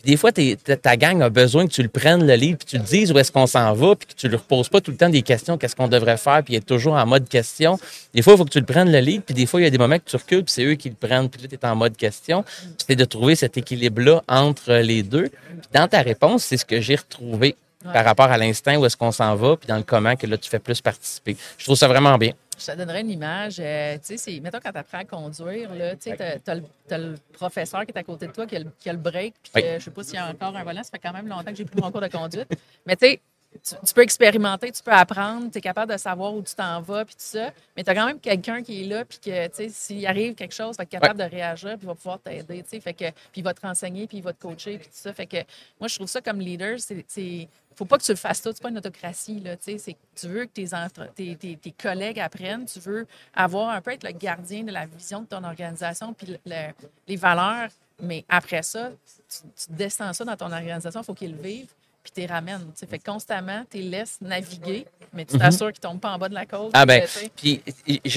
Puis 0.01 0.11
des 0.11 0.17
fois, 0.17 0.31
t'es- 0.31 0.55
ta, 0.55 0.97
gang 0.97 1.21
a 1.21 1.29
besoin 1.29 1.67
que 1.67 1.71
tu 1.71 1.83
le 1.83 1.89
prennes 1.89 2.25
le 2.25 2.33
lead, 2.33 2.57
puis 2.57 2.65
tu 2.65 2.77
le 2.77 2.83
dises 2.83 3.11
où 3.11 3.19
est-ce 3.19 3.31
qu'on 3.31 3.45
s'en 3.45 3.73
va, 3.73 3.95
puis 3.95 4.07
que 4.07 4.13
tu 4.13 4.25
ne 4.25 4.31
lui 4.31 4.37
reposes 4.37 4.67
pas 4.69 4.81
tout 4.81 4.89
le 4.91 4.97
temps 4.97 5.09
des 5.09 5.21
questions, 5.21 5.57
qu'est-ce 5.57 5.75
qu'on 5.75 5.87
devrait 5.87 6.17
faire, 6.17 6.41
puis 6.43 6.53
il 6.55 6.57
est 6.57 6.65
toujours 6.65 6.93
en 6.93 7.05
mode 7.05 7.27
question. 7.29 7.77
Des 8.13 8.21
fois, 8.21 8.33
il 8.33 8.37
faut 8.37 8.45
que 8.45 8.49
tu 8.49 8.59
le 8.59 8.65
prennes 8.65 8.91
le 8.91 8.99
lead, 8.99 9.21
puis 9.21 9.35
des 9.35 9.45
fois, 9.45 9.61
il 9.61 9.63
y 9.65 9.67
a 9.67 9.69
des 9.69 9.77
moments 9.77 9.97
que 9.99 10.09
tu 10.09 10.15
recules, 10.15 10.43
puis 10.43 10.53
c'est 10.53 10.63
eux 10.65 10.73
qui 10.75 10.89
le 10.89 10.95
prennent, 10.95 11.29
puis 11.29 11.41
là, 11.41 11.47
tu 11.47 11.55
es 11.55 11.65
en 11.65 11.75
mode 11.75 11.95
question. 11.95 12.43
Puis 12.43 12.85
c'est 12.87 12.95
de 12.95 13.05
trouver 13.05 13.35
cet 13.35 13.57
équilibre-là 13.57 14.23
entre 14.27 14.73
les 14.73 15.03
deux. 15.03 15.29
Puis 15.29 15.69
dans 15.73 15.87
ta 15.87 16.01
réponse, 16.01 16.43
c'est 16.45 16.57
ce 16.57 16.65
que 16.65 16.81
j'ai 16.81 16.95
retrouvé 16.95 17.55
Ouais. 17.85 17.93
par 17.93 18.05
rapport 18.05 18.27
à 18.31 18.37
l'instinct, 18.37 18.77
où 18.77 18.85
est-ce 18.85 18.95
qu'on 18.95 19.11
s'en 19.11 19.35
va, 19.35 19.55
puis 19.57 19.67
dans 19.67 19.77
le 19.77 19.81
comment 19.81 20.15
que 20.15 20.27
là, 20.27 20.37
tu 20.37 20.47
fais 20.49 20.59
plus 20.59 20.79
participer. 20.81 21.35
Je 21.57 21.65
trouve 21.65 21.75
ça 21.75 21.87
vraiment 21.87 22.15
bien. 22.17 22.33
Je 22.61 22.71
te 22.71 22.77
donnerais 22.77 23.01
une 23.01 23.09
image. 23.09 23.57
euh, 23.59 23.97
tu 24.05 24.17
sais, 24.17 24.39
mettons 24.39 24.59
quand 24.63 24.71
tu 24.71 24.77
apprends 24.77 24.99
à 24.99 25.05
conduire, 25.05 25.73
là, 25.73 25.95
tu 25.95 26.11
sais, 26.11 26.15
t'as- 26.15 26.39
t'as 26.87 26.97
le, 26.97 27.15
professeur 27.33 27.85
qui 27.85 27.91
est 27.91 27.97
à 27.97 28.03
côté 28.03 28.27
de 28.27 28.31
toi, 28.31 28.45
qui 28.45 28.55
a 28.55 28.59
le, 28.59 28.71
qui 28.79 28.89
a 28.89 28.93
le 28.93 28.99
break, 28.99 29.33
puis 29.41 29.51
Oui. 29.55 29.63
je 29.79 29.83
sais 29.85 29.91
pas 29.91 30.03
s'il 30.03 30.15
y 30.15 30.17
a 30.17 30.27
encore 30.29 30.55
un 30.55 30.63
volant, 30.63 30.83
ça 30.83 30.91
fait 30.91 30.99
quand 30.99 31.13
même 31.13 31.27
longtemps 31.27 31.49
que 31.51 31.55
j'ai 31.55 31.65
pris 31.65 31.81
mon 31.81 31.91
cours 31.91 32.01
de 32.01 32.07
conduite. 32.07 32.47
Mais 32.85 32.95
tu 32.95 33.07
sais, 33.07 33.21
tu, 33.63 33.75
tu 33.85 33.93
peux 33.93 34.01
expérimenter, 34.01 34.71
tu 34.71 34.81
peux 34.81 34.91
apprendre, 34.91 35.51
tu 35.51 35.57
es 35.57 35.61
capable 35.61 35.91
de 35.91 35.97
savoir 35.97 36.33
où 36.33 36.41
tu 36.41 36.55
t'en 36.55 36.81
vas, 36.81 37.03
puis 37.05 37.15
tout 37.15 37.21
ça. 37.23 37.51
Mais 37.75 37.83
tu 37.83 37.89
as 37.89 37.95
quand 37.95 38.05
même 38.05 38.19
quelqu'un 38.19 38.63
qui 38.63 38.81
est 38.83 38.85
là, 38.87 39.03
puis 39.05 39.19
que, 39.19 39.47
tu 39.47 39.55
sais, 39.55 39.69
s'il 39.69 40.05
arrive 40.07 40.35
quelque 40.35 40.53
chose, 40.53 40.77
va 40.77 40.83
être 40.83 40.89
capable 40.89 41.19
de 41.19 41.25
réagir, 41.25 41.71
puis 41.71 41.79
il 41.83 41.87
va 41.87 41.95
pouvoir 41.95 42.19
t'aider, 42.19 42.63
tu 42.63 42.69
sais. 42.69 42.79
Fait 42.79 42.93
que, 42.93 43.09
puis 43.09 43.37
il 43.41 43.43
va 43.43 43.53
te 43.53 43.61
renseigner, 43.61 44.07
puis 44.07 44.17
il 44.17 44.23
va 44.23 44.33
te 44.33 44.41
coacher, 44.41 44.77
puis 44.77 44.87
tout 44.87 44.93
ça. 44.95 45.13
Fait 45.13 45.25
que 45.27 45.37
moi, 45.79 45.87
je 45.87 45.95
trouve 45.95 46.07
ça 46.07 46.21
comme 46.21 46.39
leader, 46.39 46.77
c'est. 46.79 47.47
faut 47.75 47.85
pas 47.85 47.97
que 47.97 48.03
tu 48.03 48.11
le 48.11 48.17
fasses 48.17 48.41
tout, 48.41 48.51
c'est 48.53 48.61
pas 48.61 48.69
une 48.69 48.77
autocratie, 48.77 49.39
là, 49.41 49.57
tu 49.57 49.77
sais. 49.77 49.97
Tu 50.15 50.27
veux 50.27 50.45
que 50.45 50.51
tes, 50.51 50.73
entre- 50.73 51.11
tes, 51.13 51.35
tes- 51.35 51.57
tes 51.57 51.71
collègues 51.71 52.19
apprennent, 52.19 52.65
tu 52.65 52.79
veux 52.79 53.05
avoir 53.33 53.69
un 53.69 53.81
peu 53.81 53.91
être 53.91 54.03
le 54.05 54.11
gardien 54.13 54.63
de 54.63 54.71
la 54.71 54.85
vision 54.85 55.21
de 55.21 55.27
ton 55.27 55.43
organisation, 55.43 56.13
puis 56.13 56.27
le- 56.27 56.39
le- 56.45 56.73
les 57.07 57.15
valeurs. 57.17 57.69
Mais 57.99 58.25
après 58.29 58.63
ça, 58.63 58.89
tu, 59.29 59.41
tu 59.55 59.73
descends 59.75 60.11
ça 60.13 60.25
dans 60.25 60.35
ton 60.35 60.51
organisation, 60.51 61.01
il 61.01 61.05
faut 61.05 61.13
qu'ils 61.13 61.35
le 61.35 61.41
vivent 61.41 61.73
puis 62.03 62.11
tu 62.13 62.21
les 62.21 62.27
ramènes. 62.27 62.59
Fait 62.89 62.97
que 62.99 63.03
constamment, 63.03 63.63
tu 63.69 63.77
les 63.77 63.83
laisses 63.89 64.17
naviguer, 64.21 64.85
mais 65.13 65.25
tu 65.25 65.37
t'assures 65.37 65.71
qu'ils 65.71 65.79
ne 65.83 65.89
tombent 65.91 65.99
pas 65.99 66.11
en 66.11 66.17
bas 66.17 66.29
de 66.29 66.33
la 66.33 66.45
côte. 66.45 66.65
Mhm. 66.65 66.69
Ah 66.73 66.85
ben, 66.85 67.03
puis 67.35 67.61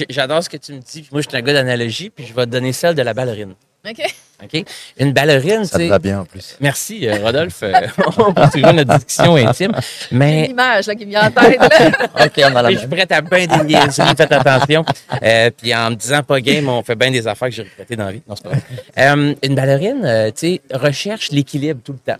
j'adore 0.09 0.43
ce 0.43 0.49
que 0.49 0.57
tu 0.57 0.73
me 0.73 0.79
dis. 0.79 1.01
Puis 1.01 1.09
moi, 1.11 1.21
je 1.21 1.27
suis 1.29 1.37
un 1.37 1.41
gars 1.41 1.53
d'analogie, 1.53 2.09
puis 2.09 2.25
je 2.25 2.33
vais 2.33 2.45
te 2.45 2.51
donner 2.51 2.73
celle 2.73 2.95
de 2.95 3.01
la 3.01 3.13
ballerine. 3.13 3.53
OK. 3.87 4.01
OK? 4.43 4.65
Une 4.97 5.13
ballerine, 5.13 5.63
Ça 5.63 5.77
te 5.77 5.83
c'est. 5.83 5.87
va 5.89 5.99
bien 5.99 6.21
en 6.21 6.25
plus. 6.25 6.57
Merci, 6.59 7.07
euh, 7.07 7.19
Rodolphe. 7.23 7.61
Euh, 7.61 7.71
on 8.17 8.33
poursuivra 8.33 8.73
notre 8.73 8.95
discussion 8.95 9.35
intime. 9.35 9.71
J'ai 9.75 10.11
une 10.11 10.17
Mais 10.17 10.45
image 10.47 10.87
là, 10.87 10.95
qui 10.95 11.05
me 11.05 11.11
vient 11.11 11.27
en 11.27 11.31
tête. 11.31 11.59
Là. 11.59 12.25
OK, 12.25 12.41
on 12.51 12.55
a 12.55 12.61
la 12.63 12.71
je 12.71 12.79
suis 12.79 12.87
prête 12.87 13.11
à 13.11 13.21
bien 13.21 13.45
des 13.45 13.63
niaiseries, 13.63 14.15
faites 14.17 14.31
attention. 14.31 14.83
Euh, 15.21 15.51
puis 15.55 15.73
en 15.75 15.91
me 15.91 15.95
disant 15.95 16.23
pas 16.23 16.41
game, 16.41 16.67
on 16.67 16.81
fait 16.81 16.95
bien 16.95 17.11
des 17.11 17.27
affaires 17.27 17.49
que 17.49 17.53
j'ai 17.53 17.61
regrettées 17.61 17.95
dans 17.95 18.05
la 18.05 18.11
vie. 18.13 18.23
Non, 18.27 18.35
c'est 18.35 18.43
pas 18.43 18.49
vrai. 18.49 18.61
Euh, 18.97 19.35
une 19.43 19.55
ballerine, 19.55 20.03
euh, 20.03 20.31
tu 20.31 20.55
sais, 20.55 20.61
recherche 20.73 21.29
l'équilibre 21.31 21.81
tout 21.83 21.93
le 21.93 21.99
temps. 21.99 22.19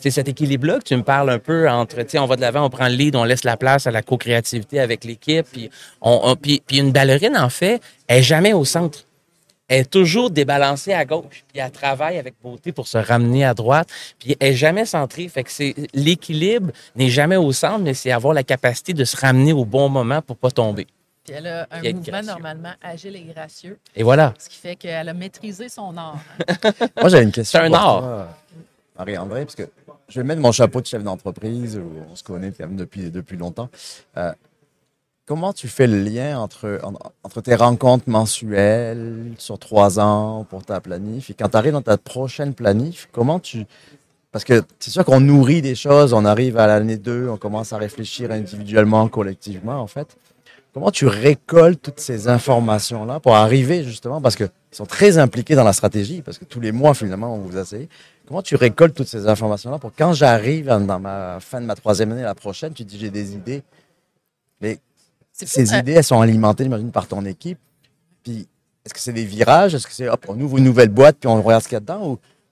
C'est 0.00 0.10
cet 0.10 0.28
équilibre-là 0.28 0.78
que 0.78 0.84
tu 0.84 0.96
me 0.96 1.02
parles 1.02 1.30
un 1.30 1.38
peu 1.38 1.68
entre, 1.68 1.96
tu 2.02 2.10
sais, 2.10 2.18
on 2.18 2.26
va 2.26 2.36
de 2.36 2.40
l'avant, 2.40 2.64
on 2.64 2.70
prend 2.70 2.88
le 2.88 2.94
lead, 2.94 3.16
on 3.16 3.24
laisse 3.24 3.44
la 3.44 3.56
place 3.56 3.86
à 3.86 3.90
la 3.90 4.02
co-créativité 4.02 4.80
avec 4.80 5.04
l'équipe. 5.04 5.46
Puis, 5.50 5.70
on, 6.00 6.20
on- 6.22 6.36
puis, 6.36 6.62
puis 6.66 6.78
une 6.78 6.92
ballerine, 6.92 7.36
en 7.36 7.48
fait, 7.48 7.80
elle 8.06 8.18
est 8.18 8.22
jamais 8.22 8.52
au 8.52 8.64
centre. 8.64 9.00
Elle 9.68 9.80
est 9.80 9.90
toujours 9.90 10.30
débalancée 10.30 10.92
à 10.92 11.04
gauche, 11.04 11.42
puis 11.48 11.58
elle 11.60 11.72
travaille 11.72 12.18
avec 12.18 12.34
beauté 12.40 12.70
pour 12.70 12.86
se 12.86 12.98
ramener 12.98 13.44
à 13.44 13.52
droite, 13.52 13.88
puis 14.18 14.36
elle 14.38 14.52
est 14.52 14.56
jamais 14.56 14.84
centrée. 14.84 15.26
Fait 15.28 15.42
que 15.42 15.50
c'est 15.50 15.74
l'équilibre 15.92 16.70
n'est 16.94 17.08
jamais 17.10 17.34
au 17.36 17.50
centre, 17.50 17.80
mais 17.80 17.92
c'est 17.94 18.12
avoir 18.12 18.32
la 18.32 18.44
capacité 18.44 18.92
de 18.94 19.04
se 19.04 19.16
ramener 19.16 19.52
au 19.52 19.64
bon 19.64 19.88
moment 19.88 20.22
pour 20.22 20.36
pas 20.36 20.52
tomber. 20.52 20.86
Puis 21.24 21.34
elle 21.36 21.48
a 21.48 21.66
un 21.72 21.82
mouvement 21.82 22.00
gracieux. 22.00 22.26
normalement 22.30 22.72
agile 22.80 23.16
et 23.16 23.22
gracieux, 23.34 23.78
Et 23.96 24.04
voilà. 24.04 24.34
ce 24.38 24.48
qui 24.48 24.56
fait 24.58 24.76
qu'elle 24.76 25.08
a 25.08 25.12
maîtrisé 25.14 25.68
son 25.68 25.96
art. 25.96 26.20
Moi, 27.00 27.08
j'avais 27.08 27.24
une 27.24 27.32
question. 27.32 27.58
C'est 27.58 27.66
un 27.66 27.72
art. 27.72 28.28
Marie-André, 28.96 29.44
parce 29.44 29.56
que 29.56 29.68
je 30.08 30.20
vais 30.20 30.24
mettre 30.24 30.40
mon 30.40 30.52
chapeau 30.52 30.80
de 30.80 30.86
chef 30.86 31.02
d'entreprise, 31.02 31.80
on 32.10 32.14
se 32.16 32.22
connaît 32.22 32.52
quand 32.52 32.66
même 32.66 32.76
depuis, 32.76 33.10
depuis 33.10 33.36
longtemps. 33.36 33.68
Euh, 34.16 34.32
comment 35.26 35.52
tu 35.52 35.68
fais 35.68 35.86
le 35.86 36.00
lien 36.00 36.38
entre, 36.38 36.78
en- 36.84 36.94
entre 37.24 37.40
tes 37.40 37.54
rencontres 37.54 38.08
mensuelles 38.08 39.32
sur 39.38 39.58
trois 39.58 39.98
ans 39.98 40.44
pour 40.48 40.64
ta 40.64 40.80
planif 40.80 41.30
et 41.30 41.34
quand 41.34 41.48
tu 41.48 41.56
arrives 41.56 41.72
dans 41.72 41.82
ta 41.82 41.96
prochaine 41.98 42.54
planif, 42.54 43.08
comment 43.12 43.40
tu. 43.40 43.64
Parce 44.32 44.44
que 44.44 44.62
c'est 44.78 44.90
sûr 44.90 45.04
qu'on 45.04 45.20
nourrit 45.20 45.62
des 45.62 45.74
choses, 45.74 46.12
on 46.12 46.24
arrive 46.24 46.58
à 46.58 46.66
l'année 46.66 46.98
2, 46.98 47.28
on 47.30 47.36
commence 47.38 47.72
à 47.72 47.78
réfléchir 47.78 48.30
individuellement, 48.30 49.08
collectivement, 49.08 49.80
en 49.80 49.86
fait. 49.86 50.16
Comment 50.76 50.90
tu 50.90 51.06
récoltes 51.06 51.80
toutes 51.80 52.00
ces 52.00 52.28
informations-là 52.28 53.18
pour 53.18 53.34
arriver 53.34 53.82
justement, 53.82 54.20
parce 54.20 54.36
qu'ils 54.36 54.50
sont 54.70 54.84
très 54.84 55.16
impliqués 55.16 55.54
dans 55.54 55.64
la 55.64 55.72
stratégie, 55.72 56.20
parce 56.20 56.36
que 56.36 56.44
tous 56.44 56.60
les 56.60 56.70
mois, 56.70 56.92
finalement, 56.92 57.34
on 57.34 57.38
vous 57.38 57.56
essaye. 57.56 57.88
Comment 58.28 58.42
tu 58.42 58.56
récoltes 58.56 58.94
toutes 58.94 59.08
ces 59.08 59.26
informations-là 59.26 59.78
pour 59.78 59.92
quand 59.96 60.12
j'arrive 60.12 60.66
dans- 60.66 61.00
ma 61.00 61.38
fin 61.40 61.62
de 61.62 61.64
ma 61.66 61.76
troisième 61.76 62.12
année, 62.12 62.20
la 62.24 62.34
prochaine, 62.34 62.74
tu 62.74 62.84
te 62.84 62.90
dis 62.90 62.98
j'ai 62.98 63.08
des 63.08 63.32
idées. 63.32 63.62
Mais 64.60 64.78
ces 65.32 65.72
un- 65.72 65.78
idées, 65.78 65.92
elles 65.92 66.04
sont 66.04 66.20
alimentées, 66.20 66.64
j'imagine, 66.64 66.90
par 66.90 67.06
ton 67.08 67.24
équipe. 67.24 67.58
Puis, 68.22 68.46
est-ce 68.84 68.92
que 68.92 69.00
c'est 69.00 69.14
des 69.14 69.24
virages? 69.24 69.74
Est-ce 69.74 69.86
que 69.86 69.94
c'est, 69.94 70.10
hop, 70.10 70.26
on 70.28 70.38
ouvre 70.38 70.58
une 70.58 70.64
nouvelle 70.64 70.90
boîte, 70.90 71.16
puis 71.18 71.26
on 71.26 71.40
regarde 71.42 71.62
ce 71.62 71.68
qu'il 71.68 71.76
y 71.76 71.78
a 71.78 71.80
dedans? 71.80 72.06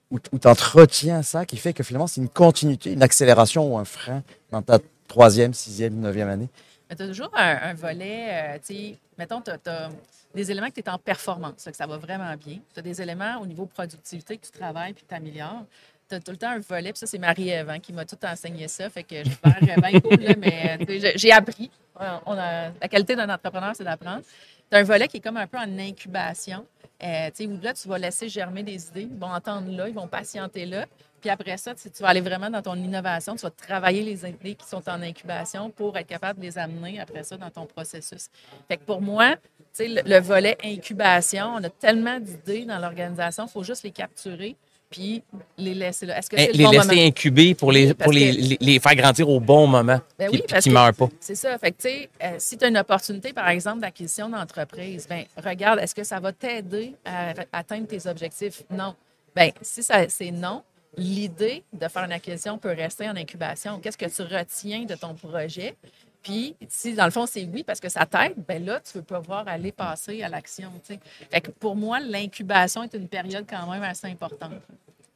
Ou, 0.09 0.17
ou, 0.31 0.39
tu 0.39 0.47
entretiens 0.47 1.21
ça 1.21 1.45
qui 1.45 1.57
fait 1.57 1.73
que 1.73 1.83
finalement, 1.83 2.07
c'est 2.07 2.21
une 2.21 2.29
continuité, 2.29 2.91
une 2.91 3.03
accélération 3.03 3.71
ou 3.71 3.77
un 3.77 3.85
frein 3.85 4.23
dans 4.49 4.63
ta 4.63 4.79
troisième, 5.07 5.53
sixième, 5.53 5.93
neuvième 5.99 6.29
année? 6.29 6.49
Mais 6.89 6.95
tu 6.95 7.03
as 7.03 7.07
toujours 7.07 7.31
un, 7.35 7.73
volet, 7.73 8.27
euh, 8.29 8.57
tu 8.65 8.75
sais, 8.75 8.97
mettons, 9.17 9.41
tu 9.41 9.51
as, 9.51 9.89
des 10.33 10.51
éléments 10.51 10.67
que 10.67 10.73
tu 10.73 10.81
es 10.81 10.89
en 10.89 10.97
performance, 10.97 11.63
que 11.65 11.75
ça 11.75 11.87
va 11.87 11.97
vraiment 11.97 12.35
bien. 12.35 12.59
Tu 12.73 12.79
as 12.79 12.81
des 12.81 13.01
éléments 13.01 13.39
au 13.41 13.45
niveau 13.45 13.65
productivité 13.65 14.37
que 14.37 14.45
tu 14.45 14.51
travailles 14.51 14.93
puis 14.93 15.03
que 15.03 15.09
tu 15.09 15.15
améliores. 15.15 15.65
Tu 16.09 16.15
as 16.15 16.19
tout 16.19 16.31
le 16.31 16.37
temps 16.37 16.51
un 16.51 16.59
volet, 16.59 16.91
puis 16.91 16.99
ça, 16.99 17.07
c'est 17.07 17.17
Marie-Ève 17.17 17.69
hein, 17.69 17.79
qui 17.79 17.91
m'a 17.91 18.05
tout 18.05 18.17
enseigné 18.23 18.67
ça, 18.67 18.89
fait 18.89 19.03
que 19.03 19.23
je 19.23 19.35
perds 19.37 19.59
bien 19.61 19.99
cool, 20.01 20.19
là, 20.21 20.35
mais 20.37 20.77
euh, 20.87 21.11
j'ai- 21.15 21.31
appris. 21.31 21.71
Euh, 21.99 22.17
On 22.27 22.37
a, 22.37 22.69
la 22.79 22.87
qualité 22.87 23.15
d'un 23.15 23.29
entrepreneur, 23.29 23.71
c'est 23.75 23.83
d'apprendre. 23.83 24.21
Tu 24.69 24.77
as 24.77 24.79
un 24.79 24.83
volet 24.83 25.07
qui 25.07 25.17
est 25.17 25.21
comme 25.21 25.37
un 25.37 25.47
peu 25.47 25.57
en 25.57 25.79
incubation, 25.79 26.65
euh, 27.01 27.29
où 27.39 27.59
là, 27.61 27.73
tu 27.73 27.87
vas 27.87 27.97
laisser 27.97 28.29
germer 28.29 28.61
des 28.61 28.87
idées, 28.87 29.07
ils 29.11 29.17
vont 29.17 29.31
entendre 29.31 29.71
là, 29.71 29.87
ils 29.87 29.95
vont 29.95 30.07
patienter 30.07 30.65
là. 30.65 30.85
Puis 31.25 31.31
après 31.31 31.57
ça, 31.57 31.73
tu 31.73 31.89
vas 32.03 32.09
aller 32.09 32.21
vraiment 32.21 32.51
dans 32.51 32.61
ton 32.61 32.75
innovation, 32.75 33.35
tu 33.35 33.41
vas 33.41 33.49
travailler 33.49 34.03
les 34.03 34.29
idées 34.29 34.53
qui 34.53 34.67
sont 34.69 34.87
en 34.87 35.01
incubation 35.01 35.71
pour 35.71 35.97
être 35.97 36.05
capable 36.05 36.39
de 36.39 36.45
les 36.45 36.55
amener 36.59 36.99
après 36.99 37.23
ça 37.23 37.35
dans 37.35 37.49
ton 37.49 37.65
processus. 37.65 38.27
Fait 38.67 38.77
que 38.77 38.83
pour 38.83 39.01
moi, 39.01 39.33
tu 39.35 39.41
sais, 39.73 39.87
le, 39.87 40.01
le 40.05 40.19
volet 40.19 40.55
incubation, 40.63 41.55
on 41.55 41.63
a 41.63 41.69
tellement 41.71 42.19
d'idées 42.19 42.65
dans 42.65 42.77
l'organisation, 42.77 43.47
il 43.47 43.49
faut 43.51 43.63
juste 43.63 43.81
les 43.81 43.89
capturer 43.89 44.55
puis 44.91 45.23
les 45.57 45.73
laisser 45.73 46.05
là. 46.05 46.19
Est-ce 46.19 46.29
que 46.29 46.35
Eh, 46.35 46.41
c'est 46.41 46.51
le 46.51 46.57
les 46.59 46.63
bon 46.65 46.69
laisser 46.69 46.87
moment? 46.89 47.07
incuber 47.07 47.55
pour 47.55 47.71
les, 47.71 47.95
pour 47.95 48.11
les, 48.11 48.35
que- 48.35 48.41
les, 48.41 48.57
les 48.61 48.79
faire 48.79 48.93
grandir 48.95 49.27
au 49.27 49.39
bon 49.39 49.65
moment. 49.65 49.99
Ben 50.19 50.29
puis 50.29 50.37
oui, 50.37 50.43
puis 50.47 50.61
qu'ils 50.61 50.71
que- 50.71 50.77
meurent 50.77 50.93
pas. 50.93 51.09
C'est 51.19 51.33
ça. 51.33 51.57
Fait 51.57 51.71
que, 51.71 51.77
tu 51.81 51.87
sais, 51.89 52.09
euh, 52.23 52.35
si 52.37 52.55
tu 52.55 52.65
as 52.65 52.67
une 52.67 52.77
opportunité, 52.77 53.33
par 53.33 53.49
exemple, 53.49 53.79
d'acquisition 53.79 54.29
d'entreprise, 54.29 55.07
ben 55.09 55.23
regarde, 55.43 55.79
est-ce 55.79 55.95
que 55.95 56.03
ça 56.03 56.19
va 56.19 56.31
t'aider 56.33 56.93
à 57.03 57.33
r- 57.33 57.45
atteindre 57.51 57.87
tes 57.87 58.05
objectifs? 58.07 58.61
Non. 58.69 58.93
Ben 59.35 59.49
si 59.63 59.81
ça, 59.81 60.07
c'est 60.07 60.29
non, 60.31 60.61
l'idée 60.97 61.63
de 61.73 61.87
faire 61.87 62.03
une 62.03 62.11
acquisition 62.11 62.57
peut 62.57 62.73
rester 62.73 63.07
en 63.09 63.15
incubation? 63.15 63.79
Qu'est-ce 63.79 63.97
que 63.97 64.05
tu 64.05 64.21
retiens 64.21 64.85
de 64.85 64.95
ton 64.95 65.13
projet? 65.13 65.75
Puis, 66.21 66.55
si 66.67 66.93
dans 66.93 67.05
le 67.05 67.11
fond, 67.11 67.27
c'est 67.27 67.43
oui 67.45 67.63
parce 67.63 67.79
que 67.79 67.87
ça 67.87 68.05
t'aide, 68.05 68.33
ben 68.47 68.65
là, 68.65 68.79
tu 68.79 68.97
veux 68.97 69.03
pouvoir 69.03 69.47
aller 69.47 69.71
passer 69.71 70.23
à 70.23 70.29
l'action. 70.29 70.71
Fait 70.83 71.41
que 71.41 71.51
pour 71.51 71.75
moi, 71.75 71.99
l'incubation 71.99 72.81
est 72.81 72.93
une 72.95 73.07
période 73.07 73.45
quand 73.47 73.69
même 73.69 73.83
assez 73.83 74.07
importante. 74.07 74.53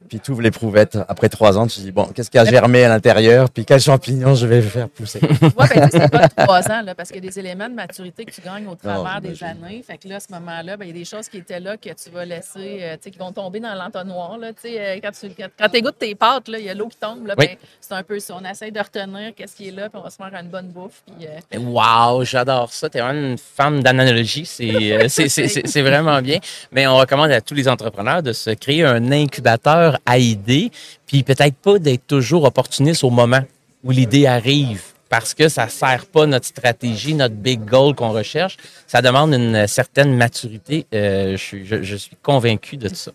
Puis 0.10 0.20
tu 0.20 0.32
ouvres 0.32 0.42
l'éprouvettes. 0.42 0.98
Après 1.08 1.30
trois 1.30 1.58
ans, 1.58 1.68
tu 1.68 1.80
dis, 1.82 1.92
bon, 1.92 2.06
qu'est-ce 2.08 2.30
qui 2.32 2.38
a 2.38 2.46
germé 2.46 2.84
à 2.84 2.90
l'intérieur? 2.90 3.50
Puis 3.50 3.64
quels 3.66 3.80
champignons 3.80 4.34
je 4.36 4.48
vais 4.48 4.62
faire 4.62 4.90
pousser? 4.90 5.20
Oui, 5.22 5.66
ben, 5.76 5.90
c'est 5.92 6.10
pas 6.12 6.28
trois 6.30 6.70
ans, 6.72 6.82
là, 6.84 6.96
parce 6.96 7.10
qu'il 7.12 7.24
y 7.24 7.28
a 7.28 7.30
des 7.30 7.40
éléments 7.40 7.70
de 7.70 7.76
maturité 7.76 8.26
que 8.26 8.32
tu 8.32 8.42
gagnes 8.42 8.68
au 8.68 8.76
travers 8.76 9.22
des 9.22 9.42
années. 9.44 9.84
Fait 9.86 9.98
que 9.98 10.08
là, 10.08 10.16
à 10.16 10.20
ce 10.20 10.32
moment-là, 10.34 10.76
ben, 10.78 10.86
il 10.86 10.88
y 10.88 10.92
a 10.92 10.94
des 11.00 11.06
choses 11.06 11.30
qui 11.30 11.38
étaient 11.38 11.60
là 11.60 11.78
que 11.78 11.90
tu 11.90 12.10
vas 12.12 12.26
laisser, 12.26 12.80
euh, 12.82 12.94
tu 12.96 13.04
sais, 13.04 13.12
qui 13.12 13.20
vont 13.20 13.32
tomber 13.32 13.60
dans 13.60 13.74
l'entonnoir. 13.76 14.38
Là, 14.38 14.50
tu 14.54 14.62
sais, 14.70 14.80
euh, 14.80 15.00
quand 15.02 15.12
tu 15.12 15.30
quand, 15.38 15.48
quand 15.58 15.74
égouttes 15.76 16.00
tes 16.00 16.16
pâtes, 16.16 16.48
là, 16.48 16.58
il 16.60 16.66
y 16.66 16.70
a 16.70 16.74
l'eau 16.74 16.88
qui 16.88 16.98
tombe. 16.98 17.28
Là, 17.28 17.36
Oui. 17.38 17.46
ben, 17.48 17.56
c'est 17.80 17.94
un 17.94 18.04
peu 18.04 18.20
ça. 18.20 18.36
On 18.42 18.50
essaie 18.50 18.72
de 18.72 18.80
retenir 18.80 19.34
qu'est-ce 19.36 19.56
qui 19.56 19.68
est 19.68 19.72
là, 19.72 19.90
puis 19.90 20.00
on 20.00 20.04
va 20.04 20.10
se 20.10 20.16
faire 20.18 20.32
une 20.34 20.50
bonne 20.50 20.68
bouffe. 20.70 21.02
Puis, 21.06 21.28
euh, 21.28 21.60
Wow, 21.60 22.24
j'adore 22.24 22.74
ça. 22.74 22.90
T'es 22.90 23.00
vraiment 23.00 23.20
une 23.20 23.38
femme 23.38 23.84
d'analogie. 23.84 24.46
C'est, 24.46 24.94
euh, 24.94 25.06
c'est, 25.08 25.30
c'est, 25.30 25.48
c'est- 25.48 25.68
c'est 25.68 25.82
vraiment 25.82 26.20
bien. 26.22 26.40
Mais 26.72 26.88
on 26.88 26.98
recommande 26.98 27.32
à 27.32 27.42
tous 27.42 27.54
les 27.54 27.68
entrepreneurs 27.68 28.24
de 28.24 28.34
se 28.34 28.50
créer 28.52 28.84
un 28.84 29.12
incubateur 29.12 29.99
à 30.06 30.18
idées, 30.18 30.72
puis 31.06 31.24
peut-être 31.24 31.56
pas 31.56 31.80
d'être 31.80 32.08
toujours 32.08 32.44
opportuniste 32.44 33.04
au 33.04 33.10
moment 33.10 33.42
où 33.84 33.92
l'idée 33.92 34.26
arrive. 34.26 34.82
Parce 35.10 35.34
que 35.34 35.50
ça 35.50 35.68
sert 35.70 36.06
pas 36.06 36.28
notre 36.28 36.46
stratégie, 36.46 37.16
notre 37.16 37.34
big 37.34 37.66
goal 37.66 37.96
qu'on 37.96 38.12
recherche. 38.12 38.58
Ça 38.86 39.02
demande 39.02 39.34
une 39.34 39.66
certaine 39.66 40.16
maturité. 40.16 40.86
Euh, 40.94 41.36
je, 41.36 41.96
suis, 41.96 42.16
convaincu 42.22 42.78
de 42.78 42.94
ça. 42.94 43.12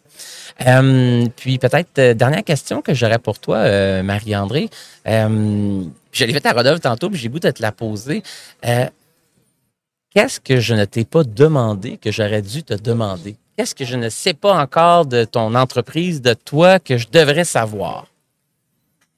Euh, 0.66 1.24
puis 1.36 1.58
peut-être, 1.58 1.96
euh, 2.00 2.14
dernière 2.14 2.42
question 2.42 2.82
que 2.82 2.94
j'aurais 2.94 3.20
pour 3.20 3.38
toi, 3.38 4.02
Marie-André. 4.02 4.70
Je 5.06 6.24
l'ai 6.24 6.32
faite 6.32 6.46
à 6.46 6.52
Rodolphe 6.52 6.80
tantôt, 6.80 7.08
puis 7.10 7.18
j'ai 7.18 7.28
goût 7.28 7.38
de 7.38 7.50
te 7.52 7.62
la 7.62 7.70
poser. 7.70 8.24
Qu'est-ce 10.14 10.40
que 10.40 10.58
je 10.58 10.74
ne 10.74 10.84
t'ai 10.84 11.04
pas 11.04 11.22
demandé 11.22 11.96
que 11.96 12.10
j'aurais 12.10 12.42
dû 12.42 12.64
te 12.64 12.74
demander? 12.74 13.36
Qu'est-ce 13.56 13.74
que 13.74 13.84
je 13.84 13.96
ne 13.96 14.08
sais 14.08 14.34
pas 14.34 14.54
encore 14.60 15.06
de 15.06 15.24
ton 15.24 15.54
entreprise, 15.54 16.20
de 16.20 16.34
toi, 16.34 16.78
que 16.80 16.96
je 16.98 17.06
devrais 17.08 17.44
savoir? 17.44 18.06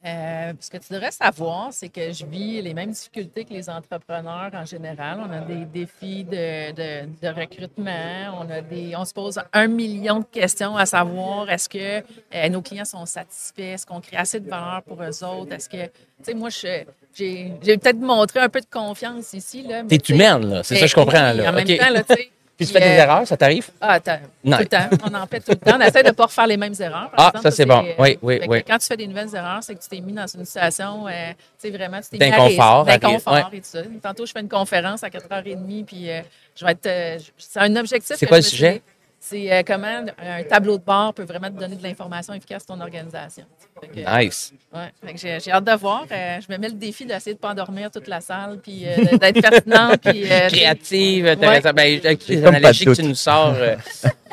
Euh, 0.05 0.53
ce 0.61 0.71
que 0.71 0.77
tu 0.77 0.93
devrais 0.93 1.11
savoir, 1.11 1.71
c'est 1.73 1.89
que 1.89 2.13
je 2.13 2.25
vis 2.27 2.63
les 2.63 2.75
mêmes 2.75 2.93
difficultés 2.93 3.45
que 3.45 3.53
les 3.53 3.69
entrepreneurs 3.69 4.51
en 4.53 4.65
général. 4.65 5.19
On 5.27 5.33
a 5.33 5.41
des 5.41 5.65
défis 5.65 6.23
de, 6.23 6.71
de- 6.71 7.09
de 7.21 7.29
recrutement, 7.41 8.39
on, 8.41 8.49
a 8.49 8.61
des, 8.61 8.95
on 8.95 9.05
se 9.05 9.13
pose 9.13 9.41
un 9.53 9.67
million 9.67 10.21
de 10.21 10.25
questions 10.27 10.77
à 10.77 10.87
savoir 10.87 11.51
est-ce 11.51 11.69
que 11.69 12.05
euh, 12.35 12.49
nos 12.51 12.63
clients 12.63 12.85
sont 12.85 13.05
satisfaits, 13.05 13.73
est-ce 13.75 13.87
qu'on 13.87 14.01
crée 14.01 14.17
assez 14.19 14.39
de 14.39 14.49
valeur 14.49 14.83
pour 14.87 15.03
eux 15.03 15.25
autres, 15.25 15.53
est-ce 15.55 15.69
que, 15.69 15.87
tu 15.87 15.91
sais, 16.23 16.35
moi, 16.35 16.51
je- 16.51 16.85
j'ai 17.19 17.77
peut-être 17.79 17.99
montré 17.99 18.39
un 18.39 18.49
peu 18.49 18.61
de 18.61 18.67
confiance 18.71 19.33
ici. 19.33 19.63
là, 19.65 19.83
mais 19.83 19.99
T'es 19.99 20.13
humaine, 20.15 20.47
là. 20.49 20.63
C'est 20.63 20.77
ça 20.77 20.83
que 20.83 20.87
je 20.89 20.95
comprends, 20.95 21.33
oui, 21.33 21.39
là. 21.39 21.51
En 21.51 21.53
même 21.53 21.67
OK. 21.69 21.79
temps, 21.79 21.91
là, 21.91 22.05
tu 22.05 22.15
sais. 22.15 22.31
Puis 22.57 22.67
tu 22.67 22.73
fais 22.73 22.81
des 22.81 22.87
euh, 22.87 23.03
erreurs, 23.03 23.27
ça 23.27 23.37
t'arrive? 23.37 23.69
ah, 23.81 23.93
attends, 23.93 24.19
Non. 24.43 24.57
tout 24.57 24.63
le 24.63 24.69
temps. 24.69 24.89
On 25.05 25.15
en 25.15 25.27
fait 25.27 25.41
tout 25.41 25.51
le 25.51 25.57
temps. 25.57 25.77
On 25.77 25.81
essaie 25.81 26.03
de 26.03 26.09
ne 26.09 26.13
pas 26.13 26.25
refaire 26.25 26.47
les 26.47 26.57
mêmes 26.57 26.73
erreurs. 26.81 27.11
par 27.11 27.27
Ah, 27.27 27.29
exemple. 27.35 27.43
ça, 27.43 27.51
c'est 27.51 27.67
bon. 27.67 27.85
euh, 27.85 27.93
Oui, 27.99 28.19
oui, 28.23 28.41
oui. 28.49 28.65
Quand 28.67 28.79
tu 28.79 28.87
fais 28.87 28.97
des 28.97 29.07
nouvelles 29.07 29.35
erreurs, 29.35 29.63
c'est 29.63 29.75
que 29.75 29.83
tu 29.83 29.89
t'es 29.91 30.01
mis 30.01 30.15
dans 30.15 30.27
une 30.27 30.45
situation, 30.47 31.07
euh, 31.07 31.11
tu 31.33 31.37
sais, 31.59 31.71
vraiment, 31.71 32.01
tu 32.01 32.09
t'es 32.11 32.17
D'inconfort, 32.19 32.87
mis 32.87 32.93
d'inconfort 32.93 33.35
risque, 33.35 33.53
et 33.53 33.61
tout 33.61 33.67
ça. 33.69 33.83
Tantôt, 34.03 34.25
je 34.25 34.33
fais 34.33 34.41
une 34.41 34.49
conférence 34.49 35.05
à 35.05 35.09
4h30, 35.11 35.85
puis 35.85 36.11
euh, 36.11 36.21
je 36.59 36.65
vais 36.65 36.73
être. 36.73 36.87
euh, 36.87 37.19
c'est 37.37 37.61
un 37.61 37.77
objectif. 37.77 38.17
C'est 38.19 38.27
quoi 38.27 38.39
je 38.39 38.45
le 38.45 38.49
suis 38.49 38.57
sujet? 38.57 38.83
C'est 39.19 39.53
euh, 39.53 39.63
comment 39.67 40.05
un 40.19 40.43
tableau 40.45 40.79
de 40.79 40.85
bord 40.85 41.13
peut 41.13 41.25
vraiment 41.25 41.49
te 41.49 41.59
donner 41.59 41.75
de 41.75 41.83
l'information 41.83 42.33
efficace 42.35 42.65
sur 42.65 42.75
ton 42.77 42.81
organisation. 42.81 43.45
Que, 43.81 44.23
Nice. 44.25 44.53
ouais, 44.73 44.93
j'ai, 45.17 45.41
j'ai 45.41 45.51
hâte 45.51 45.65
de 45.65 45.73
voir. 45.73 46.05
Euh, 46.11 46.39
je 46.41 46.53
me 46.53 46.59
mets 46.59 46.69
le 46.69 46.75
défi 46.75 47.05
d'essayer 47.05 47.33
de 47.35 47.39
ne 47.39 47.41
pas 47.41 47.51
endormir 47.51 47.91
toute 47.91 48.07
la 48.09 48.21
salle, 48.21 48.61
puis 48.63 48.85
euh, 48.87 49.17
d'être 49.17 49.41
pertinent, 49.41 49.93
puis. 50.01 50.31
euh, 50.31 50.49
Créative, 50.49 51.27
intéressante. 51.27 51.75
Ben, 51.75 51.99
avec 52.05 52.27
les 52.29 52.45
analogies 52.45 52.85
que 52.85 52.93
tu 52.95 53.03
nous 53.03 53.15
sors, 53.15 53.55
euh, 53.55 53.75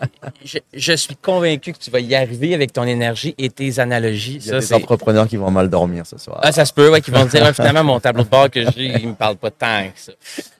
je, 0.46 0.58
je 0.74 0.94
suis 0.94 1.16
convaincu 1.16 1.74
que 1.74 1.78
tu 1.78 1.90
vas 1.92 2.00
y 2.00 2.16
arriver 2.16 2.54
avec 2.54 2.74
ton 2.74 2.84
énergie 2.84 3.34
et 3.38 3.50
tes 3.50 3.80
analogies. 3.80 4.40
Il 4.42 4.46
y 4.48 4.52
a 4.52 4.62
Ça, 4.62 4.76
des 4.78 4.84
entrepreneurs 4.84 5.28
qui 5.28 5.38
vont 5.38 5.52
mal 5.52 5.70
dormir 5.70 6.06
ce 6.06 6.18
soir. 6.18 6.40
Ah, 6.44 6.52
ça 6.52 6.66
se 6.66 6.74
peut, 6.74 6.90
ouais, 6.90 7.02
qui 7.02 7.12
vont 7.12 7.26
dire, 7.26 7.54
finalement, 7.54 7.84
mon 7.84 8.00
tableau 8.00 8.24
de 8.24 8.30
bord 8.30 8.50
que 8.50 8.64
j'ai, 8.72 8.86
il 8.88 9.10
me 9.10 9.14
parle 9.16 9.38
pas 9.38 9.52
tant 9.52 9.88
que 9.94 10.00
ça. 10.00 10.12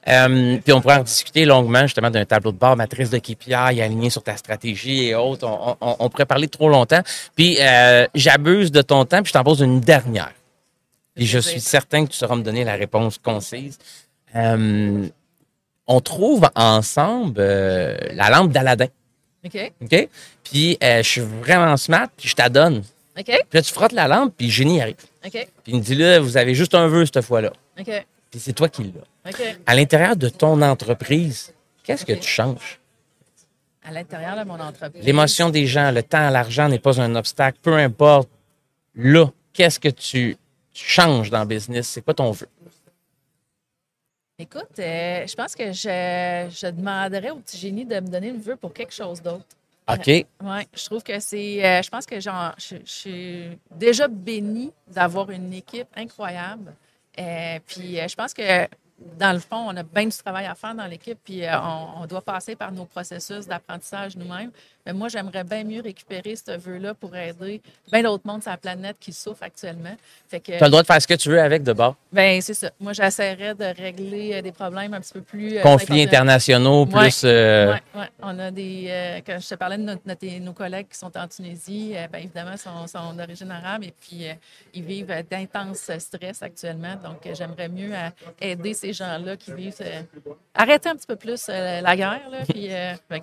Euh, 0.08 0.58
puis 0.62 0.72
on 0.72 0.80
pourrait 0.80 0.96
en 0.98 1.02
discuter 1.02 1.44
longuement, 1.44 1.82
justement, 1.82 2.10
d'un 2.10 2.24
tableau 2.24 2.52
de 2.52 2.58
bord, 2.58 2.76
matrice 2.76 3.10
de 3.10 3.18
KPI, 3.18 3.54
aligné 3.54 4.10
sur 4.10 4.22
ta 4.22 4.36
stratégie 4.36 5.06
et 5.08 5.14
autres. 5.14 5.46
On, 5.46 5.76
on- 5.80 5.96
on 5.98 6.08
pourrait 6.08 6.26
parler 6.26 6.48
trop 6.48 6.68
longtemps. 6.68 7.00
Puis 7.36 7.56
euh, 7.60 8.06
j'abuse 8.14 8.70
de 8.72 8.82
ton 8.82 9.04
temps, 9.04 9.22
puis 9.22 9.28
je 9.28 9.32
t'en 9.32 9.44
pose 9.44 9.60
une 9.60 9.80
dernière. 9.80 10.32
Et 11.16 11.24
je 11.26 11.38
suis 11.38 11.60
certain 11.60 12.04
que 12.04 12.10
tu 12.10 12.16
sauras 12.16 12.34
me 12.36 12.42
donner 12.42 12.64
la 12.64 12.74
réponse 12.74 13.18
concise. 13.18 13.78
Euh, 14.34 15.06
on 15.86 16.00
trouve 16.00 16.48
ensemble 16.56 17.36
euh, 17.38 17.96
la 18.14 18.30
lampe 18.30 18.50
d'Aladin, 18.52 18.86
OK? 19.44 19.72
OK? 19.82 20.08
Puis 20.42 20.78
euh, 20.82 21.02
je 21.02 21.08
suis 21.08 21.20
vraiment 21.20 21.76
smart, 21.76 22.08
puis 22.16 22.28
je 22.28 22.34
t'adonne. 22.34 22.82
OK? 23.18 23.24
Puis 23.24 23.36
là, 23.52 23.62
tu 23.62 23.72
frottes 23.72 23.92
la 23.92 24.08
lampe, 24.08 24.34
puis 24.36 24.46
le 24.46 24.52
génie 24.52 24.80
arrive. 24.80 24.96
OK? 25.24 25.32
Puis 25.32 25.48
il 25.66 25.76
me 25.76 25.80
dit 25.80 25.94
là, 25.94 26.20
vous 26.20 26.36
avez 26.36 26.54
juste 26.54 26.74
un 26.74 26.88
vœu 26.88 27.06
cette 27.06 27.20
fois-là. 27.22 27.52
OK? 27.78 28.06
Puis 28.30 28.40
c'est 28.40 28.52
toi 28.52 28.68
qui 28.68 28.84
l'as. 28.84 29.30
OK? 29.30 29.42
À 29.66 29.74
l'intérieur 29.74 30.16
de 30.16 30.28
ton 30.28 30.60
entreprise, 30.62 31.52
qu'est-ce 31.82 32.04
que 32.04 32.12
tu 32.12 32.28
changes? 32.28 32.80
À 33.86 33.92
l'intérieur 33.92 34.36
de 34.38 34.44
mon 34.44 34.58
entreprise. 34.58 35.04
L'émotion 35.04 35.50
des 35.50 35.66
gens, 35.66 35.90
le 35.90 36.02
temps, 36.02 36.30
l'argent 36.30 36.68
n'est 36.68 36.78
pas 36.78 37.00
un 37.00 37.14
obstacle, 37.16 37.58
peu 37.60 37.74
importe. 37.74 38.28
Là, 38.94 39.30
qu'est-ce 39.52 39.78
que 39.78 39.90
tu, 39.90 40.36
tu 40.72 40.84
changes 40.84 41.28
dans 41.28 41.40
le 41.40 41.46
business? 41.46 41.88
C'est 41.88 42.00
quoi 42.00 42.14
ton 42.14 42.30
vœu? 42.30 42.48
Écoute, 44.38 44.78
euh, 44.80 45.26
je 45.28 45.34
pense 45.36 45.54
que 45.54 45.70
je, 45.72 46.48
je 46.50 46.66
demanderais 46.70 47.30
au 47.30 47.36
petit 47.36 47.56
génie 47.56 47.84
de 47.84 47.94
me 47.96 48.08
donner 48.08 48.28
une 48.28 48.40
vœu 48.40 48.56
pour 48.56 48.72
quelque 48.72 48.92
chose 48.92 49.22
d'autre. 49.22 49.46
OK. 49.88 50.06
Oui, 50.08 50.26
je 50.74 50.84
trouve 50.86 51.02
que 51.04 51.20
c'est. 51.20 51.64
euh, 51.64 51.82
je 51.82 51.88
pense 51.90 52.04
que 52.06 52.18
genre, 52.18 52.52
je, 52.58 52.76
je 52.84 52.90
suis 52.90 53.58
déjà 53.70 54.08
bénie 54.08 54.72
d'avoir 54.88 55.30
une 55.30 55.52
équipe 55.52 55.86
incroyable. 55.94 56.74
Euh, 57.18 57.58
puis 57.66 58.00
euh, 58.00 58.08
je 58.08 58.14
pense 58.16 58.34
que 58.34 58.66
dans 59.18 59.32
le 59.32 59.38
fond, 59.38 59.66
on 59.68 59.76
a 59.76 59.82
bien 59.84 60.06
du 60.06 60.16
travail 60.16 60.46
à 60.46 60.54
faire 60.54 60.74
dans 60.74 60.86
l'équipe, 60.86 61.18
puis 61.22 61.44
euh, 61.44 61.60
on, 61.60 62.02
on 62.02 62.06
doit 62.06 62.22
passer 62.22 62.56
par 62.56 62.72
nos 62.72 62.86
processus 62.86 63.46
d'apprentissage 63.46 64.16
nous-mêmes. 64.16 64.50
Mais 64.86 64.92
moi, 64.92 65.08
j'aimerais 65.08 65.44
bien 65.44 65.64
mieux 65.64 65.80
récupérer 65.80 66.36
ce 66.36 66.56
vœu-là 66.58 66.92
pour 66.94 67.16
aider 67.16 67.60
bien 67.90 68.02
d'autres 68.02 68.26
mondes 68.26 68.42
sur 68.42 68.50
la 68.50 68.56
planète 68.58 68.96
qui 69.00 69.12
souffrent 69.12 69.42
actuellement. 69.42 69.96
Tu 70.30 70.36
as 70.36 70.64
le 70.64 70.68
droit 70.68 70.82
de 70.82 70.86
faire 70.86 71.00
ce 71.00 71.06
que 71.06 71.14
tu 71.14 71.30
veux 71.30 71.40
avec 71.40 71.62
de 71.62 71.72
bord. 71.72 71.96
ben, 72.12 72.40
c'est 72.42 72.54
ça. 72.54 72.70
Moi, 72.78 72.92
j'essaierais 72.92 73.54
de 73.54 73.64
régler 73.64 74.34
euh, 74.34 74.42
des 74.42 74.52
problèmes 74.52 74.92
un 74.94 75.00
petit 75.00 75.12
peu 75.14 75.20
plus. 75.22 75.56
euh, 75.56 75.62
Conflits 75.62 76.02
internationaux, 76.02 76.84
Ouais. 76.86 77.04
plus. 77.04 77.22
euh, 77.24 77.72
ouais. 77.94 78.08
On 78.22 78.38
a 78.38 78.50
des. 78.50 78.86
euh, 78.88 79.20
quand 79.26 79.38
je 79.40 79.48
te 79.48 79.54
parlais 79.54 79.78
de 79.78 79.82
notre- 79.82 80.02
notre- 80.06 80.38
nos 80.40 80.52
collègues 80.52 80.88
qui 80.90 80.98
sont 80.98 81.16
en 81.16 81.28
Tunisie, 81.28 81.92
euh, 81.94 82.06
ben, 82.12 82.18
évidemment, 82.18 82.56
sont, 82.56 82.86
sont 82.86 83.12
d'origine 83.14 83.50
arabe 83.50 83.84
et 83.84 83.92
puis 83.98 84.26
ils 84.74 84.82
vivent 84.82 85.14
d'intenses 85.30 85.90
stress 85.98 86.42
actuellement. 86.42 86.94
Donc, 87.02 87.26
j'aimerais 87.32 87.68
mieux 87.68 87.92
aider 88.40 88.74
ces 88.74 88.92
gens-là 88.92 89.36
qui 89.36 89.52
vivent. 89.52 89.74
arrêter 90.54 90.88
un 90.90 90.96
petit 90.96 91.06
peu 91.06 91.16
plus 91.16 91.48
la 91.48 91.96
guerre, 91.96 92.20
là. 92.30 92.38
Puis, 92.48 92.70
euh, 92.72 92.94
fait 93.08 93.20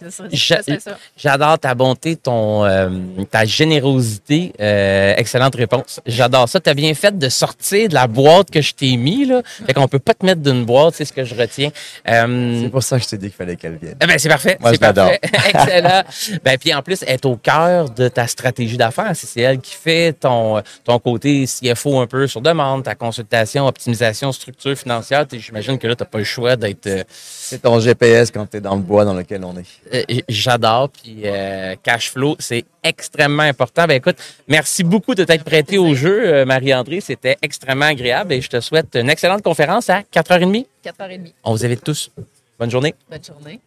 ta 1.57 1.73
bonté, 1.75 2.15
ton, 2.15 2.65
euh, 2.65 2.89
ta 3.29 3.45
générosité. 3.45 4.53
Euh, 4.59 5.13
excellente 5.17 5.55
réponse. 5.55 5.99
J'adore 6.05 6.47
ça. 6.49 6.59
Tu 6.59 6.69
as 6.69 6.73
bien 6.73 6.93
fait 6.93 7.17
de 7.17 7.29
sortir 7.29 7.89
de 7.89 7.93
la 7.93 8.07
boîte 8.07 8.51
que 8.51 8.61
je 8.61 8.73
t'ai 8.73 8.95
mis. 8.97 9.25
Là. 9.25 9.41
Fait 9.65 9.73
qu'on 9.73 9.87
peut 9.87 9.99
pas 9.99 10.13
te 10.13 10.25
mettre 10.25 10.41
d'une 10.41 10.65
boîte, 10.65 10.95
c'est 10.95 11.05
ce 11.05 11.13
que 11.13 11.23
je 11.23 11.35
retiens. 11.35 11.69
Euh, 12.07 12.61
C'est 12.63 12.69
pour 12.69 12.83
ça 12.83 12.97
que 12.97 13.03
je 13.03 13.09
t'ai 13.09 13.17
dit 13.17 13.27
qu'il 13.27 13.35
fallait 13.35 13.55
qu'elle 13.55 13.77
vienne. 13.77 13.95
eh 14.01 14.05
ben, 14.07 14.17
c'est 14.17 14.29
parfait. 14.29 14.57
Moi, 14.59 14.73
je 14.73 14.79
l'adore. 14.81 15.11
Excellent. 15.23 16.03
Ben, 16.43 16.57
puis 16.57 16.73
en 16.73 16.81
plus, 16.81 17.03
elle 17.07 17.15
est 17.15 17.25
au 17.25 17.35
cœur 17.35 17.89
de 17.89 18.07
ta 18.07 18.27
stratégie 18.27 18.77
d'affaires. 18.77 19.11
C'est 19.13 19.41
elle 19.41 19.59
qui 19.59 19.75
fait 19.75 20.13
ton, 20.13 20.61
ton 20.83 20.99
côté 20.99 21.45
CFO 21.45 21.99
un 21.99 22.07
peu 22.07 22.27
sur 22.27 22.41
demande, 22.41 22.83
ta 22.83 22.95
consultation, 22.95 23.67
optimisation, 23.67 24.31
structure 24.31 24.75
financière. 24.77 25.27
T'es- 25.27 25.39
J'imagine 25.39 25.77
que 25.77 25.87
là, 25.87 25.95
tu 25.95 26.03
n'as 26.03 26.07
pas 26.09 26.17
le 26.19 26.23
choix 26.23 26.55
d'être. 26.55 26.87
C'est 27.09 27.61
ton 27.61 27.79
GPS 27.79 28.31
quand 28.31 28.45
tu 28.49 28.57
es 28.57 28.61
dans 28.61 28.75
le 28.75 28.81
bois 28.81 29.05
dans 29.05 29.13
lequel 29.13 29.43
on 29.43 29.55
est. 29.57 30.23
J'adore. 30.29 30.89
Puis 30.89 31.21
euh, 31.25 31.40
cash 31.83 32.11
flow, 32.11 32.35
c'est 32.39 32.65
extrêmement 32.83 33.43
important. 33.43 33.85
Ben 33.85 33.95
écoute, 33.95 34.17
merci 34.47 34.83
beaucoup 34.83 35.15
de 35.15 35.23
t'être 35.23 35.43
prêté 35.43 35.77
au 35.77 35.93
jeu, 35.93 36.27
euh, 36.27 36.45
Marie-André. 36.45 37.01
C'était 37.01 37.37
extrêmement 37.41 37.85
agréable 37.85 38.33
et 38.33 38.41
je 38.41 38.49
te 38.49 38.59
souhaite 38.59 38.95
une 38.95 39.09
excellente 39.09 39.41
conférence 39.43 39.89
à 39.89 40.01
4h30. 40.01 40.65
4h30. 40.83 41.33
On 41.43 41.51
vous 41.51 41.65
invite 41.65 41.83
tous. 41.83 42.11
Bonne 42.59 42.71
journée. 42.71 42.93
Bonne 43.09 43.23
journée. 43.23 43.59